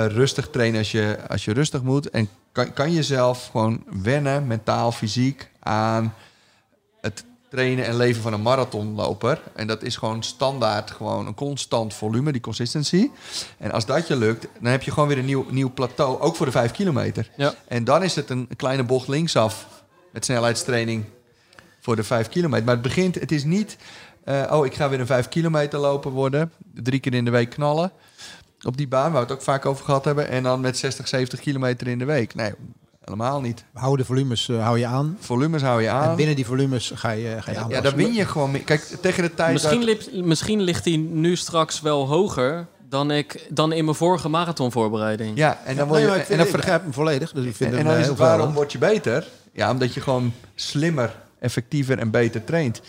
[0.09, 2.11] Rustig trainen als je, als je rustig moet.
[2.11, 6.15] En kan, kan jezelf gewoon wennen, mentaal, fysiek, aan
[7.01, 9.43] het trainen en leven van een marathonloper.
[9.55, 13.11] En dat is gewoon standaard, gewoon een constant volume, die consistency.
[13.59, 16.37] En als dat je lukt, dan heb je gewoon weer een nieuw, nieuw plateau, ook
[16.37, 17.31] voor de vijf kilometer.
[17.37, 17.55] Ja.
[17.69, 19.67] En dan is het een kleine bocht linksaf
[20.13, 21.05] met snelheidstraining
[21.81, 22.65] voor de vijf kilometer.
[22.65, 23.77] Maar het begint, het is niet,
[24.25, 27.51] eh, oh, ik ga weer een vijf kilometer lopen worden, drie keer in de week
[27.51, 27.93] knallen
[28.63, 31.09] op die baan, waar we het ook vaak over gehad hebben, en dan met 60,
[31.09, 32.35] 70 kilometer in de week.
[32.35, 32.53] Nee,
[33.11, 33.65] helemaal niet.
[33.73, 35.17] Hou de volumes eh, hou je aan.
[35.21, 36.17] Volumes hou je En aan.
[36.17, 37.83] binnen die volumes ga je, ga je Ja, aanpassen.
[37.83, 38.65] daar win je gewoon mee.
[38.65, 43.47] Kijk, tegen de tijd Misschien, lip- misschien ligt hij nu straks wel hoger dan, ik,
[43.51, 45.37] dan in mijn vorige marathonvoorbereiding.
[45.39, 46.07] Ja, en dan maar je...
[46.07, 47.33] ik, vind, en dan, begrijp hem volledig.
[47.33, 49.27] Dus ik vind en, hem dan eh, is het waarom word je beter?
[49.53, 52.81] Ja, omdat je gewoon slimmer, effectiever en beter traint.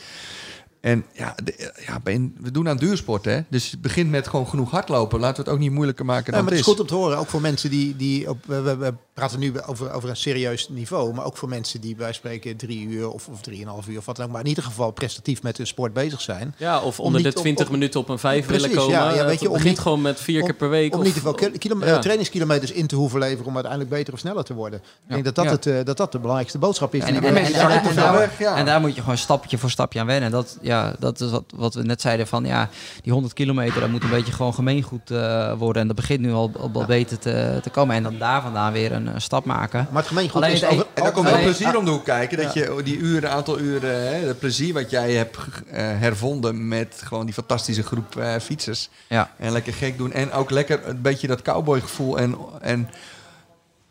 [0.81, 3.39] En ja, de- ja ben- we doen aan duursport, hè.
[3.49, 5.19] Dus het begint met gewoon genoeg hardlopen.
[5.19, 6.79] Laten we het ook niet moeilijker maken Ja, dan maar het het is is.
[6.79, 9.53] goed om te horen, ook voor mensen die, die op, we, we- we praten nu
[9.65, 13.27] over, over een serieus niveau, maar ook voor mensen die bij spreken drie uur of,
[13.27, 15.93] of drieënhalf uur of wat dan ook, maar in ieder geval prestatief met hun sport
[15.93, 16.55] bezig zijn.
[16.57, 18.77] Ja, of Om onder niet de op- 20 op- minuten op een vijf Precies, willen
[18.77, 18.95] komen.
[18.97, 20.93] ja, ja, weet je, om begint niet- gewoon met vier keer per week.
[20.93, 21.93] Om of- niet te veel kil- kilome- ja.
[21.95, 24.79] eh, trainingskilometers in te hoeven leveren om uiteindelijk beter of sneller te worden.
[24.79, 25.51] Ik denk dat dat, Ja.
[25.51, 26.99] het, eh, dat dat de belangrijkste boodschap is.
[27.03, 30.31] En, die daar, en moet je gewoon stapje voor stapje aan wennen.
[30.31, 32.69] Dat, ja, dat is wat, wat we net zeiden van ja,
[33.01, 35.81] die 100 kilometer, dat moet een beetje gewoon gemeengoed eh, worden.
[35.81, 37.95] En dat begint nu al, al beter te, te komen.
[37.95, 39.87] En dan daar vandaan weer een, eh, stap maken.
[39.91, 41.91] Maar het gemeengoed Alleen is het over, een- En dan komt Alleen- plezier om de
[41.91, 42.37] hoek kijken.
[42.37, 47.01] Dat je die uren, aantal uren, hè, het plezier wat jij hebt eh, hervonden met
[47.03, 48.89] gewoon die fantastische groep eh, fietsers.
[49.07, 49.31] Ja.
[49.37, 50.11] En lekker gek doen.
[50.11, 52.89] En ook lekker een beetje dat cowboygevoel en, en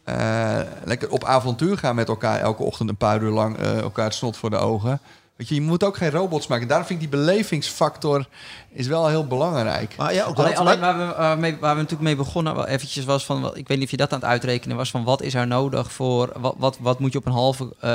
[0.05, 4.05] eh, lekker op avontuur gaan met elkaar elke ochtend een paar uur lang eh, elkaar
[4.05, 5.01] het snot voor de ogen.
[5.41, 6.69] Weet je, je moet ook geen robots maken.
[6.69, 8.27] Daarom vind ik die belevingsfactor
[8.73, 9.95] is wel heel belangrijk.
[9.97, 12.55] Maar ja, ook Alleen, maar- waar, we, waar, we mee- waar we natuurlijk mee begonnen,
[12.55, 15.05] wel eventjes was van, ik weet niet of je dat aan het uitrekenen was, van
[15.05, 17.91] wat is er nodig voor, wat, wat, wat moet je op een halve eh,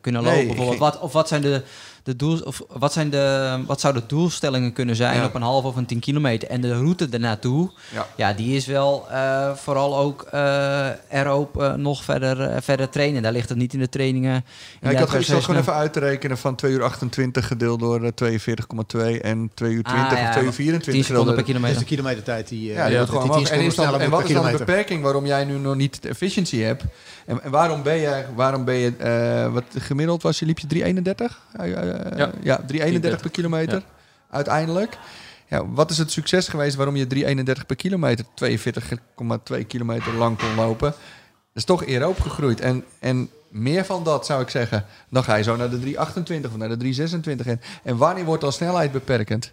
[0.00, 0.78] kunnen Nee, lopen ik- bijvoorbeeld?
[0.78, 1.62] Wat, of wat zijn de,
[2.02, 5.24] de doel, of wat zijn de, wat zouden de doelstellingen kunnen zijn Ja.
[5.24, 6.48] op een halve of een 10 kilometer?
[6.48, 8.06] En de route ernaartoe, Ja.
[8.16, 13.22] ja, die is wel eh, vooral ook eh erop eh, nog verder, verder trainen.
[13.22, 14.44] Daar ligt het niet in de trainingen.
[14.80, 17.80] Ja, ik had ik zat gewoon even uit te rekenen van 2 uur 28 gedeeld
[17.80, 21.04] door eh, 42,2 en 2 uur 20 Ah, ja, of 2 uur maar 24 10
[21.04, 21.78] seconden per gedeeld door- dat is kilometer.
[21.78, 23.60] de kilometertijd die, Ja, die wordt gewoon die 10 omhoog.
[23.60, 24.66] En, is dan, en wat is dan de kilometer.
[24.66, 26.84] beperking waarom jij nu nog niet de efficiency hebt?
[27.26, 30.66] En, en waarom ben je, waarom ben je eh, wat gemiddeld was je, liep je
[30.66, 31.40] 331?
[31.92, 32.30] Eh, Ja.
[32.42, 33.82] ja, 331 per kilometer
[34.30, 34.98] uiteindelijk.
[35.48, 40.54] Ja, wat is het succes geweest waarom je 331 per kilometer, 42,2 kilometer lang kon
[40.54, 40.90] lopen?
[40.90, 40.96] Dat
[41.54, 42.60] is toch eer opgegroeid.
[42.60, 44.84] En, en meer van dat zou ik zeggen.
[45.10, 47.46] Dan ga je zo naar de 328 of naar de 326.
[47.46, 49.52] En, en wanneer wordt dan snelheid beperkend?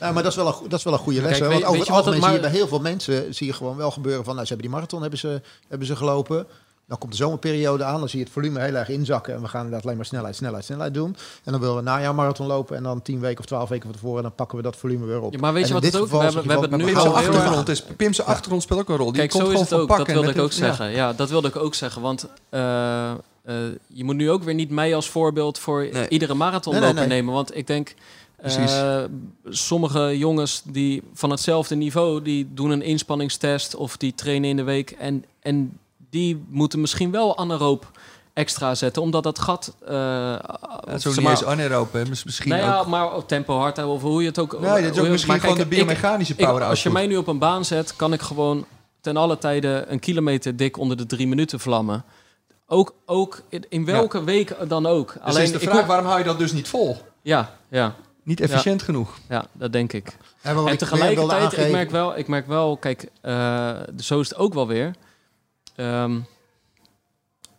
[0.00, 1.30] Ja, maar dat is wel een, dat is wel een goede les.
[1.30, 2.58] Kijk, hè, weet- want over weet het je wat het algemeen zie je maar- bij
[2.60, 4.34] heel veel mensen zie je gewoon wel gebeuren van...
[4.34, 6.46] Nou, ze hebben die marathon hebben ze, hebben ze gelopen.
[6.90, 7.98] Dan komt de zomerperiode aan.
[7.98, 9.34] Dan zie je het volume heel erg inzakken.
[9.34, 11.16] En we gaan inderdaad alleen maar snelheid, snelheid, snelheid doen.
[11.44, 12.76] En dan willen we een najaarmarathon lopen.
[12.76, 14.22] En dan tien weken of twaalf weken van tevoren...
[14.22, 15.32] dan pakken we dat volume weer op.
[15.32, 16.00] Ja, maar weet je wat het ook...
[16.00, 17.14] We geval hebben, we hebben wel- nu Pim's erg...
[17.14, 19.12] achtergrond, is, Pim's achtergrond speelt ook een rol.
[19.12, 19.88] Die Kijk, komt zo is het ook.
[19.88, 20.56] Dat wilde ik ook ja.
[20.56, 20.90] zeggen.
[20.90, 22.02] Ja, dat wilde ik ook zeggen.
[22.02, 23.16] Want eh, eh,
[23.86, 26.08] je moet nu ook weer niet mij als voorbeeld voor Nee.
[26.08, 27.18] iedere marathonloper Nee, nee, nee.
[27.18, 27.34] nemen.
[27.34, 27.94] Want ik denk,
[28.42, 29.02] eh,
[29.48, 34.62] sommige jongens die van hetzelfde niveau, die doen een inspanningstest of die trainen in de
[34.62, 34.90] week.
[34.90, 35.78] En, en
[36.10, 37.90] die moeten misschien wel anaeroop
[38.32, 39.74] extra zetten, omdat dat gat...
[39.84, 42.04] het is niet maar- eens anaeroop, hè.
[42.04, 42.86] Misschien nou ja, ook...
[42.86, 44.60] maar op tempo hard houden of hoe je het ook...
[44.60, 47.16] Nee, dat is ook misschien gewoon de ik- biomechanische ik- power Als je mij nu
[47.16, 48.66] op een baan zet, kan ik gewoon
[49.00, 52.04] ten alle tijden een kilometer dik onder de drie minuten vlammen.
[52.66, 55.14] Ook, ook in, welke week dan ook.
[55.24, 56.96] Dus is de ik vraag, waarom hou je dat dus niet vol?
[57.22, 59.18] Ja, ja, Niet efficiënt genoeg.
[59.28, 60.16] ja, dat denk ik.
[60.42, 64.38] En, ik tegelijkertijd, wilde ik merk wel, ik merk wel, kijk, eh, zo is het
[64.38, 64.94] ook wel weer.
[65.76, 66.18] Ehm,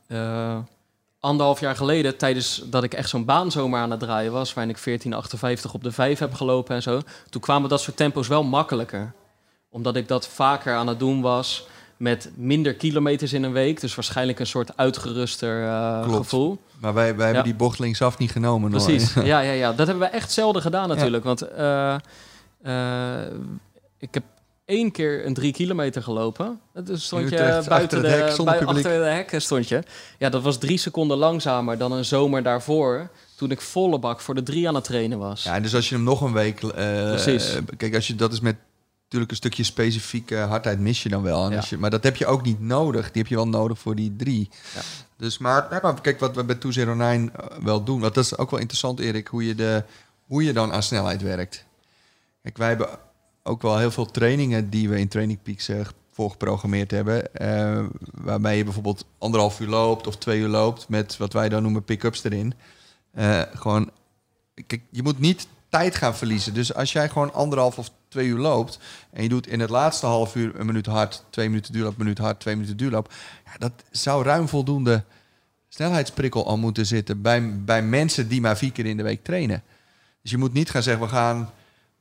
[0.07, 0.57] eh,
[1.19, 4.75] anderhalf jaar geleden, tijdens dat ik echt zo'n baan zomaar aan het draaien was, waarin
[4.75, 8.43] ik 14,58 op de 5 heb gelopen en zo, toen kwamen dat soort tempo's wel
[8.43, 9.13] makkelijker.
[9.69, 13.95] Omdat ik dat vaker aan het doen was met minder kilometers in een week, dus
[13.95, 15.63] waarschijnlijk een soort uitgeruster
[16.03, 16.17] Klopt.
[16.17, 16.57] gevoel.
[16.79, 18.71] Maar wij, wij hebben die bocht linksaf niet genomen.
[18.71, 18.81] hoor.
[18.81, 19.73] Precies, ja, ja, ja.
[19.73, 21.23] Dat hebben we echt zelden gedaan natuurlijk.
[21.23, 21.95] Want eh,
[23.97, 24.23] ik heb
[24.65, 26.59] één keer een drie kilometer gelopen.
[26.73, 29.83] Dat stond je buiten achter het de, hek, achter de hek stond je.
[30.17, 33.09] Ja, dat was drie seconden langzamer dan een zomer daarvoor.
[33.35, 35.43] Toen ik volle bak voor de drie aan het trainen was.
[35.43, 36.63] Ja, dus als je hem nog een week...
[36.63, 36.69] eh,
[37.09, 37.57] Precies.
[37.77, 38.55] kijk, als je, dat is met
[39.03, 41.51] natuurlijk een stukje specifieke hardheid mis je dan wel.
[41.51, 41.63] Ja.
[41.69, 43.11] je, maar dat heb je ook niet nodig.
[43.11, 44.49] Die heb je wel nodig voor die drie.
[44.75, 44.81] Ja.
[45.17, 47.99] Dus maar kijk, wat we bij 209 eh, wel doen...
[47.99, 49.83] Want dat is ook wel interessant, Erik, hoe je, de,
[50.25, 51.65] hoe je dan aan snelheid werkt.
[52.43, 52.89] Kijk, wij hebben
[53.43, 54.69] ook wel heel veel trainingen...
[54.69, 55.79] die we in Training Peaks eh,
[56.11, 57.33] voorgeprogrammeerd hebben...
[57.35, 60.89] eh, waarbij je bijvoorbeeld anderhalf uur loopt of twee uur loopt...
[60.89, 62.53] met wat wij dan noemen pick-ups erin.
[63.11, 63.89] Eh, gewoon
[64.67, 66.53] kijk, je moet niet tijd gaan verliezen.
[66.53, 68.79] Dus als jij gewoon anderhalf of twee uur loopt...
[69.11, 71.23] en je doet in het laatste half uur een minuut hard...
[71.29, 73.13] twee minuten duurloop, een minuut hard, twee minuten duurloop...
[73.45, 75.03] Ja, dat zou ruim voldoende
[75.69, 77.21] snelheidsprikkel al moeten zitten...
[77.21, 79.63] Bij, bij mensen die maar vier keer in de week trainen.
[80.21, 81.49] Dus je moet niet gaan zeggen, we gaan...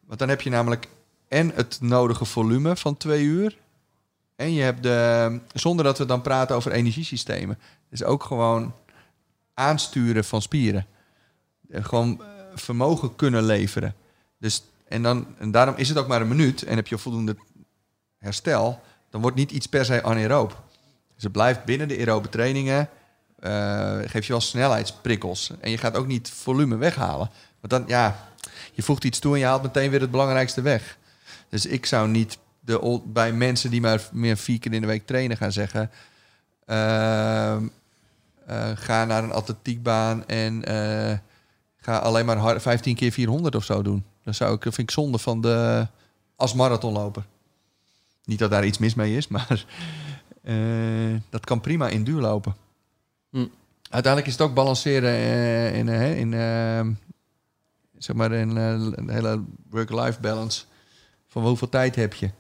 [0.07, 0.89] Want dan heb je namelijk
[1.31, 3.59] en het nodige volume van twee uur...
[4.37, 5.41] en je hebt de...
[5.55, 7.59] zonder dat we dan praten over energiesystemen...
[7.91, 8.75] dus ook gewoon
[9.55, 10.87] aansturen van spieren.
[11.71, 13.95] Eh, Gewoon eh, vermogen kunnen leveren.
[14.39, 17.37] Dus, en, dan, en daarom is het ook maar een minuut en heb je voldoende
[18.19, 18.81] herstel.
[19.11, 20.63] Dan wordt niet iets per se anaeroop.
[21.15, 22.89] Dus het blijft binnen de aerobe trainingen.
[23.41, 25.51] eh geef je wel snelheidsprikkels.
[25.61, 27.31] En je gaat ook niet volume weghalen.
[27.61, 28.29] Want dan, ja,
[28.73, 30.99] je voegt iets toe en je haalt meteen weer het belangrijkste weg.
[31.51, 35.07] Dus ik zou niet de, bij mensen die maar meer vier keer in de week
[35.07, 35.91] trainen gaan zeggen...
[36.67, 37.67] ehm,
[38.47, 41.19] eh, ga naar een atletiekbaan en eh,
[41.77, 44.05] ga alleen maar hard- 15 keer 400 of zo doen.
[44.25, 45.87] Dan zou ik, dat vind ik zonde van de
[46.37, 47.27] als marathonloper.
[48.25, 49.65] Niet dat daar iets mis mee is, maar
[50.43, 52.57] eh, dat kan prima in duur lopen.
[53.31, 53.47] Hm.
[53.91, 55.15] Uiteindelijk is het ook balanceren
[55.75, 56.87] in, in eh,
[57.99, 60.65] zeg maar een hele work-life balance.
[61.31, 62.31] Van hoeveel tijd heb je?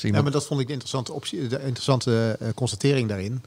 [0.00, 3.42] Ja, maar dat vond ik de interessante, optie, de interessante eh, constatering daarin.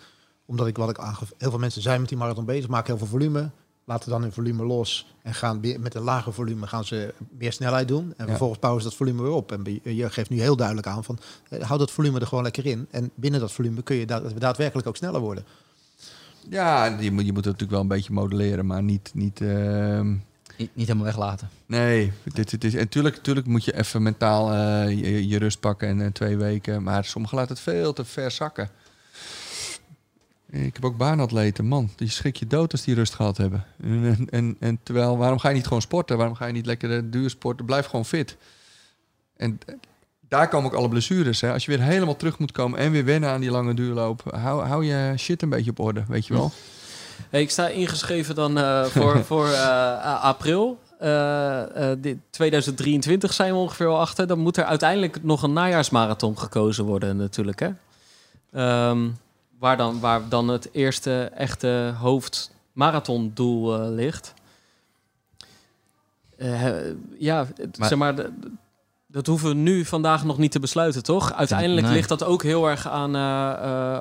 [0.45, 1.31] Omdat ik wat ik aangef...
[1.37, 3.49] Heel veel mensen zijn met die marathon bezig, maken heel veel volume.
[3.85, 7.53] Laten dan hun volume los en gaan weer met een lager volume gaan ze meer
[7.53, 8.03] snelheid doen.
[8.17, 8.25] En Ja.
[8.25, 9.51] vervolgens bouwen ze dat volume weer op.
[9.51, 11.19] En bij- je geeft nu heel duidelijk aan van
[11.49, 12.87] eh, hou dat volume er gewoon lekker in.
[12.91, 15.45] En binnen dat volume kun je daad- daadwerkelijk ook sneller worden.
[16.49, 19.11] ja, je moet, je moet het natuurlijk wel een beetje modelleren, maar niet...
[19.13, 20.15] niet ehm,
[20.57, 21.49] Niet, niet helemaal weglaten.
[21.65, 25.59] Nee, dit, dit is, en tuurlijk, tuurlijk moet je even mentaal eh, je, je rust
[25.59, 26.83] pakken en eh, twee weken.
[26.83, 28.69] Maar sommigen laten het veel te ver zakken.
[30.49, 31.89] Ik heb ook baanatleten, man.
[31.95, 33.65] Die schrik je dood als die rust gehad hebben.
[33.83, 36.17] En, en, en, terwijl, waarom ga je niet gewoon sporten?
[36.17, 37.65] Waarom ga je niet lekker eh, duur sporten?
[37.65, 38.37] Blijf gewoon fit.
[39.37, 39.59] En
[40.27, 41.41] daar komen ook alle blessures.
[41.41, 41.51] Hè.
[41.53, 44.21] Als je weer helemaal terug moet komen en weer wennen aan die lange duurloop.
[44.35, 46.51] Hou, hou je shit een beetje op orde, weet je wel.
[47.29, 50.79] Hey, ik sta ingeschreven dan eh, voor, voor eh, april.
[50.99, 54.27] Eh, eh, dit 2023 zijn we ongeveer al achter.
[54.27, 57.59] Dan moet er uiteindelijk nog een najaarsmarathon gekozen worden natuurlijk.
[57.59, 57.69] Hè?
[58.53, 59.07] Ehm,
[59.59, 64.33] waar, dan, waar dan het eerste echte hoofdmarathondoel ligt.
[67.19, 68.15] Ja, Maar- zeg maar...
[68.15, 68.31] de-
[69.09, 71.33] dat hoeven we nu vandaag nog niet te besluiten, toch?
[71.33, 71.95] Uiteindelijk Nee.
[71.95, 73.15] ligt dat ook heel erg aan...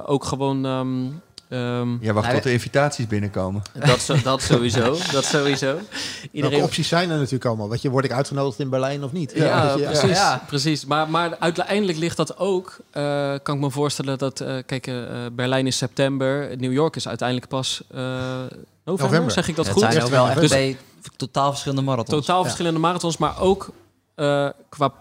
[0.06, 0.64] ook gewoon...
[0.64, 1.06] ehm,
[1.48, 3.62] ehm, Ja, wacht Nou, tot de invitaties binnenkomen.
[3.86, 4.96] dat, zo- dat sowieso.
[5.12, 5.66] Dat sowieso.
[5.66, 7.68] Welke Iedereen, opties zijn er natuurlijk allemaal?
[7.68, 9.32] Weet je, word ik uitgenodigd in Berlijn of niet?
[9.34, 10.10] Ja, je, precies.
[10.10, 10.42] Ja.
[10.46, 10.84] precies.
[10.84, 14.94] Maar, maar uiteindelijk ligt dat ook, eh, kan ik me voorstellen dat, eh, kijk, eh,
[15.32, 18.50] Berlijn is september, New York is uiteindelijk pas eh, november,
[18.84, 19.30] November.
[19.30, 19.82] zeg ik dat het goed?
[19.92, 20.76] zijn ook wel echt Dus twee
[21.16, 22.26] totaal verschillende marathons.
[22.26, 23.68] totaal verschillende marathons, maar ook
[24.14, 24.92] eh, qua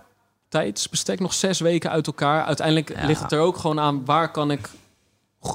[0.50, 2.46] tijdsbestek nog zes weken uit elkaar.
[2.46, 3.06] Uiteindelijk Ja.
[3.06, 4.70] ligt het er ook gewoon aan, waar kan ik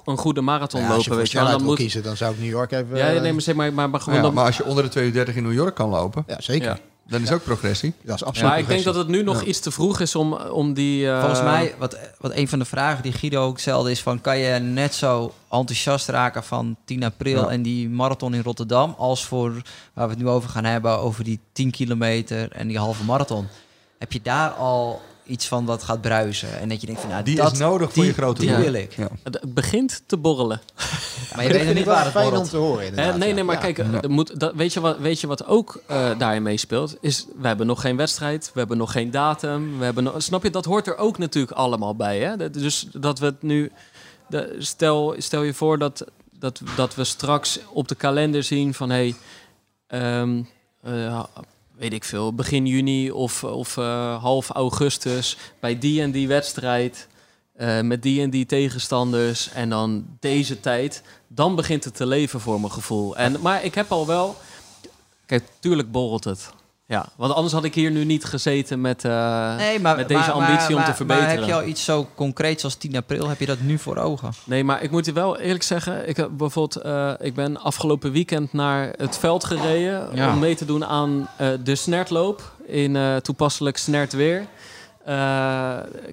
[0.05, 2.33] een goede marathon Ja, als je lopen, voor weet je Dan moet, kiezen, dan zou
[2.35, 2.97] ik New York even...
[2.97, 4.85] ja, eh, nee, maar, zeg maar, maar, maar gewoon Ja, dan, maar als je onder
[4.85, 6.69] de 230 in New York kan lopen, ja, zeker.
[6.69, 6.79] Ja.
[7.09, 7.93] dan is ook progressie.
[8.03, 9.47] Dat is absoluut Ja, ik denk dat het nu nog Ja.
[9.47, 11.11] iets te vroeg is om, om die...
[11.11, 14.21] eh, Volgens mij, wat, wat een van de vragen die Guido ook stelde, is van
[14.21, 17.49] kan je net zo enthousiast raken van 10 april Ja.
[17.49, 19.53] en die marathon in Rotterdam, als voor
[19.95, 23.47] waar we het nu over gaan hebben, over die 10 kilometer en die halve marathon.
[23.99, 25.01] Heb je daar al
[25.31, 26.61] iets van wat gaat bruisen?
[26.61, 28.51] En dat je denkt van nou, Die dat, is nodig voor die, je grote Die
[28.51, 28.59] doel.
[28.61, 28.93] wil ik.
[28.97, 29.09] Ja.
[29.23, 30.61] Het het begint te borrelen.
[31.35, 32.51] Maar je weet nog niet waar het fijn om borrelt.
[32.51, 33.61] te horen Hè, nee, nee, maar Ja.
[33.73, 36.97] kijk, er moet, dat, weet, je wat, weet je wat ook eh, daarin meespeelt?
[37.01, 39.79] Is, we hebben nog geen wedstrijd, we hebben nog geen datum.
[39.79, 42.19] We hebben nog, snap je, dat hoort er ook natuurlijk allemaal bij.
[42.19, 42.37] Hè?
[42.37, 43.73] Dat- Dus dat we het nu...
[44.29, 46.05] De, stel, stel je voor dat,
[46.39, 48.91] dat, dat we straks op de kalender zien van...
[48.91, 49.15] Hey,
[49.87, 50.43] ehm,
[50.83, 51.23] eh,
[51.81, 55.37] weet ik veel, begin juni of, of eh, half augustus...
[55.61, 57.09] bij die en die wedstrijd...
[57.57, 62.41] eh, met die en die tegenstanders en dan deze tijd, dan begint het te leven
[62.41, 63.17] voor mijn gevoel.
[63.17, 64.37] En, maar ik heb al wel,
[65.27, 66.51] kijk, tuurlijk borrelt het.
[66.91, 70.21] Ja, want anders had ik hier nu niet gezeten met, eh, Nee, maar, met deze
[70.21, 71.29] maar- ambitie maar- om te verbeteren.
[71.29, 73.29] Maar heb je al iets zo concreets als 10 april?
[73.29, 74.33] Heb je dat nu voor ogen?
[74.45, 78.13] Nee, maar ik moet je wel eerlijk zeggen, ik heb bijvoorbeeld, eh, ik ben afgelopen
[78.13, 80.33] weekend naar het veld gereden Ja.
[80.33, 84.47] om mee te doen aan eh, de snertloop in eh, toepasselijk snert weer.
[85.05, 85.15] Eh,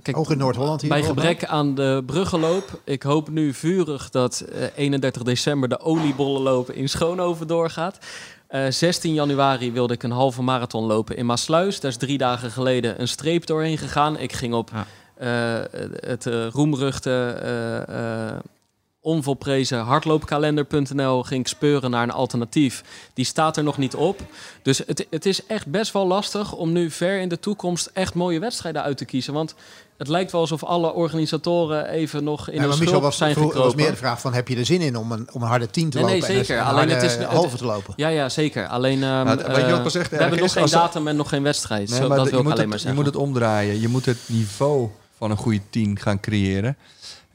[0.04, 0.90] kijk, Ook in Noord-Holland hier.
[0.90, 2.80] Bij gebrek aan de bruggenloop.
[2.84, 7.98] Ik hoop nu vurig dat eh, 31 december de oliebollenloop in Schoonhoven doorgaat.
[8.48, 11.80] Eh, 16 januari wilde ik een halve marathon lopen in Maasluis.
[11.80, 14.20] Daar is drie dagen geleden een streep doorheen gegaan.
[14.20, 14.86] Ik ging op Ja.
[15.18, 18.36] eh, het eh, roemruchte, eh, eh,
[19.08, 22.84] onvolprezen hardloopkalender.nl ging ik speuren naar een alternatief.
[23.14, 24.20] Die staat er nog niet op.
[24.62, 28.14] Dus het, het is echt best wel lastig om nu ver in de toekomst echt
[28.14, 29.34] mooie wedstrijden uit te kiezen.
[29.34, 29.56] Want
[29.98, 33.34] het lijkt wel alsof alle organisatoren even nog in Ja, de maar Michel was, zijn
[33.34, 33.76] was gekropen.
[33.76, 35.90] meer de vraag van, heb je er zin in om een, om een harde 10
[35.90, 36.36] te Nee, nee, lopen?
[36.36, 36.62] en zeker.
[36.62, 37.94] een Alleen het harde is- halve te lopen?
[37.96, 38.68] Ja, ja, zeker.
[38.68, 41.44] Alleen, Nou, weet je wat pas echt we hebben nog geen datum en nog geen
[41.44, 41.90] wedstrijd.
[41.90, 42.96] Nee, Zo, dat wil je, ik moet alleen het, maar je zeggen.
[43.04, 43.82] moet het omdraaien.
[43.82, 46.78] Je moet het niveau van een goede team gaan creëren.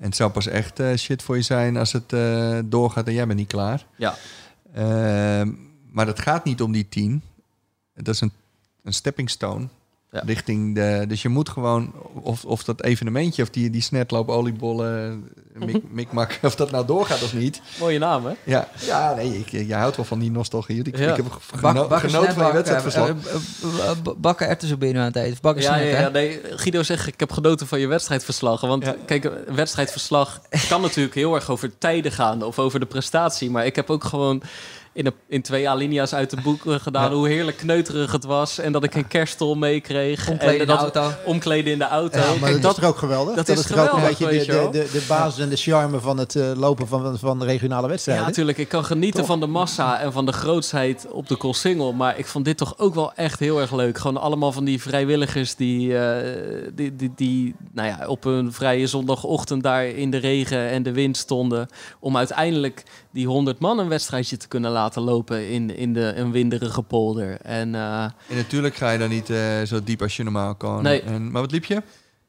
[0.03, 3.13] En het zou pas echt eh, shit voor je zijn als het eh, doorgaat en
[3.13, 3.87] jij bent niet klaar.
[3.97, 4.15] Ja.
[4.75, 5.53] Ehm,
[5.91, 7.23] maar het gaat niet om die tien.
[7.95, 8.33] Dat is een,
[8.83, 9.69] een stepping stone.
[10.13, 10.23] Ja.
[10.27, 15.29] Richting de, dus je moet gewoon, of, of dat evenementje, of die, die snetloop, oliebollen,
[15.55, 17.61] mik, mikmak, of dat nou doorgaat of niet.
[17.81, 18.33] Mooie naam, hè?
[18.45, 20.83] Ja, ja nee, ik, jij houdt wel van die nostalgie.
[20.85, 21.11] Ik, Ja.
[21.11, 23.09] ik heb geno- genoten van je wedstrijdverslag.
[23.09, 25.39] eh, Bakken erwtensoepje aan het eten.
[25.41, 28.61] Bakken Ja, ja, nee, Guido zegt, ik heb genoten van je wedstrijdverslag.
[28.61, 28.97] Want Ja.
[29.07, 33.51] kijk, een wedstrijdverslag kan natuurlijk heel erg over tijden gaan of over de prestatie.
[33.51, 34.43] Maar ik heb ook gewoon
[34.93, 37.17] in, een, in twee alinea's uit de boeken gedaan Ja.
[37.17, 38.59] hoe heerlijk kneuterig het was.
[38.59, 40.29] En dat ik een kerststol meekreeg.
[40.29, 41.11] Omkleden en in de dat, auto.
[41.25, 42.19] Omkleden in de auto.
[42.19, 43.35] Ja, maar Kijk, dat, dat, is toch ook geweldig?
[43.35, 45.49] dat Dat, is is toch ook een geweldig, beetje de, de, de, de basis en
[45.49, 48.25] de charme van het eh, lopen van, van de regionale ja, wedstrijden.
[48.25, 48.59] natuurlijk.
[48.59, 49.29] Ik kan genieten Toch?
[49.29, 51.93] van de massa en van de grootsheid op de Koolsingel.
[51.93, 53.99] Maar ik vond dit toch ook wel echt heel erg leuk.
[53.99, 56.33] Gewoon allemaal van die vrijwilligers die, eh,
[56.75, 60.93] die, die, die nou ja, op een vrije zondagochtend daar in de regen en de
[60.93, 61.69] wind stonden.
[62.01, 62.83] Om uiteindelijk
[63.13, 67.41] die 100 man een wedstrijdje te kunnen laten lopen in, in de, een winderige polder.
[67.41, 70.83] En eh, En natuurlijk ga je dan niet eh, zo diep als je normaal kan.
[70.83, 71.03] Nee.
[71.03, 71.83] En, maar wat liep je?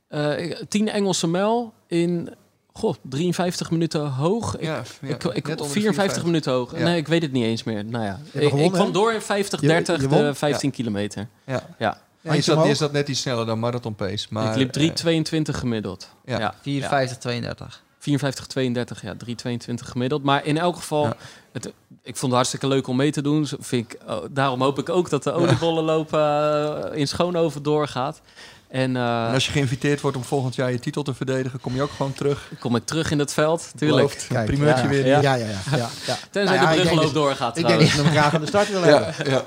[0.08, 2.30] eh, 10 Engelse mijl in
[2.74, 4.58] goh, 53 minuten hoog.
[4.58, 6.78] Ik, ja, ik, ik, net onder de 54 minuten hoog.
[6.78, 6.84] Ja.
[6.84, 7.86] Nee, ik weet het niet eens meer.
[7.86, 10.24] Nou ja, ik, gewonnen, ik kwam door in 50, Je- 30, je won?
[10.24, 11.28] de 15 kilometer.
[11.46, 11.54] Ja.
[11.54, 11.62] Ja.
[11.78, 12.78] Ja, je, Handjes zat, je omhoog?
[12.78, 14.28] zat net iets sneller dan marathon pace.
[14.30, 16.10] Maar, ik liep eh, 3,22 gemiddeld.
[16.26, 16.40] ja.
[16.40, 16.54] Ja.
[16.62, 17.84] 54, 32.
[18.04, 20.24] 54, 32, ja, 3,22 gemiddeld.
[20.24, 21.16] Maar in elk geval, Ja.
[21.52, 21.66] het,
[22.04, 23.48] ik vond het hartstikke leuk om mee te doen.
[23.60, 28.22] Vind ik, oh, daarom hoop ik ook dat de oliebollenloop eh, in Schoonhoven doorgaat.
[28.68, 31.76] En, eh, En als je geïnviteerd wordt om volgend jaar je titel te verdedigen, kom
[31.76, 32.52] je ook gewoon terug.
[32.60, 34.26] kom ik terug in het veld, tuurlijk.
[34.30, 35.06] Kijk, primeurtje ja, weer.
[35.08, 35.34] Ja, Ja.
[35.36, 35.78] ja, ja.
[35.78, 36.18] ja, ja.
[36.32, 37.96] Tenzij Nou ja, de ik denk brugloop doorgaat Ik denk trouwens.
[37.96, 39.14] dat ze hem graag aan de start willen hebben.
[39.26, 39.44] Ja, ja.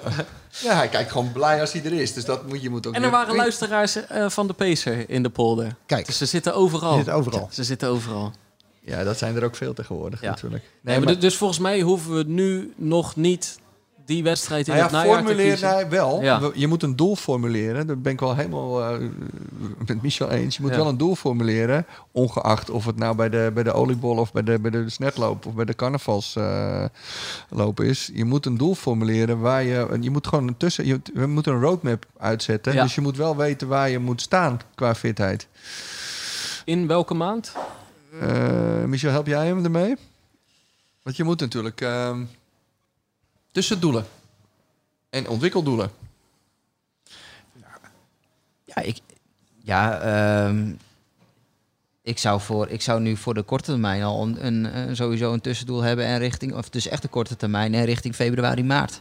[0.62, 2.12] ja, hij kijkt gewoon blij als hij er is.
[2.12, 5.10] Dus dat moet je moet ook En er weer- waren luisteraars eh, van de Pacer
[5.10, 5.74] in de polder.
[5.86, 6.88] Kijk, Dus ze zitten overal.
[6.88, 7.48] Die zitten overal.
[7.52, 8.32] Ze zitten overal.
[8.86, 10.28] Ja, dat zijn er ook veel tegenwoordig Ja.
[10.30, 10.64] natuurlijk.
[10.80, 13.58] Nee, maar du- dus volgens mij hoeven we nu nog niet
[14.04, 16.22] die wedstrijd in Nou het ja, najaar te formuleer nou wel.
[16.22, 16.50] Ja.
[16.54, 17.86] Je moet een doel formuleren.
[17.86, 18.98] Daar ben ik wel helemaal eh,
[19.86, 20.56] met Michel eens.
[20.56, 20.76] Je moet Ja.
[20.76, 21.86] wel een doel formuleren.
[22.12, 25.46] Ongeacht of het nou bij de, bij de oliebol of bij de, bij de snetloop
[25.46, 28.10] of bij de carnavalsloop is.
[28.14, 29.98] Je moet een doel formuleren waar je.
[30.00, 30.86] Je moet gewoon een tussen.
[30.86, 32.72] Je, we moeten een roadmap uitzetten.
[32.72, 32.82] Ja.
[32.82, 35.46] Dus je moet wel weten waar je moet staan qua fitheid.
[36.64, 37.52] In welke maand?
[38.20, 39.96] Eh, Michel, help jij hem ermee?
[41.02, 42.24] Want je moet natuurlijk ehm
[43.56, 44.06] tussendoelen
[45.10, 45.90] en ontwikkeldoelen.
[48.64, 48.98] Ja, ik,
[49.62, 50.72] ja ehm,
[52.02, 55.82] ik, zou voor, ik zou nu voor de korte termijn al een, sowieso een tussendoel
[55.82, 56.04] hebben.
[56.04, 59.00] En richting, of dus echt de korte termijn en richting februari, maart.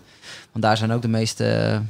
[0.52, 1.82] Want daar zijn ook de meeste.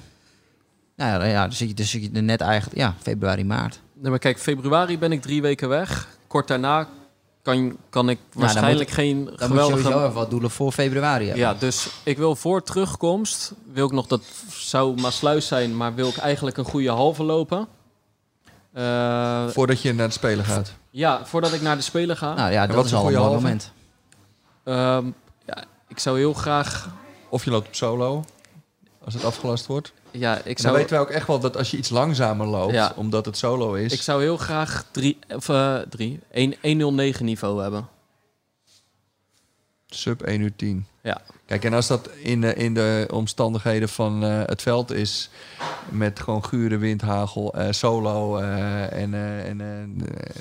[0.95, 2.77] nou ja, ja, zit je, zit je er net eigenlijk.
[2.77, 3.79] Ja, februari, maart.
[3.93, 6.17] Nee, maar kijk, februari ben ik drie weken weg.
[6.27, 6.87] Kort daarna
[7.45, 9.81] kan, kan ik dan waarschijnlijk moet- geen Dan moet je geweldige...
[9.81, 11.43] sowieso wat doelen voor februari hebben.
[11.43, 16.07] Ja, dus ik wil voor terugkomst, wil ik nog, dat zou Maasluis zijn, maar wil
[16.07, 17.67] ik eigenlijk een goede halve lopen.
[18.73, 20.73] Eh, Voordat je naar de Spelen gaat.
[20.89, 22.33] ja, voordat ik naar de Spelen ga.
[22.33, 23.43] Nou ja, dat is al een goede mooi halve?
[23.43, 23.71] moment.
[24.63, 25.05] Ehm,
[25.45, 26.89] ja, ik zou heel graag...
[27.29, 28.23] Of je loopt op solo.
[29.05, 29.93] Als het afgelast wordt.
[30.19, 32.47] Ja, ik En dan zou, weten wij ook echt wel dat als je iets langzamer
[32.47, 32.93] loopt, Ja.
[32.95, 33.93] omdat het solo is.
[33.93, 35.45] ik zou heel graag drie, of,
[35.89, 37.87] drie, 1, 109 niveau hebben.
[39.87, 40.87] Sub 1 uur 10.
[41.03, 41.21] Ja.
[41.45, 45.29] Kijk, en als dat in de, in de omstandigheden van eh, het veld is,
[45.89, 49.97] met gewoon gure wind, hagel, eh, solo en, en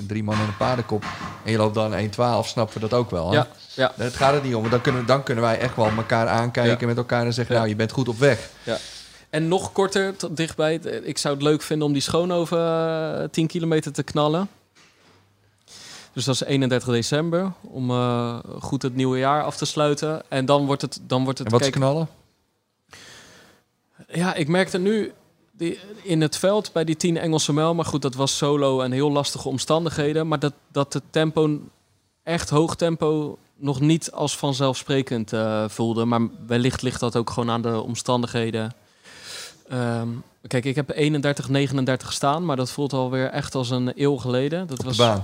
[0.07, 1.03] drie man en een paardenkop,
[1.45, 3.29] en je loopt dan 1.12, snappen we dat ook wel.
[3.29, 3.35] Hè?
[3.35, 3.91] Ja, ja.
[3.95, 6.87] Het gaat er niet om, dan kunnen, dan kunnen wij echt wel elkaar aankijken Ja.
[6.87, 7.59] met elkaar en zeggen, Ja.
[7.59, 8.49] nou, je bent goed op weg.
[9.35, 10.79] En nog korter, tot dichtbij.
[10.79, 12.59] eh, Ik zou het leuk vinden om die Schoonhoven
[13.21, 14.49] eh, 10 kilometer te knallen.
[16.13, 20.21] Dus dat is 31 december, om eh, goed het nieuwe jaar af te sluiten.
[20.29, 20.99] En dan wordt het...
[21.07, 22.07] Dan wordt het En wat kijk, knallen?
[24.07, 25.13] Ja, ik merkte nu
[25.51, 27.73] die, in het veld bij die 10 Engelse mijl.
[27.75, 30.27] Maar goed, dat was solo en heel lastige omstandigheden.
[30.27, 31.59] Maar dat, dat het tempo,
[32.23, 36.05] echt hoog tempo, nog niet als vanzelfsprekend eh, voelde.
[36.05, 38.71] Maar wellicht ligt dat ook gewoon aan de omstandigheden.
[39.69, 40.09] Ehm,
[40.47, 44.67] kijk, ik heb 31, 39 staan, maar dat voelt alweer echt als een eeuw geleden.
[44.67, 45.23] Dat Op was, de baan.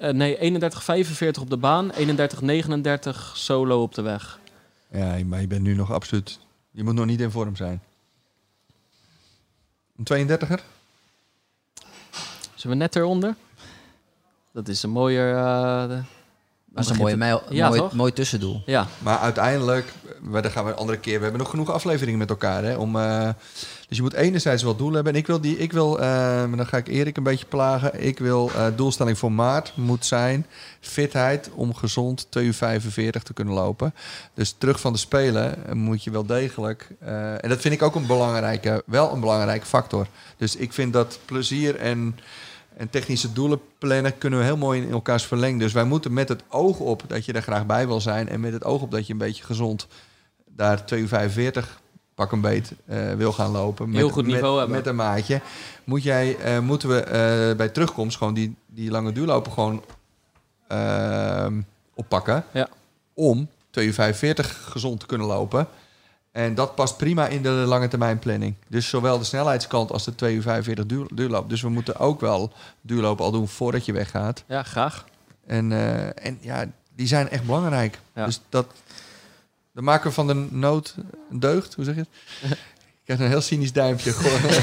[0.00, 4.38] Eh, Nee, 31, 45 op de baan, 31, 39 solo op de weg.
[4.92, 6.38] Ja, maar je bent nu nog absoluut...
[6.70, 7.82] Je moet nog niet in vorm zijn.
[9.96, 10.62] Een 32er?
[12.54, 13.34] Zullen we net eronder?
[14.52, 15.34] Dat is een mooier...
[15.88, 16.02] de-
[16.84, 18.62] Dat is een begint mooie, het- mijl, Ja, mooi, mooi tussendoel.
[18.66, 19.92] Ja, Maar uiteindelijk,
[20.22, 21.16] we- daar gaan we een andere keer.
[21.16, 22.64] We hebben nog genoeg afleveringen met elkaar.
[22.64, 23.28] Hè, om, eh,
[23.88, 25.12] dus je moet enerzijds wel doel hebben.
[25.12, 28.04] En ik wil, die, ik wil eh, dan ga ik Erik een beetje plagen.
[28.04, 30.46] Ik wil eh, doelstelling voor maart moet zijn
[30.80, 33.94] fitheid om gezond 2 uur 45 te kunnen lopen.
[34.34, 36.88] Dus terug van de Spelen moet je wel degelijk.
[37.00, 40.06] eh, en dat vind ik ook een belangrijke, wel een belangrijke factor.
[40.36, 42.18] Dus ik vind dat plezier en
[42.78, 45.60] en technische doelen plannen kunnen we heel mooi in elkaars verlengd.
[45.60, 48.28] Dus wij moeten met het oog op dat je er graag bij wil zijn.
[48.28, 49.86] En met het oog op dat je een beetje gezond
[50.46, 51.80] daar 2 uur 45
[52.14, 53.92] pak een beet eh, wil gaan lopen.
[53.92, 54.76] Heel met, goed niveau met, hebben.
[54.76, 55.40] Met een maatje.
[55.84, 59.82] Moet jij, eh, moeten we eh, bij terugkomst gewoon die, die lange duurlopen gewoon
[61.94, 62.44] oppakken.
[62.52, 62.68] Ja.
[63.14, 65.68] Om 2 uur 45 gezond te kunnen lopen.
[66.38, 68.54] En dat past prima in de lange termijn planning.
[68.68, 71.48] Dus zowel de snelheidskant als de 2 uur 45 duur, duurloop.
[71.50, 74.44] Dus we moeten ook wel duurlopen al doen voordat je weggaat.
[74.46, 75.04] ja graag.
[75.46, 77.98] En, eh, en ja, die zijn echt belangrijk.
[78.14, 78.24] Ja.
[78.24, 78.66] Dus dat,
[79.72, 80.94] dan maken we van de nood
[81.30, 81.74] een deugd.
[81.74, 82.10] Hoe zeg je het?
[82.50, 84.12] Ik krijg een heel cynisch duimpje.
[84.12, 84.50] Gewoon.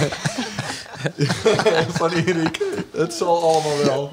[2.02, 2.60] van Erik.
[2.91, 4.11] Het zal allemaal wel.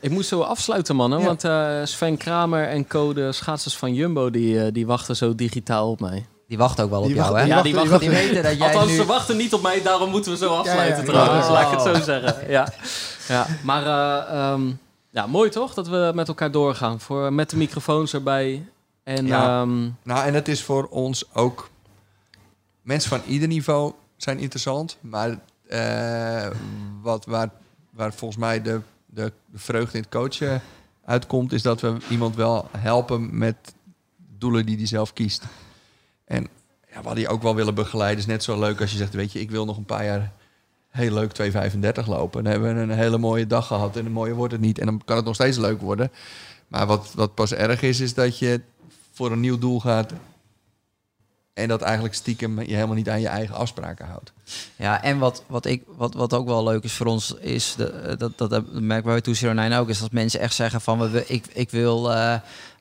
[0.00, 1.18] Ik moet zo afsluiten, mannen.
[1.18, 1.24] Ja.
[1.24, 5.34] Want eh, Sven Kramer en Co, de schaatsers van Jumbo, die, eh, die wachten zo
[5.34, 6.26] digitaal op mij.
[6.48, 7.44] Die wacht ook wel op jou, hè?
[7.44, 8.96] Ja, die wachten- wachten- die weten dat jij Althans, nu...
[8.96, 11.48] ze wachten niet op mij, daarom moeten we zo afsluiten ja, trouwens.
[11.48, 12.50] Laat ik het zo zeggen.
[12.50, 12.68] Ja,
[13.28, 13.46] ja.
[13.62, 14.70] maar eh, ehm,
[15.10, 17.00] ja, mooi toch dat we met elkaar doorgaan.
[17.00, 18.66] Voor, met de microfoons erbij.
[19.04, 19.60] En Ja.
[19.60, 21.70] ehm, Nou, en het is voor ons ook...
[22.82, 24.96] Mensen van ieder niveau zijn interessant.
[25.00, 25.38] Maar
[25.68, 26.46] eh,
[27.02, 27.50] wat, waar,
[27.90, 28.80] waar volgens mij de,
[29.18, 30.62] de, de vreugde in het coachen
[31.04, 31.52] uitkomt...
[31.52, 33.56] is dat we iemand wel helpen met
[34.38, 35.44] doelen die hij zelf kiest.
[36.24, 36.46] En
[36.92, 39.14] ja, wat ook wel willen begeleiden is net zo leuk als je zegt...
[39.14, 40.32] weet je, ik wil nog een paar jaar
[40.88, 41.52] heel leuk
[42.02, 42.44] 2,35 lopen.
[42.44, 44.78] Dan hebben we een hele mooie dag gehad en een mooie wordt het niet.
[44.78, 46.10] En dan kan het nog steeds leuk worden.
[46.68, 48.60] Maar wat, wat pas erg is, is dat je
[49.12, 50.12] voor een nieuw doel gaat
[51.58, 54.32] En dat eigenlijk stiekem je helemaal niet aan je eigen afspraken houdt.
[54.76, 58.14] Ja, en wat, wat, ik, wat, wat ook wel leuk is voor ons, is de,
[58.18, 61.24] dat, dat, dat merken wij bij 209 ook, is dat mensen echt zeggen van, we,
[61.26, 62.34] ik, ik wil uh,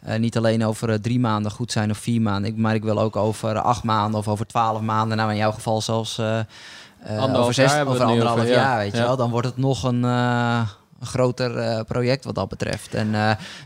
[0.07, 2.83] uh, niet alleen over uh, drie maanden goed zijn of vier maanden, ik, maar ik
[2.83, 7.53] wil ook over acht maanden of over twaalf maanden, nou in jouw geval zelfs over,
[7.53, 8.77] zes, jaar over anderhalf jaar, ja.
[8.77, 9.17] weet je wel.
[9.17, 10.03] Dan wordt het nog een...
[10.03, 10.67] een
[11.01, 12.93] groter project wat dat betreft.
[12.93, 13.11] En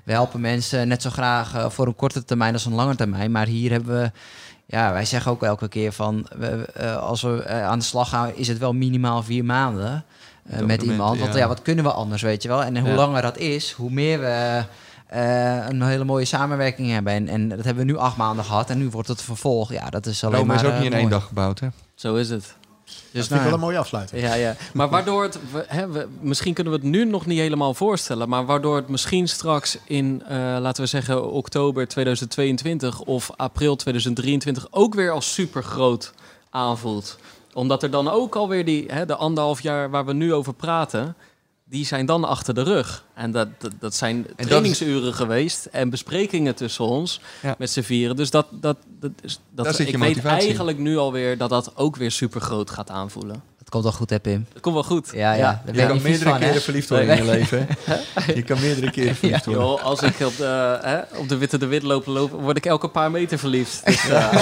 [0.03, 3.31] we helpen mensen net zo graag voor een korte termijn als een lange termijn.
[3.31, 4.11] Maar hier hebben we
[4.71, 8.35] ja, wij zeggen ook elke keer van uh, als we uh, aan de slag gaan,
[8.35, 10.03] is het wel minimaal vier maanden
[10.51, 11.19] uh, met iemand.
[11.19, 11.39] Want ja.
[11.39, 11.47] ja.
[11.47, 12.63] wat kunnen we anders, weet je wel?
[12.63, 12.95] En hoe ja.
[12.95, 14.63] langer dat is, hoe meer we
[15.69, 17.13] een hele mooie samenwerking hebben.
[17.13, 19.71] En, en, dat hebben we nu acht maanden gehad en nu wordt het vervolg.
[19.71, 20.63] Ja, dat is alleen Rome maar.
[20.63, 21.01] is ook niet in mooi.
[21.01, 21.67] één dag gebouwd, hè?
[21.95, 22.55] Zo is het.
[23.11, 24.21] Dus dat vind ik wel een mooie afsluiting.
[24.21, 24.55] Ja, ja.
[24.73, 28.29] Maar waardoor het, we, hè, we, misschien kunnen we het nu nog niet helemaal voorstellen,
[28.29, 34.67] maar waardoor het misschien straks in, uh, laten we zeggen, oktober 2022 of april 2023
[34.71, 36.13] ook weer als super groot
[36.49, 37.17] aanvoelt.
[37.53, 41.15] Omdat er dan ook alweer die, hè, de anderhalf jaar waar we nu over praten,
[41.71, 43.03] die zijn dan achter de rug.
[43.13, 47.55] En dat, dat, dat zijn En trainingsuren geweest en besprekingen tussen ons Ja.
[47.57, 48.15] met z'n vieren.
[48.15, 51.49] Dus dat, dat, dat, is, dat Daar zit je ik weet eigenlijk nu alweer dat
[51.49, 53.43] dat ook weer super groot gaat aanvoelen.
[53.57, 54.45] Het komt wel goed, hè, Pim?
[54.53, 55.09] Dat komt wel goed.
[55.13, 55.61] Ja, ja.
[55.65, 57.67] Ben Je je kan meerdere van, keren verliefd worden in je leven.
[58.35, 59.81] Je kan meerdere keren verliefd worden.
[59.83, 62.87] Als ik op de, hè, op de Witte de Wit loop, loop, word ik elke
[62.87, 63.85] paar meter verliefd.
[63.85, 64.33] Dus, eh,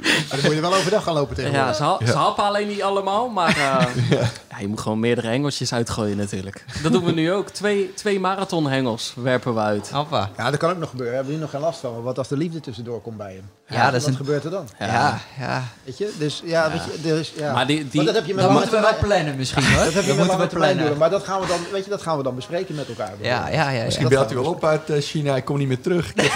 [0.00, 1.76] Maar dan moet je wel overdag gaan lopen ja, tegenwoordig.
[1.76, 4.26] ze, ha- ze happen alleen niet allemaal, maar eh,
[4.58, 6.64] ja, je moet gewoon meerdere hengelsjes uitgooien natuurlijk.
[6.82, 7.48] Dat doen we nu ook.
[7.50, 9.90] Twee, twee marathonhengels werpen we uit.
[9.90, 10.30] Hoppa.
[10.36, 11.14] Ja, dat kan ook nog gebeuren.
[11.14, 11.92] Daar hebben we nu nog geen last van.
[11.92, 13.50] Maar wat als de liefde tussendoor komt bij hem?
[13.68, 14.68] Ja, dat wat is een- gebeurt er dan?
[14.78, 15.64] Ja, ja.
[15.84, 16.12] Weet je?
[16.18, 17.52] Dus ja, weet je, dus, ja.
[17.52, 19.84] Maar die, die, Maar dat heb je met moeten we wel plannen misschien, hoor.
[19.84, 20.86] Dat heb je Dat met we plannen.
[20.86, 20.98] doen.
[20.98, 23.12] Maar dat gaan, we dan, weet je, dat gaan we dan bespreken met elkaar.
[23.20, 23.84] Ja, ja, ja.
[23.84, 24.14] Misschien ja.
[24.14, 26.08] belt u wel op uit eh, China, ik kom niet meer terug.
[26.08, 26.14] Ik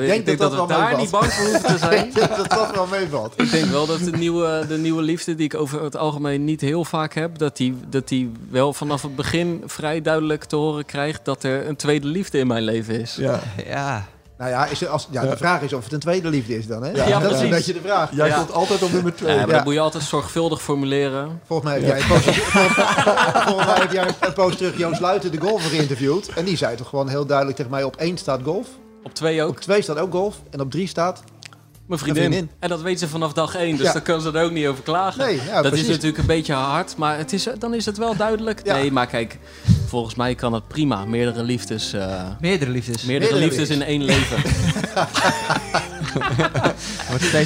[0.00, 2.06] denk denk, dat dat, dat we wel daar niet bang voor hoeven te zijn.
[2.06, 3.34] Ik denk dat dat wel meevalt.
[3.36, 6.51] Ik denk wel dat de nieuwe, de nieuwe liefde, die ik over het algemeen niet
[6.60, 10.84] heel vaak heb, dat die, dat die wel vanaf het begin vrij duidelijk te horen
[10.84, 13.14] krijgt dat er een tweede liefde in mijn leven is.
[13.16, 13.40] Ja.
[13.66, 14.06] Ja.
[14.38, 16.66] Nou ja, is er als, ja, de vraag is of het een tweede liefde is
[16.66, 16.82] dan.
[16.82, 16.90] Hè?
[16.90, 18.10] Ja, dat is een beetje de vraag.
[18.14, 18.36] Jij Ja.
[18.36, 19.30] komt altijd op nummer twee.
[19.34, 19.54] Ja, maar Ja.
[19.54, 21.40] dat moet je altijd zorgvuldig formuleren.
[21.46, 22.24] Volgens mij heb jij een poos,
[23.46, 26.28] volgens mij heb jij een poos terug Joost Luiten, de golfer, geïnterviewd.
[26.28, 28.68] En die zei toch gewoon heel duidelijk tegen mij: op één staat golf,
[29.02, 29.48] Op twee ook.
[29.50, 31.22] op twee staat ook golf en op drie staat.
[32.00, 32.50] Mijn vriendin.
[32.58, 33.92] En dat weet ze vanaf dag één, dus Ja.
[33.92, 35.24] daar kan ze er ook niet over klagen.
[35.24, 35.80] Nee, ja, dat precies.
[35.80, 38.60] is natuurlijk een beetje hard, maar het is, dan is het wel duidelijk.
[38.64, 38.74] Ja.
[38.74, 39.38] Nee, maar kijk,
[39.86, 41.04] volgens mij kan het prima.
[41.04, 43.02] Meerdere liefdes, eh, Meerdere liefdes.
[43.04, 44.36] meerdere Meerdere liefdes in één leven.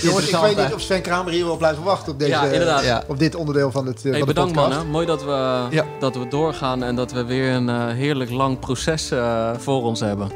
[0.03, 2.85] Jongens, ik weet niet of Sven Kramer hier wel blijven wachten op, deze, Ja, inderdaad.
[2.85, 3.03] Ja.
[3.07, 4.87] op dit onderdeel van, het, eh, Hey, van de bedankt mannen.
[4.91, 5.85] Mooi dat we, Ja.
[6.01, 10.01] dat we doorgaan en dat we weer een eh, heerlijk lang proces eh, voor ons
[10.01, 10.31] hebben.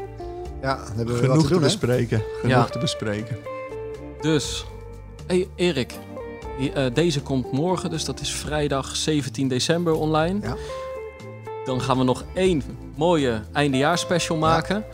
[0.61, 2.21] Ja, dan hebben we wat Genoeg te te doen, bespreken.
[2.41, 2.63] Genoeg Ja.
[2.63, 3.37] te bespreken.
[4.21, 4.65] Dus,
[5.27, 5.93] hey, Erik,
[6.57, 10.39] die, eh, deze komt morgen, dus dat is vrijdag 17 december online.
[10.41, 10.55] Ja.
[11.65, 12.63] Dan gaan we nog één
[12.95, 14.85] mooie eindejaarsspecial maken.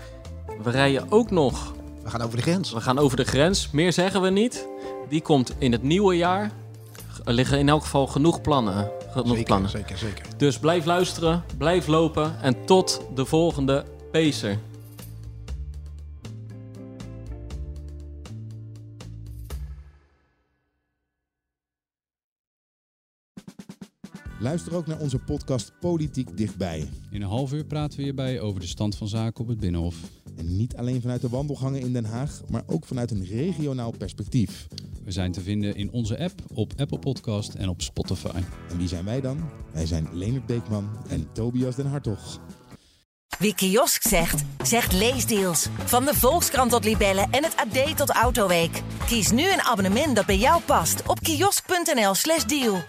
[0.63, 1.73] We rijden ook nog,
[2.03, 2.73] We gaan over de grens.
[2.73, 4.67] we gaan over de grens, meer zeggen we niet.
[5.09, 6.51] Die komt in het nieuwe jaar.
[7.25, 8.89] Er liggen in elk geval genoeg plannen.
[9.11, 9.69] Genoeg Zeker, plannen.
[9.69, 10.25] zeker, zeker.
[10.37, 14.57] Dus blijf luisteren, blijf lopen en tot de volgende Pacer.
[24.39, 26.89] Luister ook naar onze podcast Politiek Dichtbij.
[27.11, 29.95] In een half uur praten we hierbij over de stand van zaken op het Binnenhof.
[30.35, 34.67] En niet alleen vanuit de wandelgangen in Den Haag, maar ook vanuit een regionaal perspectief.
[35.03, 38.41] We zijn te vinden in onze app, op Apple Podcast en op Spotify.
[38.69, 39.49] En wie zijn wij dan?
[39.73, 42.39] Wij zijn Leonard Beekman en Tobias den Hartog.
[43.39, 45.67] Wie kiosk zegt, zegt leesdeals.
[45.85, 48.81] Van de Volkskrant tot Libellen en het AD tot Autoweek.
[49.05, 52.83] Kies nu een abonnement dat bij jou past op kiosk.nl/slash deal.